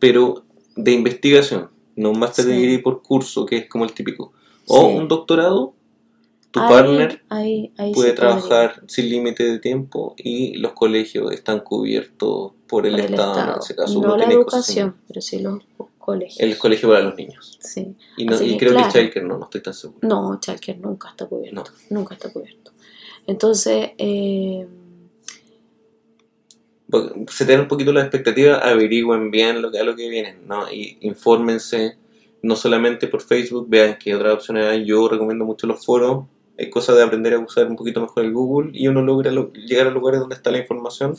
pero 0.00 0.44
de 0.76 0.90
investigación, 0.92 1.70
no 2.02 2.10
un 2.10 2.18
master 2.18 2.44
Sí. 2.44 2.50
degree 2.50 2.78
por 2.80 3.02
curso, 3.02 3.46
que 3.46 3.56
es 3.58 3.68
como 3.68 3.84
el 3.84 3.92
típico. 3.92 4.32
O 4.66 4.80
Sí. 4.90 4.96
un 4.96 5.08
doctorado, 5.08 5.74
tu 6.50 6.60
Ahí- 6.60 6.68
partner 6.68 7.22
ahí- 7.30 7.72
ahí 7.78 7.92
puede 7.94 8.10
sí 8.10 8.14
podría. 8.16 8.36
trabajar 8.38 8.82
sin 8.86 9.08
límite 9.08 9.44
de 9.44 9.58
tiempo 9.58 10.14
y 10.18 10.54
los 10.58 10.72
colegios 10.72 11.32
están 11.32 11.60
cubiertos 11.60 12.52
por 12.66 12.84
el, 12.86 12.92
por 12.92 13.00
el 13.00 13.10
Estado, 13.10 13.32
Estado. 13.32 13.52
en 13.54 13.58
ese 13.60 13.74
caso. 13.76 14.00
no 14.02 14.16
la 14.16 14.24
educación, 14.26 14.96
pero 15.08 15.20
sí 15.22 15.38
los 15.38 15.62
colegios. 15.98 16.40
El 16.40 16.58
colegio 16.58 16.88
para 16.90 17.00
los 17.02 17.14
niños. 17.16 17.58
Sí. 17.60 17.94
Y, 18.18 18.26
no, 18.26 18.34
y 18.42 18.52
que, 18.52 18.56
creo 18.58 18.72
claro. 18.72 18.92
que 18.92 18.98
childcare 18.98 19.24
no, 19.26 19.38
no 19.38 19.44
estoy 19.44 19.62
tan 19.62 19.72
seguro. 19.74 20.00
No, 20.06 20.38
Chalker 20.40 20.78
nunca 20.78 21.08
está 21.10 21.26
cubierto. 21.26 21.54
No. 21.90 21.98
Nunca 22.00 22.14
está 22.14 22.30
cubierto. 22.32 22.72
Entonces, 23.26 23.90
eh, 23.98 24.66
Porque 26.92 27.24
Se 27.32 27.46
te 27.46 27.52
dan 27.52 27.62
un 27.62 27.68
poquito 27.68 27.92
las 27.92 28.04
expectativas, 28.04 28.62
averigüen 28.62 29.32
bien 29.32 29.62
lo 29.62 29.72
que, 29.72 29.80
a 29.80 29.84
lo 29.84 29.96
que 29.96 30.08
vienen, 30.10 30.46
¿no? 30.46 30.70
Y 30.70 30.98
infórmense, 31.00 31.96
no 32.42 32.54
solamente 32.54 33.08
por 33.08 33.22
Facebook, 33.22 33.66
vean 33.68 33.96
qué 33.98 34.14
otras 34.14 34.34
opciones 34.34 34.66
hay. 34.66 34.84
Yo 34.84 35.08
recomiendo 35.08 35.44
mucho 35.46 35.66
los 35.66 35.84
foros, 35.84 36.26
hay 36.58 36.70
cosas 36.70 36.96
de 36.96 37.02
aprender 37.02 37.34
a 37.34 37.40
usar 37.40 37.66
un 37.66 37.76
poquito 37.76 38.00
mejor 38.02 38.24
el 38.24 38.32
Google 38.32 38.70
y 38.74 38.86
uno 38.88 39.02
logra 39.02 39.32
lo- 39.32 39.52
llegar 39.54 39.86
a 39.88 39.90
lugares 39.90 40.20
donde 40.20 40.36
está 40.36 40.50
la 40.52 40.58
información 40.58 41.16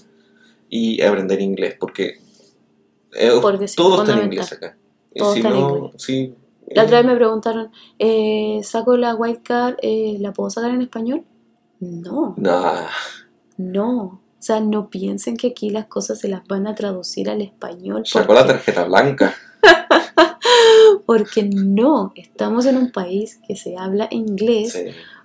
y 0.69 1.01
aprender 1.01 1.41
inglés, 1.41 1.75
porque, 1.79 2.19
eh, 3.13 3.31
Porque 3.41 3.67
sí, 3.67 3.75
todo 3.75 4.01
está 4.03 4.13
en 4.13 4.25
inglés 4.25 4.51
acá. 4.53 4.77
Y 5.13 5.19
Todo 5.19 5.33
si 5.33 5.39
está 5.39 5.49
en 5.49 5.55
no, 5.55 5.69
inglés. 5.77 5.93
sí, 5.97 6.35
la 6.75 6.83
eh, 6.83 6.85
otra 6.85 6.97
vez 6.97 7.05
me 7.07 7.15
preguntaron, 7.15 7.71
eh, 7.99 8.59
¿saco 8.63 8.97
la 8.97 9.15
white 9.15 9.41
card? 9.43 9.75
eh, 9.81 10.17
¿La 10.19 10.33
puedo 10.33 10.49
sacar 10.49 10.71
en 10.71 10.81
español? 10.81 11.23
No, 11.79 12.33
nah, 12.37 12.87
no. 13.57 14.22
O 14.43 14.45
sea, 14.45 14.59
no 14.59 14.89
piensen 14.89 15.37
que 15.37 15.47
aquí 15.47 15.69
las 15.69 15.85
cosas 15.85 16.19
se 16.19 16.27
las 16.27 16.45
van 16.49 16.67
a 16.67 16.75
traducir 16.75 17.29
al 17.29 17.41
español. 17.41 18.05
sacó 18.05 18.33
la 18.33 18.45
tarjeta 18.45 18.83
blanca. 18.83 19.33
Porque 21.05 21.43
no, 21.43 22.11
estamos 22.15 22.65
en 22.65 22.75
un 22.75 22.91
país 22.91 23.39
que 23.47 23.55
se 23.55 23.77
habla 23.77 24.09
inglés, 24.11 24.73
Sí. 24.73 24.83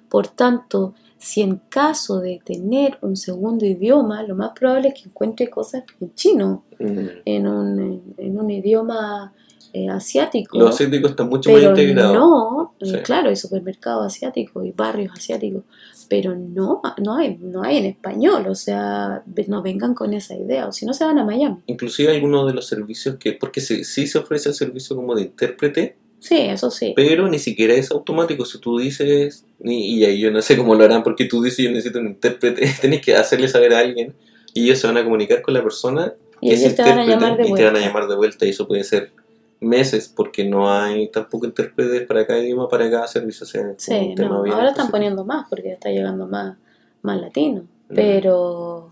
por 0.09 0.29
tanto, 0.29 0.95
si 1.19 1.41
en 1.43 1.57
caso 1.69 2.21
de 2.21 2.41
tener 2.45 2.97
un 3.01 3.17
segundo 3.17 3.67
idioma, 3.67 4.23
lo 4.23 4.37
más 4.37 4.53
probable 4.55 4.91
es 4.91 4.95
que 5.03 5.09
encuentre 5.09 5.51
cosas 5.51 5.83
en 6.01 6.15
chino, 6.15 6.63
Mm. 6.79 6.99
en 7.25 7.47
un, 7.49 8.15
en 8.19 8.39
un 8.39 8.51
idioma 8.51 9.33
eh, 9.73 9.89
asiático. 9.89 10.57
Los 10.59 10.77
asiáticos 10.77 11.11
están 11.11 11.29
mucho 11.29 11.51
más 11.51 11.61
integrados. 11.63 12.15
no, 12.15 12.75
eh, 12.81 12.87
Sí. 12.87 12.97
claro, 13.05 13.29
hay 13.31 13.37
supermercados 13.37 14.07
asiáticos 14.07 14.65
y 14.65 14.71
barrios 14.73 15.13
asiáticos, 15.13 15.65
pero 16.09 16.35
no, 16.35 16.81
no 17.03 17.17
hay, 17.17 17.37
no 17.41 17.63
hay 17.63 17.79
en 17.79 17.85
español, 17.87 18.47
o 18.49 18.55
sea, 18.55 19.23
no 19.47 19.63
vengan 19.63 19.95
con 19.95 20.15
esa 20.15 20.35
idea, 20.35 20.67
o 20.67 20.73
si 20.73 20.87
no 20.87 20.95
se 20.95 21.05
van 21.05 21.19
a 21.19 21.25
Miami. 21.25 21.57
Inclusive 21.67 22.13
algunos 22.13 22.47
de 22.47 22.55
los 22.55 22.67
servicios 22.67 23.17
que, 23.17 23.33
porque 23.33 23.61
sí, 23.61 23.85
sí 23.85 24.07
se 24.07 24.19
ofrece 24.19 24.49
el 24.49 24.55
servicio 24.55 24.97
como 24.97 25.15
de 25.15 25.23
intérprete, 25.23 25.97
Sí, 26.21 26.37
eso 26.37 26.71
sí. 26.71 26.95
pero 26.97 27.29
ni 27.29 27.39
siquiera 27.39 27.75
es 27.75 27.93
automático. 27.93 28.45
Si 28.45 28.59
tú 28.59 28.79
dices, 28.79 29.45
y, 29.63 29.99
y 29.99 30.05
ahí 30.05 30.19
yo 30.19 30.33
no 30.33 30.43
sé 30.43 30.57
cómo 30.57 30.75
lo 30.75 30.85
harán, 30.85 31.03
porque 31.05 31.27
tú 31.27 31.43
dices 31.43 31.65
yo 31.65 31.71
necesito 31.71 32.01
un 32.01 32.09
intérprete, 32.09 32.67
tenés 32.81 33.01
que 33.03 33.15
hacerle 33.15 33.49
saber 33.49 33.73
a 33.75 33.79
alguien 33.79 34.15
y 34.55 34.65
ellos 34.65 34.81
se 34.81 34.87
van 34.87 34.97
a 34.97 35.05
comunicar 35.05 35.43
con 35.43 35.55
la 35.55 35.63
persona 35.63 36.13
Y 36.41 36.49
que 36.49 36.57
ellos 36.57 36.75
te 36.75 36.83
van 36.83 36.99
a 36.99 37.07
llamar 37.07 37.37
de 37.37 37.49
y 37.49 37.55
te 37.55 37.65
van 37.65 37.77
a 37.77 37.81
llamar 37.81 38.09
de 38.09 38.17
vuelta 38.17 38.47
y 38.47 38.51
eso 38.51 38.67
puede 38.67 38.83
ser 38.83 39.13
meses 39.61 40.13
porque 40.15 40.45
no 40.45 40.71
hay 40.73 41.11
tampoco 41.11 41.47
intérpretes 41.47 42.07
para 42.07 42.27
cada 42.27 42.41
idioma, 42.41 42.69
para 42.69 42.91
cada 42.91 43.07
servicio. 43.09 43.45
O 43.45 43.49
sea, 43.49 43.75
Sí, 43.77 44.15
no, 44.17 44.37
ahora 44.45 44.71
están 44.71 44.91
poniendo 44.91 45.25
más 45.25 45.47
porque 45.49 45.69
ya 45.69 45.75
está 45.75 45.91
llegando 45.91 46.27
más, 46.27 46.57
más 47.03 47.21
latino, 47.21 47.63
Mm. 47.89 47.95
pero, 47.95 48.91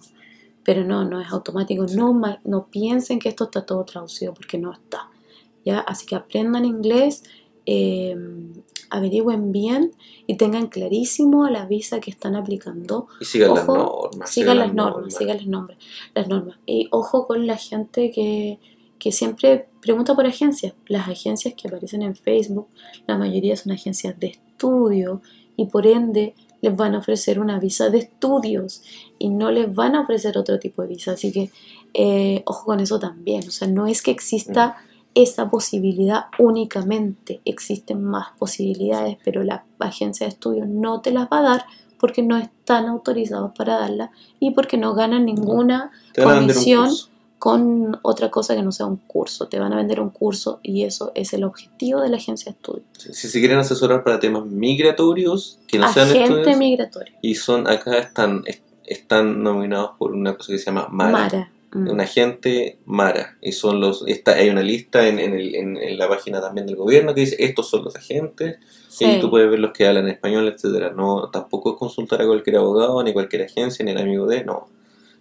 pero 0.65 0.85
no, 0.85 1.05
no 1.05 1.21
es 1.21 1.29
automático. 1.31 1.87
No, 1.95 2.13
ma- 2.13 2.41
no 2.45 2.67
piensen 2.67 3.19
que 3.19 3.29
esto 3.29 3.45
está 3.45 3.65
todo 3.67 3.85
traducido 3.85 4.33
porque 4.35 4.59
no 4.59 4.73
está. 4.73 5.09
¿ya? 5.65 5.81
Así 5.81 6.07
que 6.07 6.15
aprendan 6.17 6.65
inglés, 6.65 7.23
eh, 7.67 8.17
averigüen 8.91 9.51
bien 9.53 9.93
y 10.27 10.37
tengan 10.37 10.69
clarísimo 10.69 11.49
la 11.49 11.67
visa 11.67 12.01
que 12.01 12.11
están 12.11 12.37
aplicando. 12.37 13.09
Y 13.21 13.25
sigan 13.25 13.55
las 13.55 13.67
normas. 13.67 14.31
Sigan 14.31 14.59
las 14.59 14.73
normas, 14.75 15.15
sigan 15.15 15.37
las, 15.39 15.47
normas, 15.47 15.77
las 16.15 16.29
normas. 16.29 16.59
Y 16.67 16.89
ojo 16.93 17.27
con 17.27 17.47
la 17.47 17.57
gente 17.57 18.11
que, 18.13 18.59
que 18.99 19.11
siempre 19.13 19.69
pregunta 19.87 20.17
por 20.17 20.27
agencias. 20.27 20.75
Las 20.89 21.09
agencias 21.09 21.55
que 21.55 21.69
aparecen 21.69 22.03
en 22.03 22.17
Facebook, 22.17 22.67
la 23.07 23.17
mayoría 23.17 23.57
son 23.57 23.73
agencias 23.73 24.19
de 24.19 24.27
estudio 24.27 25.23
y 25.57 25.67
por 25.67 25.87
ende 25.87 26.35
les 26.61 26.77
van 26.77 26.97
a 26.97 26.99
ofrecer 26.99 27.39
una 27.39 27.61
visa 27.61 27.89
de 27.89 27.99
estudios 27.99 28.83
y 29.19 29.29
no 29.29 29.53
les 29.53 29.73
van 29.73 29.95
a 29.95 30.01
ofrecer 30.01 30.37
otro 30.37 30.59
tipo 30.59 30.83
de 30.83 30.89
visa. 30.89 31.13
Así 31.13 31.31
que 31.31 31.53
eh, 31.95 32.43
ojo 32.47 32.65
con 32.65 32.81
eso 32.81 32.99
también. 32.99 33.47
O 33.47 33.53
sea, 33.53 33.69
no 33.69 33.87
es 33.87 34.03
que 34.03 34.11
exista 34.11 34.77
esa 35.15 35.49
posibilidad 35.49 36.27
únicamente, 36.41 37.41
existen 37.45 38.03
más 38.03 38.29
posibilidades, 38.39 39.19
pero 39.25 39.45
la 39.45 39.65
agencia 39.79 40.27
de 40.27 40.33
estudios 40.33 40.67
no 40.67 41.01
te 41.01 41.13
las 41.13 41.29
va 41.29 41.39
a 41.39 41.43
dar 41.43 41.67
porque 41.99 42.23
no 42.23 42.37
están 42.37 42.87
autorizados 42.87 43.53
para 43.57 43.79
darla 43.79 44.11
y 44.41 44.51
porque 44.51 44.77
no 44.77 44.95
ganan 44.95 45.25
ninguna 45.25 45.93
comisión. 46.15 46.91
Con 47.39 47.99
otra 48.03 48.31
cosa 48.31 48.55
que 48.57 48.63
no 48.63 48.73
sea 48.73 48.87
un 48.87 48.97
curso. 48.97 49.49
Te 49.49 49.59
van 49.59 49.73
a 49.73 49.77
vender 49.77 50.01
un 50.01 50.11
curso 50.11 50.61
y 50.63 50.85
eso 50.85 51.13
es 51.15 51.33
el 51.35 51.45
objetivo 51.45 52.01
de 52.01 52.09
la 52.09 52.17
agencia 52.17 52.51
de 52.51 52.57
estudios. 52.57 52.87
Si 52.99 53.29
se 53.29 53.39
quieren 53.41 53.59
asesorar 53.59 54.03
para 54.05 54.19
temas 54.21 54.47
migratorios, 54.47 55.59
que 55.69 55.79
no 55.79 55.93
sean 55.93 56.09
Agente 56.09 56.35
estudios, 56.35 56.59
migratorio. 56.59 57.15
y 57.23 57.35
son 57.35 57.69
acá 57.69 57.99
están, 57.99 58.43
est- 58.47 58.63
están 58.87 59.43
nominados 59.43 59.91
por 59.99 60.13
una 60.13 60.37
cosa 60.37 60.53
que 60.53 60.59
se 60.59 60.67
llama 60.67 60.89
MARA. 60.91 61.11
Mara. 61.13 61.51
Mm. 61.73 61.91
Un 61.91 62.01
agente 62.01 62.79
Mara. 62.87 63.37
Y 63.43 63.53
son 63.53 63.81
los, 63.81 64.05
está, 64.07 64.33
hay 64.35 64.49
una 64.49 64.63
lista 64.63 65.07
en, 65.07 65.19
en, 65.19 65.35
el- 65.35 65.55
en- 65.55 65.77
en 65.77 65.99
la 65.99 66.09
página 66.09 66.41
también 66.41 66.67
del 66.67 66.77
gobierno 66.77 67.13
que 67.15 67.21
dice 67.23 67.37
estos 67.39 67.69
son 67.69 67.85
los 67.85 67.95
agentes. 67.97 68.57
Sí. 68.89 69.05
Y 69.05 69.21
tú 69.21 69.29
puedes 69.29 69.51
ver 69.51 69.59
los 69.59 69.73
que 69.73 69.87
hablan 69.87 70.09
español, 70.09 70.49
etcétera. 70.49 70.91
No, 70.91 71.29
tampoco 71.31 71.73
es 71.73 71.77
consultar 71.79 72.23
a 72.23 72.27
cualquier 72.27 72.57
abogado, 72.57 73.03
ni 73.03 73.13
cualquier 73.13 73.43
agencia, 73.43 73.85
ni 73.85 73.91
el 73.91 73.99
amigo 73.99 74.27
de, 74.27 74.43
no. 74.45 74.69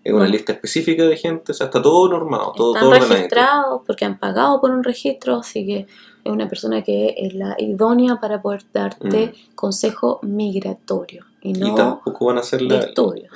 Es 0.05 0.13
una 0.13 0.25
No. 0.25 0.29
lista 0.31 0.53
específica 0.53 1.03
de 1.03 1.17
gente, 1.17 1.51
o 1.51 1.55
sea, 1.55 1.65
está 1.65 1.81
todo 1.81 2.07
normado, 2.07 2.53
todo, 2.55 2.75
Están 2.75 2.89
todo 2.89 2.99
registrados 3.09 3.81
porque 3.85 4.05
han 4.05 4.17
pagado 4.19 4.61
por 4.61 4.69
un 4.71 4.83
registro, 4.83 5.37
así 5.39 5.65
que 5.65 5.87
es 6.23 6.31
una 6.31 6.47
persona 6.47 6.81
que 6.83 7.15
es 7.17 7.33
la 7.33 7.55
idónea 7.57 8.17
para 8.21 8.41
poder 8.41 8.61
darte 8.71 9.33
consejo 9.55 10.19
migratorio 10.21 11.25
y 11.41 11.53
Mm. 11.53 11.55
Y 11.57 11.59
no 11.59 11.75
tampoco 11.75 12.25
van 12.25 12.37
a 12.39 12.43
ser 12.43 12.61
la. 12.63 12.87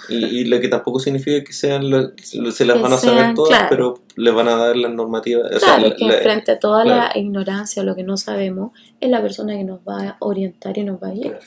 Y, 0.09 0.15
y 0.15 0.43
lo 0.45 0.59
que 0.59 0.67
tampoco 0.67 0.99
significa 0.99 1.43
que 1.43 1.53
sean 1.53 1.89
lo- 1.89 2.09
se 2.17 2.65
las 2.65 2.77
Que 2.77 2.81
van 2.83 2.93
a 2.93 2.97
saber 2.97 3.19
sean, 3.19 3.35
todas, 3.35 3.49
claro. 3.49 3.67
pero 3.69 3.99
les 4.15 4.33
van 4.33 4.47
a 4.47 4.55
dar 4.55 4.75
las 4.75 4.91
normativas. 4.93 5.45
o 5.47 5.59
sea, 5.59 5.75
Claro, 5.75 5.81
la- 5.81 5.87
es 5.89 5.93
que 5.95 6.05
la- 6.05 6.13
frente 6.13 6.51
a 6.51 6.59
toda 6.59 6.85
la 6.85 7.11
ignorancia 7.15 7.81
o 7.81 7.85
lo 7.85 7.95
que 7.95 8.03
no 8.03 8.15
sabemos, 8.17 8.71
es 8.99 9.09
la 9.09 9.21
persona 9.21 9.53
que 9.55 9.63
nos 9.63 9.79
va 9.87 10.09
a 10.09 10.17
orientar 10.19 10.77
y 10.77 10.83
nos 10.83 11.01
va 11.01 11.07
a 11.09 11.11
guiar. 11.11 11.39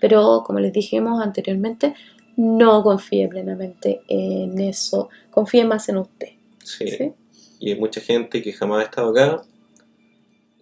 Pero 0.00 0.42
como 0.44 0.58
les 0.60 0.72
dijimos 0.72 1.22
anteriormente, 1.22 1.94
no 2.36 2.82
confíe 2.82 3.28
plenamente 3.28 4.02
en 4.08 4.58
eso, 4.60 5.08
confíe 5.30 5.64
más 5.64 5.88
en 5.88 5.98
usted. 5.98 6.28
sí. 6.62 6.88
¿sí? 6.88 7.12
Y 7.58 7.70
hay 7.70 7.78
mucha 7.78 8.00
gente 8.00 8.42
que 8.42 8.52
jamás 8.52 8.80
ha 8.80 8.84
estado 8.86 9.10
acá 9.10 9.40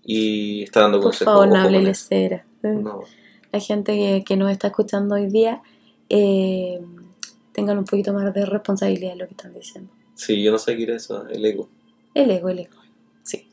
y 0.05 0.65
está 0.65 0.81
dando 0.83 0.99
Por 0.99 1.05
consejos. 1.05 1.33
favor, 1.33 1.49
no 1.49 1.57
hable 1.57 1.91
eso. 1.91 2.09
No. 2.63 3.05
La 3.53 3.61
gente 3.61 3.97
que, 3.97 4.23
que 4.23 4.37
nos 4.37 4.51
está 4.51 4.67
escuchando 4.69 5.15
hoy 5.15 5.27
día, 5.29 5.63
eh, 6.11 6.79
tengan 7.53 7.79
un 7.79 7.87
poquito 7.87 8.13
más 8.13 8.35
de 8.35 8.45
responsabilidad 8.45 9.13
en 9.13 9.19
lo 9.21 9.27
que 9.27 9.33
están 9.33 9.55
diciendo. 9.55 9.91
Sí, 10.15 10.43
yo 10.43 10.53
no 10.53 10.59
sé 10.59 10.77
qué 10.77 10.83
era 10.83 10.97
eso, 10.97 11.27
el 11.29 11.43
ego. 11.43 11.71
El 12.13 12.31
ego, 12.31 12.51
el 12.51 12.59
ego. 12.61 12.77
Sí. 13.23 13.49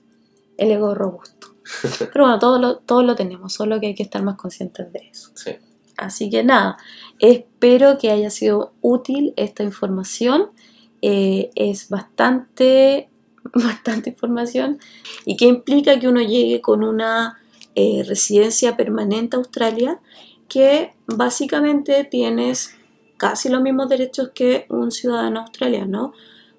El 0.57 0.71
ego 0.71 0.93
robusto. 0.93 1.55
Pero 1.99 2.25
bueno, 2.25 2.39
todos 2.39 2.59
lo, 2.59 2.77
todos 2.79 3.05
lo 3.05 3.15
tenemos, 3.15 3.53
solo 3.53 3.79
que 3.79 3.87
hay 3.87 3.95
que 3.95 4.03
estar 4.03 4.23
más 4.23 4.35
conscientes 4.35 4.91
de 4.91 4.99
eso. 5.09 5.31
Sí. 5.35 5.51
Así 5.97 6.29
que 6.29 6.43
nada, 6.43 6.77
espero 7.19 7.97
que 7.97 8.11
haya 8.11 8.29
sido 8.29 8.73
útil 8.81 9.33
esta 9.35 9.63
información. 9.63 10.51
Eh, 11.01 11.49
es 11.55 11.89
bastante, 11.89 13.09
bastante 13.53 14.11
información 14.11 14.79
y 15.25 15.35
que 15.37 15.45
implica 15.45 15.99
que 15.99 16.07
uno 16.07 16.21
llegue 16.21 16.61
con 16.61 16.83
una 16.83 17.39
eh, 17.75 18.03
residencia 18.07 18.75
permanente 18.75 19.35
a 19.35 19.39
Australia 19.39 19.99
que 20.47 20.93
básicamente 21.05 22.03
tienes 22.05 22.75
casi 23.17 23.49
los 23.49 23.61
mismos 23.61 23.89
derechos 23.89 24.31
que 24.33 24.65
un 24.69 24.91
ciudadano 24.91 25.41
australiano. 25.41 26.13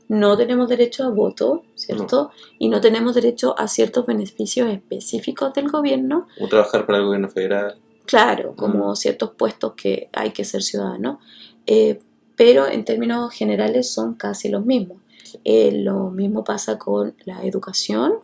No 0.09 0.37
tenemos 0.37 0.69
derecho 0.69 1.05
a 1.05 1.11
voto, 1.11 1.65
¿cierto? 1.75 2.31
Y 2.59 2.69
no 2.69 2.81
tenemos 2.81 3.15
derecho 3.15 3.55
a 3.59 3.69
ciertos 3.69 4.07
beneficios 4.07 4.71
específicos 4.71 5.53
del 5.53 5.69
gobierno, 5.69 6.29
O 6.41 6.49
trabajar 6.49 6.87
para 6.87 6.99
el 6.99 7.05
gobierno 7.05 7.29
federal. 7.29 7.79
Claro, 8.09 8.57
como 8.57 8.97
ciertos 8.97 9.33
puestos 9.37 9.75
que 9.75 10.09
hay 10.15 10.31
que 10.31 10.43
ser 10.45 10.63
ciudadano, 10.63 11.21
eh, 11.67 12.01
pero 12.37 12.67
en 12.67 12.87
términos 12.87 13.35
generales 13.35 13.91
son 13.93 14.15
casi 14.15 14.49
los 14.49 14.65
mismos. 14.65 14.97
Eh, 15.45 15.73
lo 15.83 16.09
mismo 16.11 16.43
pasa 16.43 16.79
con 16.79 17.15
la 17.27 17.45
educación, 17.45 18.15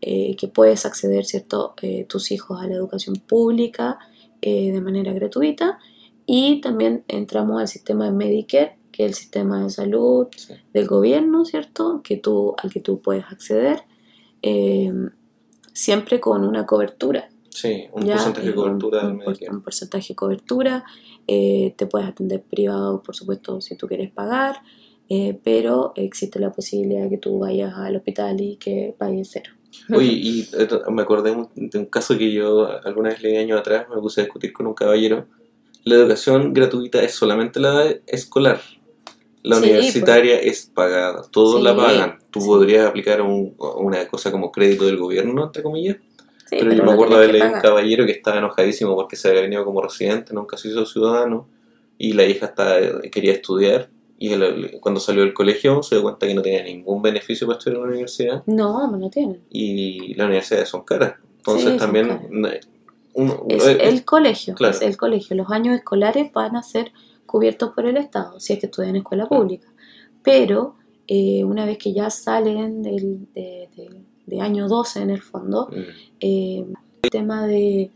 eh, 0.00 0.34
que 0.36 0.48
puedes 0.48 0.86
acceder, 0.86 1.26
¿cierto?, 1.26 1.74
tus 2.08 2.30
hijos 2.32 2.62
a 2.62 2.66
la 2.66 2.74
educación 2.74 3.16
pública 3.16 3.98
de 4.40 4.80
manera 4.80 5.12
gratuita 5.12 5.78
y 6.24 6.62
también 6.62 7.04
entramos 7.08 7.60
al 7.60 7.68
sistema 7.68 8.06
de 8.06 8.12
Medicare, 8.12 8.78
que 8.92 9.04
es 9.04 9.10
el 9.10 9.14
sistema 9.14 9.62
de 9.62 9.68
salud 9.68 10.28
Sí. 10.34 10.54
del 10.72 10.86
gobierno, 10.86 11.44
¿cierto?, 11.44 12.00
que 12.02 12.16
tú, 12.16 12.54
al 12.62 12.70
que 12.72 12.80
tú 12.80 13.02
puedes 13.02 13.24
acceder, 13.26 13.82
eh, 14.40 14.90
siempre 15.74 16.18
con 16.18 16.46
una 16.46 16.64
cobertura. 16.64 17.28
Sí, 17.60 17.72
un 17.92 18.04
Ya, 18.06 18.12
porcentaje 18.14 18.46
de 18.46 18.52
eh, 18.52 18.56
cobertura 18.56 18.98
un, 19.00 19.06
del 19.08 19.12
un 19.12 19.18
Medicare. 19.26 19.50
un 19.56 19.62
porcentaje 19.62 20.08
de 20.12 20.14
cobertura, 20.16 20.84
eh, 21.26 21.74
te 21.76 21.86
puedes 21.86 22.08
atender 22.08 22.42
privado, 22.42 23.02
por 23.02 23.14
supuesto, 23.16 23.60
si 23.60 23.76
tú 23.76 23.86
quieres 23.88 24.10
pagar, 24.12 24.56
eh, 25.08 25.38
pero 25.42 25.92
existe 25.96 26.38
la 26.38 26.52
posibilidad 26.52 27.02
de 27.04 27.10
que 27.10 27.18
tú 27.18 27.38
vayas 27.38 27.74
al 27.74 27.96
hospital 27.96 28.40
y 28.40 28.56
que 28.56 28.94
pagues 28.96 29.30
cero. 29.32 29.50
Oye, 29.96 30.12
y 30.12 30.40
eh, 30.56 30.68
me 30.90 31.02
acordé 31.02 31.30
un- 31.32 31.48
de 31.54 31.78
un 31.78 31.86
caso 31.86 32.16
que 32.16 32.30
yo 32.32 32.68
alguna 32.84 33.08
vez 33.10 33.22
leí 33.22 33.36
años 33.36 33.58
atrás, 33.60 33.86
me 33.88 34.00
puse 34.00 34.20
a 34.20 34.24
discutir 34.24 34.52
con 34.52 34.66
un 34.66 34.74
caballero. 34.74 35.26
La 35.84 35.94
educación 35.96 36.52
gratuita 36.52 37.02
es 37.02 37.12
solamente 37.14 37.58
la 37.60 37.86
escolar. 38.06 38.60
La 39.42 39.56
Sí, 39.56 39.62
universitaria 39.64 40.38
es 40.40 40.70
pagada, 40.74 41.22
todos 41.30 41.56
Sí, 41.58 41.62
la 41.62 41.74
pagan. 41.76 42.18
Tú 42.30 42.40
sí. 42.40 42.46
podrías 42.46 42.86
aplicar 42.86 43.22
un- 43.22 43.54
una 43.78 44.06
cosa 44.08 44.30
como 44.30 44.52
crédito 44.52 44.84
del 44.86 44.98
gobierno, 44.98 45.44
entre 45.44 45.62
comillas. 45.62 45.96
Sí, 46.48 46.56
pero, 46.58 46.72
yo 46.72 46.84
me 46.84 46.92
acuerdo 46.92 47.20
que 47.20 47.32
leer 47.32 47.52
un 47.54 47.60
caballero 47.60 48.06
que 48.06 48.12
estaba 48.12 48.38
enojadísimo 48.38 48.94
porque 48.94 49.16
se 49.16 49.28
había 49.28 49.42
venido 49.42 49.64
como 49.64 49.82
residente, 49.82 50.32
nunca 50.32 50.56
se 50.56 50.68
hizo 50.68 50.86
ciudadano, 50.86 51.46
y 51.98 52.12
la 52.12 52.24
hija 52.24 52.46
estaba, 52.46 52.76
quería 53.12 53.32
estudiar. 53.32 53.90
Y 54.20 54.30
cuando 54.80 54.98
salió 55.00 55.22
del 55.22 55.32
colegio 55.34 55.82
se 55.82 55.94
dio 55.96 56.02
cuenta 56.02 56.26
que 56.26 56.34
no 56.34 56.42
tenía 56.42 56.62
ningún 56.64 57.02
beneficio 57.02 57.46
para 57.46 57.58
estudiar 57.58 57.76
en 57.76 57.82
la 57.82 57.88
universidad 57.88 58.42
No, 58.46 58.90
no 58.96 59.10
tienen. 59.10 59.40
y 59.50 60.14
las 60.14 60.26
universidades 60.26 60.68
son 60.68 60.82
caras. 60.82 61.14
Entonces 61.36 61.72
Sí, 61.72 61.78
también 61.78 62.08
caras. 62.08 62.22
no- 62.30 62.48
uno- 63.14 63.44
Es 63.48 63.66
eh, 63.66 63.78
el 63.82 64.04
colegio, 64.04 64.54
claro. 64.54 64.74
es 64.74 64.82
el 64.82 64.96
colegio. 64.96 65.36
Los 65.36 65.50
años 65.50 65.76
escolares 65.76 66.32
van 66.32 66.56
a 66.56 66.62
ser 66.62 66.92
cubiertos 67.26 67.70
por 67.74 67.86
el 67.86 67.96
Estado, 67.96 68.40
si 68.40 68.54
es 68.54 68.58
que 68.58 68.66
estudian 68.66 68.90
en 68.90 69.02
escuela 69.02 69.26
pública. 69.28 69.68
Pero 70.22 70.74
eh, 71.06 71.44
una 71.44 71.64
vez 71.64 71.78
que 71.78 71.92
ya 71.92 72.10
salen 72.10 72.82
del, 72.82 73.26
de, 73.34 73.68
de- 73.76 74.02
de 74.28 74.40
año 74.40 74.68
12 74.68 75.00
en 75.02 75.10
el 75.10 75.22
fondo, 75.22 75.68
mm, 75.70 75.74
eh, 76.20 76.66
el 77.02 77.10
tema 77.10 77.46
de, 77.46 77.90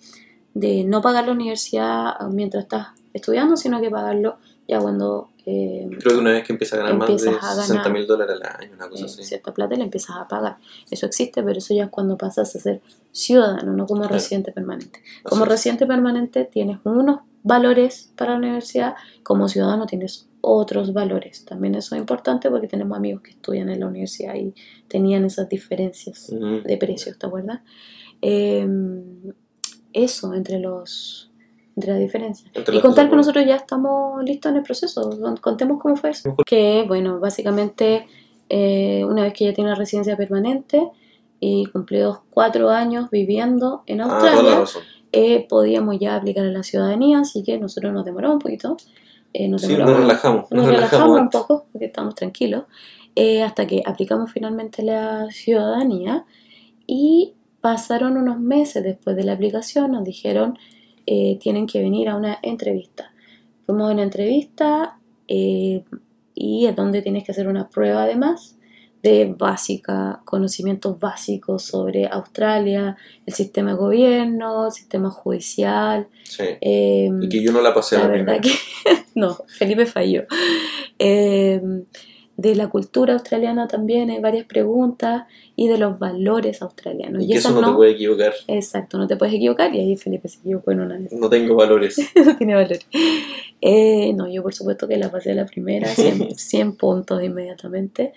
de 0.55 0.85
no 0.85 1.01
pagar 1.03 1.27
la 1.27 1.33
universidad 1.33 2.15
mientras 2.31 2.65
estás 2.65 2.89
estudiando, 3.13 3.57
sino 3.57 3.81
que 3.81 3.91
pagarlo 3.91 4.37
ya 4.69 4.81
cuando 4.81 5.29
eh, 5.45 5.89
creo 5.99 6.15
que 6.15 6.21
una 6.21 6.31
vez 6.31 6.45
que 6.47 6.53
empieza 6.53 6.77
a 6.77 6.79
ganar 6.79 6.97
más 6.97 7.09
de 7.09 7.15
Empiezas 7.15 7.43
a 7.43 7.49
ganar. 7.49 7.67
60 7.67 7.89
mil 7.91 8.07
dólares 8.07 8.37
al 8.41 8.61
año, 8.63 8.75
una 8.77 8.89
cosa 8.89 9.03
eh, 9.03 9.07
así. 9.07 9.25
cierta 9.25 9.53
plata 9.53 9.75
le 9.75 9.83
empiezas 9.83 10.17
a 10.17 10.29
pagar. 10.29 10.59
Eso 10.89 11.05
existe, 11.07 11.43
pero 11.43 11.59
eso 11.59 11.75
ya 11.75 11.85
es 11.85 11.91
cuando 11.91 12.17
pasas 12.17 12.55
a 12.55 12.61
ser 12.61 12.81
ciudadano, 13.11 13.73
no 13.73 13.87
como 13.87 14.03
Claro. 14.03 14.15
residente 14.15 14.53
permanente. 14.53 15.03
Como 15.25 15.45
residente 15.45 15.85
permanente 15.87 16.45
tienes 16.45 16.79
unos 16.85 17.21
valores 17.43 18.13
para 18.17 18.33
la 18.33 18.39
universidad, 18.39 18.95
como 19.25 19.49
ciudadano 19.49 19.87
tienes 19.87 20.29
otros 20.43 20.93
valores. 20.93 21.45
También 21.47 21.75
eso 21.77 21.95
es 21.95 22.01
importante 22.01 22.51
porque 22.51 22.69
tenemos 22.69 22.99
amigos 22.99 23.23
que 23.23 23.31
estudian 23.31 23.71
en 23.71 23.81
la 23.81 23.87
universidad 23.87 24.35
y 24.35 24.53
tenían 24.89 25.25
esas 25.25 25.49
diferencias 25.49 26.31
de 26.65 26.77
precios, 26.77 27.17
¿te 27.19 27.27
acuerdas? 27.27 27.61
Eh, 28.21 28.67
eso 29.93 30.35
entre 30.35 30.59
los 30.59 31.29
entre 31.75 31.93
las 31.93 32.01
diferencias. 32.01 32.51
entre 32.55 32.77
Y 32.77 32.81
contar 32.81 33.09
que 33.09 33.17
nosotros 33.17 33.47
ya 33.47 33.57
estamos 33.57 34.23
listos 34.25 34.51
en 34.51 34.59
el 34.59 34.63
proceso. 34.63 35.09
Con- 35.19 35.37
Contemos 35.39 35.81
cómo 35.81 35.97
fue 35.97 36.11
eso. 36.11 36.37
Que, 36.45 36.85
bueno, 36.87 37.19
básicamente, 37.19 38.07
eh, 38.51 39.05
una 39.07 39.23
vez 39.23 39.33
que 39.33 39.47
ya 39.47 39.55
tiene 39.55 39.71
la 39.71 39.77
residencia 39.77 40.15
permanente 40.17 40.87
y 41.41 41.65
cumplidos 41.67 42.19
cuatro 42.31 42.69
años 42.69 43.09
viviendo 43.11 43.85
en 43.87 44.03
Ah, 44.03 44.07
la 44.07 44.13
Australia, 44.13 44.65
eh, 45.13 45.47
podíamos 45.49 45.99
ya 45.99 46.17
aplicar 46.17 46.45
a 46.45 46.51
la 46.51 46.63
ciudadanía, 46.63 47.21
así 47.21 47.43
que 47.43 47.57
nosotros 47.59 47.93
nos 47.95 48.05
demoramos 48.05 48.35
un 48.35 48.41
poquito. 48.43 48.77
Eh, 49.33 49.49
nos 49.49 49.63
Sí, 49.63 49.69
demoramos, 49.69 49.93
nos 49.93 50.01
relajamos. 50.03 50.51
nos 50.51 50.67
relajamos 50.67 51.21
un 51.21 51.31
poco 51.31 51.67
porque 51.73 51.87
estamos 51.87 52.15
tranquilos 52.15 52.65
eh, 53.15 53.43
hasta 53.43 53.67
que 53.67 53.83
aplicamos 53.85 54.31
finalmente 54.33 54.83
la 54.83 55.31
ciudadanía 55.31 56.25
y 56.87 57.35
pasaron 57.61 58.17
unos 58.17 58.41
meses 58.41 58.83
después 58.83 59.17
de 59.17 59.25
la 59.25 59.33
aplicación 59.35 59.93
nos 59.93 60.05
dijeron 60.05 60.59
eh, 61.07 61.39
tienen 61.41 61.67
que 61.67 61.81
venir 61.83 62.09
a 62.09 62.17
una 62.17 62.39
entrevista 62.43 63.13
fuimos 63.67 63.91
a 63.91 63.93
una 63.93 64.03
entrevista 64.03 64.99
eh, 65.29 65.85
y 66.35 66.67
es 66.67 66.75
donde 66.75 67.03
tienes 67.03 67.25
que 67.25 67.33
hacer 67.33 67.49
una 67.49 67.69
prueba 67.69 68.03
además 68.05 68.57
de 69.03 69.35
básica, 69.37 70.21
conocimientos 70.25 70.99
básicos 71.01 71.65
sobre 71.65 72.07
Australia, 72.07 72.97
el 73.27 73.35
sistema 73.35 73.73
de 73.73 73.77
gobierno, 73.77 74.67
el 74.67 74.73
sistema 74.73 75.11
judicial. 75.11 76.09
Sí. 76.23 76.45
eh, 76.61 77.11
Y 77.21 77.29
que 77.29 77.43
yo 77.43 77.53
no 77.53 77.61
la 77.61 77.75
pasé 77.75 77.99
la 77.99 78.07
verdad 78.07 78.41
que 78.41 78.51
no, 79.15 79.37
Felipe 79.49 79.87
falló. 79.87 80.25
Eh, 80.99 81.61
de 82.37 82.55
la 82.55 82.69
cultura 82.69 83.15
australiana 83.15 83.69
también 83.69 84.11
hay 84.11 84.21
varias 84.21 84.47
preguntas 84.47 85.25
y 85.55 85.69
de 85.69 85.79
los 85.79 85.99
valores 85.99 86.63
australianos. 86.63 87.25
Y 87.25 87.29
que 87.29 87.35
eso 87.35 87.51
esas 87.51 87.61
no 87.61 87.71
te 87.71 87.77
puede 87.77 87.91
equivocar. 87.93 88.33
Exacto, 88.49 88.99
no 88.99 89.07
te 89.07 89.17
puedes 89.17 89.35
equivocar 89.35 89.75
y 89.75 89.81
ahí 89.81 89.97
Felipe 89.97 90.29
se 90.29 90.39
equivocó 90.39 90.73
en 90.73 90.81
una 90.81 90.99
esas. 90.99 91.19
No 91.19 91.29
tengo 91.29 91.55
valores. 91.55 91.99
no 92.25 92.37
tiene 92.37 92.55
valor. 92.55 92.79
Eh, 93.61 94.13
no, 94.15 94.29
yo 94.29 94.43
por 94.43 94.55
supuesto 94.55 94.89
que 94.89 94.97
la 94.97 95.11
pasé 95.11 95.33
a 95.33 95.35
la 95.35 95.47
primera, 95.47 95.89
100, 95.89 96.37
100 96.37 96.77
puntos 96.77 97.23
inmediatamente. 97.23 98.13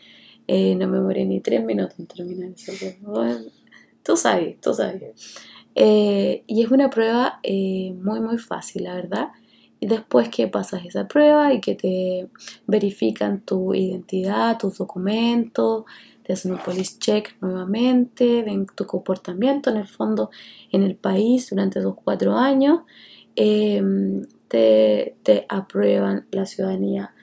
Eh, 0.47 0.75
no 0.75 0.87
me 0.87 0.99
morí 0.99 1.25
ni 1.25 1.39
tres 1.39 1.63
minutos 1.63 1.99
en 1.99 2.07
terminar 2.07 2.51
eso. 2.51 2.71
bueno, 3.01 3.45
tú 4.03 4.15
sabes, 4.15 4.59
tú 4.61 4.73
sabes. 4.73 5.35
Eh, 5.75 6.43
y 6.47 6.63
es 6.63 6.71
una 6.71 6.89
prueba 6.89 7.39
eh, 7.43 7.93
muy, 8.01 8.19
muy 8.21 8.37
fácil, 8.37 8.83
la 8.83 8.95
verdad. 8.95 9.29
Y 9.79 9.87
después 9.87 10.29
que 10.29 10.47
pasas 10.47 10.85
esa 10.85 11.07
prueba 11.07 11.53
y 11.53 11.59
que 11.59 11.75
te 11.75 12.29
verifican 12.65 13.41
tu 13.41 13.73
identidad, 13.73 14.57
tus 14.57 14.77
documentos, 14.77 15.83
te 16.23 16.33
hacen 16.33 16.53
un 16.53 16.59
police 16.59 16.97
check 16.99 17.35
nuevamente, 17.41 18.41
ven 18.43 18.65
tu 18.67 18.85
comportamiento 18.85 19.69
en 19.69 19.77
el 19.77 19.87
fondo 19.87 20.29
en 20.71 20.83
el 20.83 20.95
país 20.95 21.49
durante 21.49 21.79
esos 21.79 21.95
cuatro 21.95 22.37
años, 22.37 22.81
eh, 23.35 23.81
te, 24.47 25.17
te 25.23 25.45
aprueban 25.49 26.25
la 26.31 26.45
ciudadanía. 26.45 27.14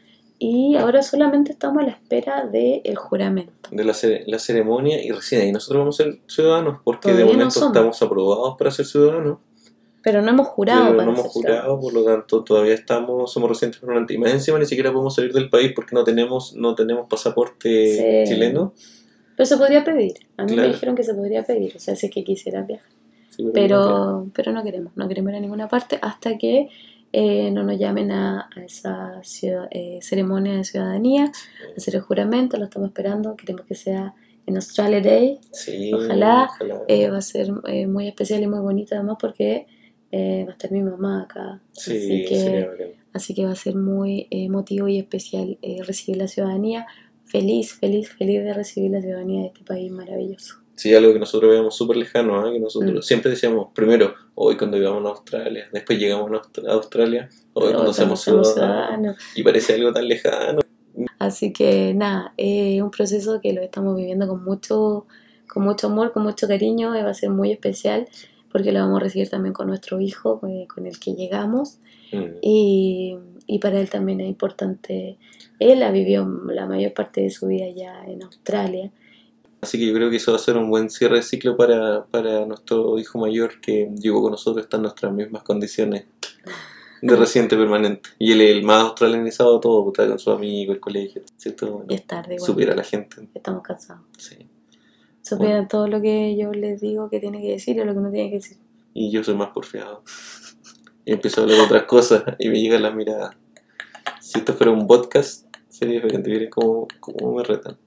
Y 0.45 0.75
ahora 0.77 1.03
solamente 1.03 1.53
estamos 1.53 1.83
a 1.83 1.87
la 1.87 1.93
espera 1.93 2.47
del 2.47 2.97
juramento. 2.97 3.69
de 3.71 3.85
la, 3.85 3.93
cere- 3.93 4.25
la 4.27 4.39
ceremonia 4.41 5.01
y 5.01 5.11
recién 5.13 5.43
ahí 5.43 5.53
nosotros 5.53 5.79
vamos 5.81 6.01
a 6.01 6.05
ser 6.05 6.19
ciudadanos 6.27 6.81
porque 6.83 7.09
de 7.11 7.15
Todavía 7.23 7.35
momento 7.37 7.67
estamos 7.67 8.03
aprobados 8.03 8.57
para 8.59 8.71
ser 8.73 8.87
ciudadanos 8.87 9.39
Pero 10.03 10.21
no 10.21 10.31
hemos 10.31 10.49
jurado 10.49 10.85
pero 10.87 10.97
para 10.97 11.07
no 11.07 11.13
hemos 11.19 11.27
jurado 11.33 11.79
por 11.81 11.93
lo 11.95 12.05
tanto 12.05 12.43
todavía 12.43 12.75
estamos 12.75 13.33
somos 13.33 13.49
recientes 13.51 13.81
y 14.09 14.19
más 14.19 14.33
encima 14.33 14.59
ni 14.59 14.67
siquiera 14.67 14.91
podemos 14.93 15.15
salir 15.15 15.33
del 15.33 15.49
país 15.49 15.73
porque 15.77 15.95
no 15.95 16.03
tenemos 16.03 16.55
no 16.57 16.75
tenemos 16.75 17.07
pasaporte 17.09 18.25
Sí. 18.27 18.33
chileno 18.35 18.73
Pero 19.37 19.47
se 19.47 19.57
podría 19.57 19.83
pedir. 19.85 20.15
A 20.37 20.43
mí 20.45 20.55
Claro. 20.55 20.69
me 20.69 20.75
dijeron 20.75 20.95
que 20.97 21.05
se 21.05 21.15
podría 21.15 21.45
pedir, 21.45 21.75
o 21.77 21.79
sea, 21.79 21.95
si 21.97 22.07
es 22.07 22.13
que 22.13 22.23
quisiera 22.25 22.63
viajar. 22.63 22.91
Sí, 23.31 23.45
Pero, 23.55 24.27
pero 24.35 24.53
no 24.53 24.63
queremos, 24.63 24.93
no 24.97 25.09
queremos 25.09 25.31
ir 25.33 25.37
a 25.37 25.41
ninguna 25.41 25.69
parte 25.69 25.99
hasta 26.03 26.37
que 26.37 26.69
eh, 27.13 27.51
no 27.51 27.63
nos 27.65 27.79
llamen 27.79 28.11
a, 28.13 28.49
a 28.55 28.65
esa 28.65 29.23
ciudad- 29.23 29.69
eh, 29.71 29.99
ceremonia 30.03 30.55
de 30.57 30.65
ciudadanía, 30.65 31.25
a 31.27 31.77
hacer 31.77 31.97
el 31.97 32.01
juramento, 32.03 32.57
lo 32.57 32.65
estamos 32.65 32.89
esperando, 32.89 33.37
queremos 33.37 33.67
que 33.67 33.75
sea 33.75 34.15
en 34.47 34.57
Australia 34.57 35.01
Day, 35.01 35.39
Sí, 35.53 35.93
Ojalá, 35.95 36.51
eh, 36.89 37.09
va 37.11 37.19
a 37.19 37.23
ser 37.23 37.49
eh, 37.69 37.87
muy 37.87 38.09
especial 38.09 38.43
y 38.43 38.47
muy 38.47 38.61
bonito 38.61 38.95
además 38.95 39.17
porque 39.21 39.67
eh, 40.11 40.45
va 40.47 40.51
a 40.51 40.53
estar 40.53 40.71
mi 40.73 40.83
mamá 40.83 41.23
acá, 41.23 41.61
sí, 41.73 41.93
así, 41.93 42.25
que, 42.25 42.95
así 43.13 43.35
que 43.35 43.45
va 43.45 43.53
a 43.53 43.57
ser 43.57 43.77
muy 43.77 44.27
emotivo 44.31 44.89
y 44.89 44.99
especial 44.99 45.59
eh, 45.63 45.83
recibir 45.85 46.19
la 46.19 46.29
ciudadanía, 46.29 46.87
feliz, 47.25 47.75
feliz, 47.75 48.11
feliz 48.11 48.43
de 48.45 48.53
recibir 48.55 48.91
la 48.91 49.01
ciudadanía 49.01 49.43
de 49.43 49.47
este 49.49 49.65
país 49.65 49.91
maravilloso. 49.93 50.62
Sí, 50.75 50.95
algo 50.95 51.13
que 51.13 51.19
nosotros 51.19 51.51
veíamos 51.51 51.77
súper 51.77 51.97
lejano, 51.97 52.47
¿eh? 52.49 52.53
que 52.53 52.59
nosotros 52.61 52.93
Mm. 52.93 53.03
siempre 53.03 53.31
decíamos, 53.31 53.69
primero, 53.75 54.15
hoy 54.35 54.57
cuando 54.57 54.77
íbamos 54.79 55.05
a 55.05 55.09
Australia, 55.11 55.69
después 55.73 55.99
llegamos 55.99 56.31
a 56.31 56.35
Aust- 56.35 56.67
a 56.69 56.73
Australia, 56.73 57.29
hoy 57.53 57.73
cuando 57.73 57.93
seamos 57.93 58.21
somos 58.23 58.49
ciudadanos, 58.55 58.55
ciudadanos. 58.55 59.17
y 59.37 59.43
parece 59.43 59.75
algo 59.75 59.93
tan 59.93 60.09
lejano. 60.09 60.61
Así 61.19 61.53
que 61.53 61.95
nada, 61.95 62.33
es 62.37 62.81
un 62.83 62.91
proceso 62.91 63.41
que 63.41 63.53
lo 63.53 63.63
estamos 63.63 63.97
viviendo 63.97 64.27
con 64.27 64.43
mucho, 64.45 65.07
con 65.49 65.63
mucho 65.63 65.87
amor, 65.89 66.13
con 66.13 66.23
mucho 66.25 66.49
cariño, 66.49 66.97
y 66.99 67.03
va 67.03 67.11
a 67.11 67.15
ser 67.15 67.31
muy 67.31 67.53
especial 67.53 68.09
porque 68.51 68.73
lo 68.73 68.81
vamos 68.81 69.01
a 69.01 69.05
recibir 69.05 69.29
también 69.31 69.53
con 69.55 69.67
nuestro 69.69 70.01
hijo, 70.01 70.41
eh, 70.49 70.67
con 70.73 70.87
el 70.87 70.99
que 70.99 71.15
llegamos, 71.15 71.79
Mm. 72.13 72.37
y, 72.43 73.17
y 73.47 73.59
para 73.59 73.81
él 73.81 73.89
también 73.89 74.21
es 74.21 74.29
importante, 74.29 75.17
él 75.59 75.83
ha 75.83 75.91
vivido 75.91 76.27
la 76.49 76.67
mayor 76.67 76.93
parte 76.93 77.23
de 77.23 77.31
su 77.31 77.47
vida 77.47 77.67
ya 77.75 78.05
en 78.07 78.23
Australia, 78.23 78.91
Así 79.63 79.79
que 79.79 79.87
yo 79.87 79.95
creo 79.95 80.11
que 80.11 80.17
eso 80.17 80.33
va 80.33 80.37
a 80.37 80.41
ser 80.41 80.57
un 80.57 80.69
buen 80.69 80.91
cierre 80.91 81.17
de 81.17 81.23
ciclo 81.23 81.57
para, 81.57 82.05
para 82.07 82.45
nuestro 82.47 82.99
hijo 82.99 83.19
mayor 83.21 83.61
que 83.61 83.89
llegó 83.97 84.21
con 84.21 84.33
nosotros, 84.33 84.65
está 84.65 84.77
en 84.77 84.83
nuestras 84.83 85.13
mismas 85.13 85.45
condiciones 85.45 86.05
de 87.01 87.17
residente 87.17 87.57
permanente. 87.57 88.11
Y 88.19 88.33
él 88.33 88.41
es 88.41 88.51
el 88.57 88.65
más 88.65 88.83
australianizado 88.83 89.55
de 89.55 89.61
todo, 89.61 89.87
está 89.89 90.09
con 90.09 90.19
sus 90.19 90.35
amigos, 90.35 90.75
el 90.75 90.81
colegio, 90.81 91.23
¿cierto? 91.37 91.85
y 91.89 91.95
es 91.95 92.07
tarde 92.07 92.35
igual, 92.35 92.47
Supiera 92.47 92.75
la 92.75 92.83
gente. 92.83 93.29
estamos 93.33 93.63
cansados. 93.63 94.03
Sí. 94.19 94.49
Supieran 95.23 95.69
todo 95.69 95.87
lo 95.87 96.01
que 96.01 96.37
yo 96.37 96.53
les 96.53 96.81
digo 96.81 97.09
que 97.09 97.21
tiene 97.21 97.41
que 97.41 97.51
decir 97.51 97.77
y 97.77 97.85
lo 97.85 97.95
que 97.95 98.01
no 98.01 98.11
tiene 98.11 98.31
que 98.31 98.37
decir. 98.37 98.57
Y 98.95 99.13
yo 99.13 99.23
soy 99.23 99.37
más 99.37 99.51
porfiado. 99.51 100.03
Y 101.05 101.15
empiezo 101.15 101.41
a 101.41 101.43
hablar 101.43 101.59
de 101.59 101.65
otras 101.65 101.83
cosas 101.83 102.23
y 102.39 102.49
me 102.49 102.61
llega 102.61 102.79
la 102.79 102.93
mirada. 102.93 103.37
Si 104.21 104.39
esto 104.39 104.55
fuera 104.55 104.71
un 104.71 104.87
podcast, 104.87 105.47
sería 105.83 106.01
diferente. 106.01 106.31
Miren 106.31 106.51
cómo, 106.51 106.89
cómo 107.01 107.35
me 107.37 107.43
retan. 107.45 107.77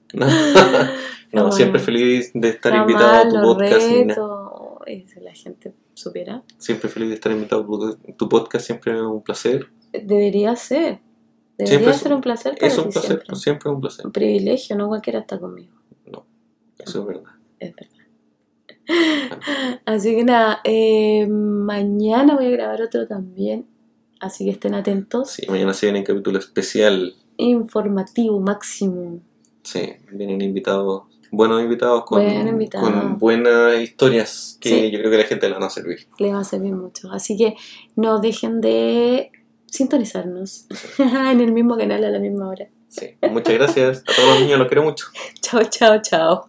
No, 1.32 1.42
no, 1.46 1.52
siempre 1.52 1.80
feliz 1.80 2.30
de 2.32 2.48
estar 2.48 2.74
invitado 2.74 3.12
a 3.14 3.28
tu 3.28 3.34
podcast. 3.42 3.90
Reto. 3.90 4.80
Y 4.86 5.00
si 5.08 5.20
la 5.20 5.34
gente 5.34 5.74
supiera. 5.94 6.42
Siempre 6.56 6.88
feliz 6.88 7.08
de 7.08 7.14
estar 7.16 7.32
invitado 7.32 7.62
a 7.62 7.66
tu- 7.66 8.12
tu 8.12 8.28
podcast. 8.28 8.64
Siempre 8.64 8.94
es 8.94 9.00
un 9.00 9.22
placer. 9.22 9.66
Debería 9.92 10.54
ser. 10.54 11.00
Debería 11.58 11.78
Siempre 11.78 11.92
ser 11.94 12.12
un 12.14 12.20
placer 12.20 12.54
para 12.54 12.66
Es 12.68 12.78
un 12.78 12.84
placer, 12.90 13.10
siempre. 13.10 13.36
siempre 13.36 13.70
es 13.70 13.74
un 13.74 13.80
placer. 13.80 14.06
Un 14.06 14.12
privilegio, 14.12 14.76
no 14.76 14.88
cualquiera 14.88 15.18
está 15.20 15.38
conmigo. 15.38 15.74
Eso 16.78 17.00
es 17.00 17.06
verdad. 17.06 17.32
Es 17.58 17.74
verdad. 17.74 17.96
Así 19.84 20.14
que 20.16 20.24
nada, 20.24 20.60
eh, 20.64 21.26
mañana 21.26 22.36
voy 22.36 22.46
a 22.46 22.50
grabar 22.50 22.82
otro 22.82 23.06
también. 23.06 23.66
Así 24.20 24.44
que 24.44 24.52
estén 24.52 24.74
atentos. 24.74 25.30
Sí, 25.32 25.42
mañana 25.48 25.74
se 25.74 25.86
viene 25.86 25.98
un 26.00 26.04
capítulo 26.04 26.38
especial. 26.38 27.14
Informativo 27.38 28.40
máximo. 28.40 29.20
Sí, 29.62 29.94
vienen 30.12 30.40
invitados, 30.42 31.02
buenos 31.30 31.62
invitados 31.62 32.04
con, 32.04 32.22
con 32.70 33.18
buenas 33.18 33.80
historias 33.80 34.58
que 34.60 34.68
Sí. 34.68 34.90
yo 34.90 34.98
creo 34.98 35.10
que 35.10 35.16
a 35.16 35.20
la 35.20 35.26
gente 35.26 35.48
le 35.48 35.54
van 35.54 35.64
a 35.64 35.70
servir. 35.70 36.06
Les 36.18 36.32
va 36.32 36.40
a 36.40 36.44
servir 36.44 36.72
mucho. 36.72 37.10
Así 37.10 37.36
que 37.36 37.56
no 37.96 38.20
dejen 38.20 38.60
de 38.60 39.30
sintonizarnos 39.66 40.66
en 40.98 41.40
el 41.40 41.52
mismo 41.52 41.76
canal 41.76 42.04
a 42.04 42.10
la 42.10 42.18
misma 42.18 42.48
hora. 42.48 42.68
Sí, 42.88 43.16
muchas 43.30 43.54
gracias 43.54 43.98
a 44.06 44.14
todos 44.14 44.28
los 44.30 44.40
niños, 44.40 44.58
los 44.58 44.68
quiero 44.68 44.84
mucho. 44.84 45.06
Chao, 45.42 45.62
chao, 45.64 46.00
chao. 46.00 46.48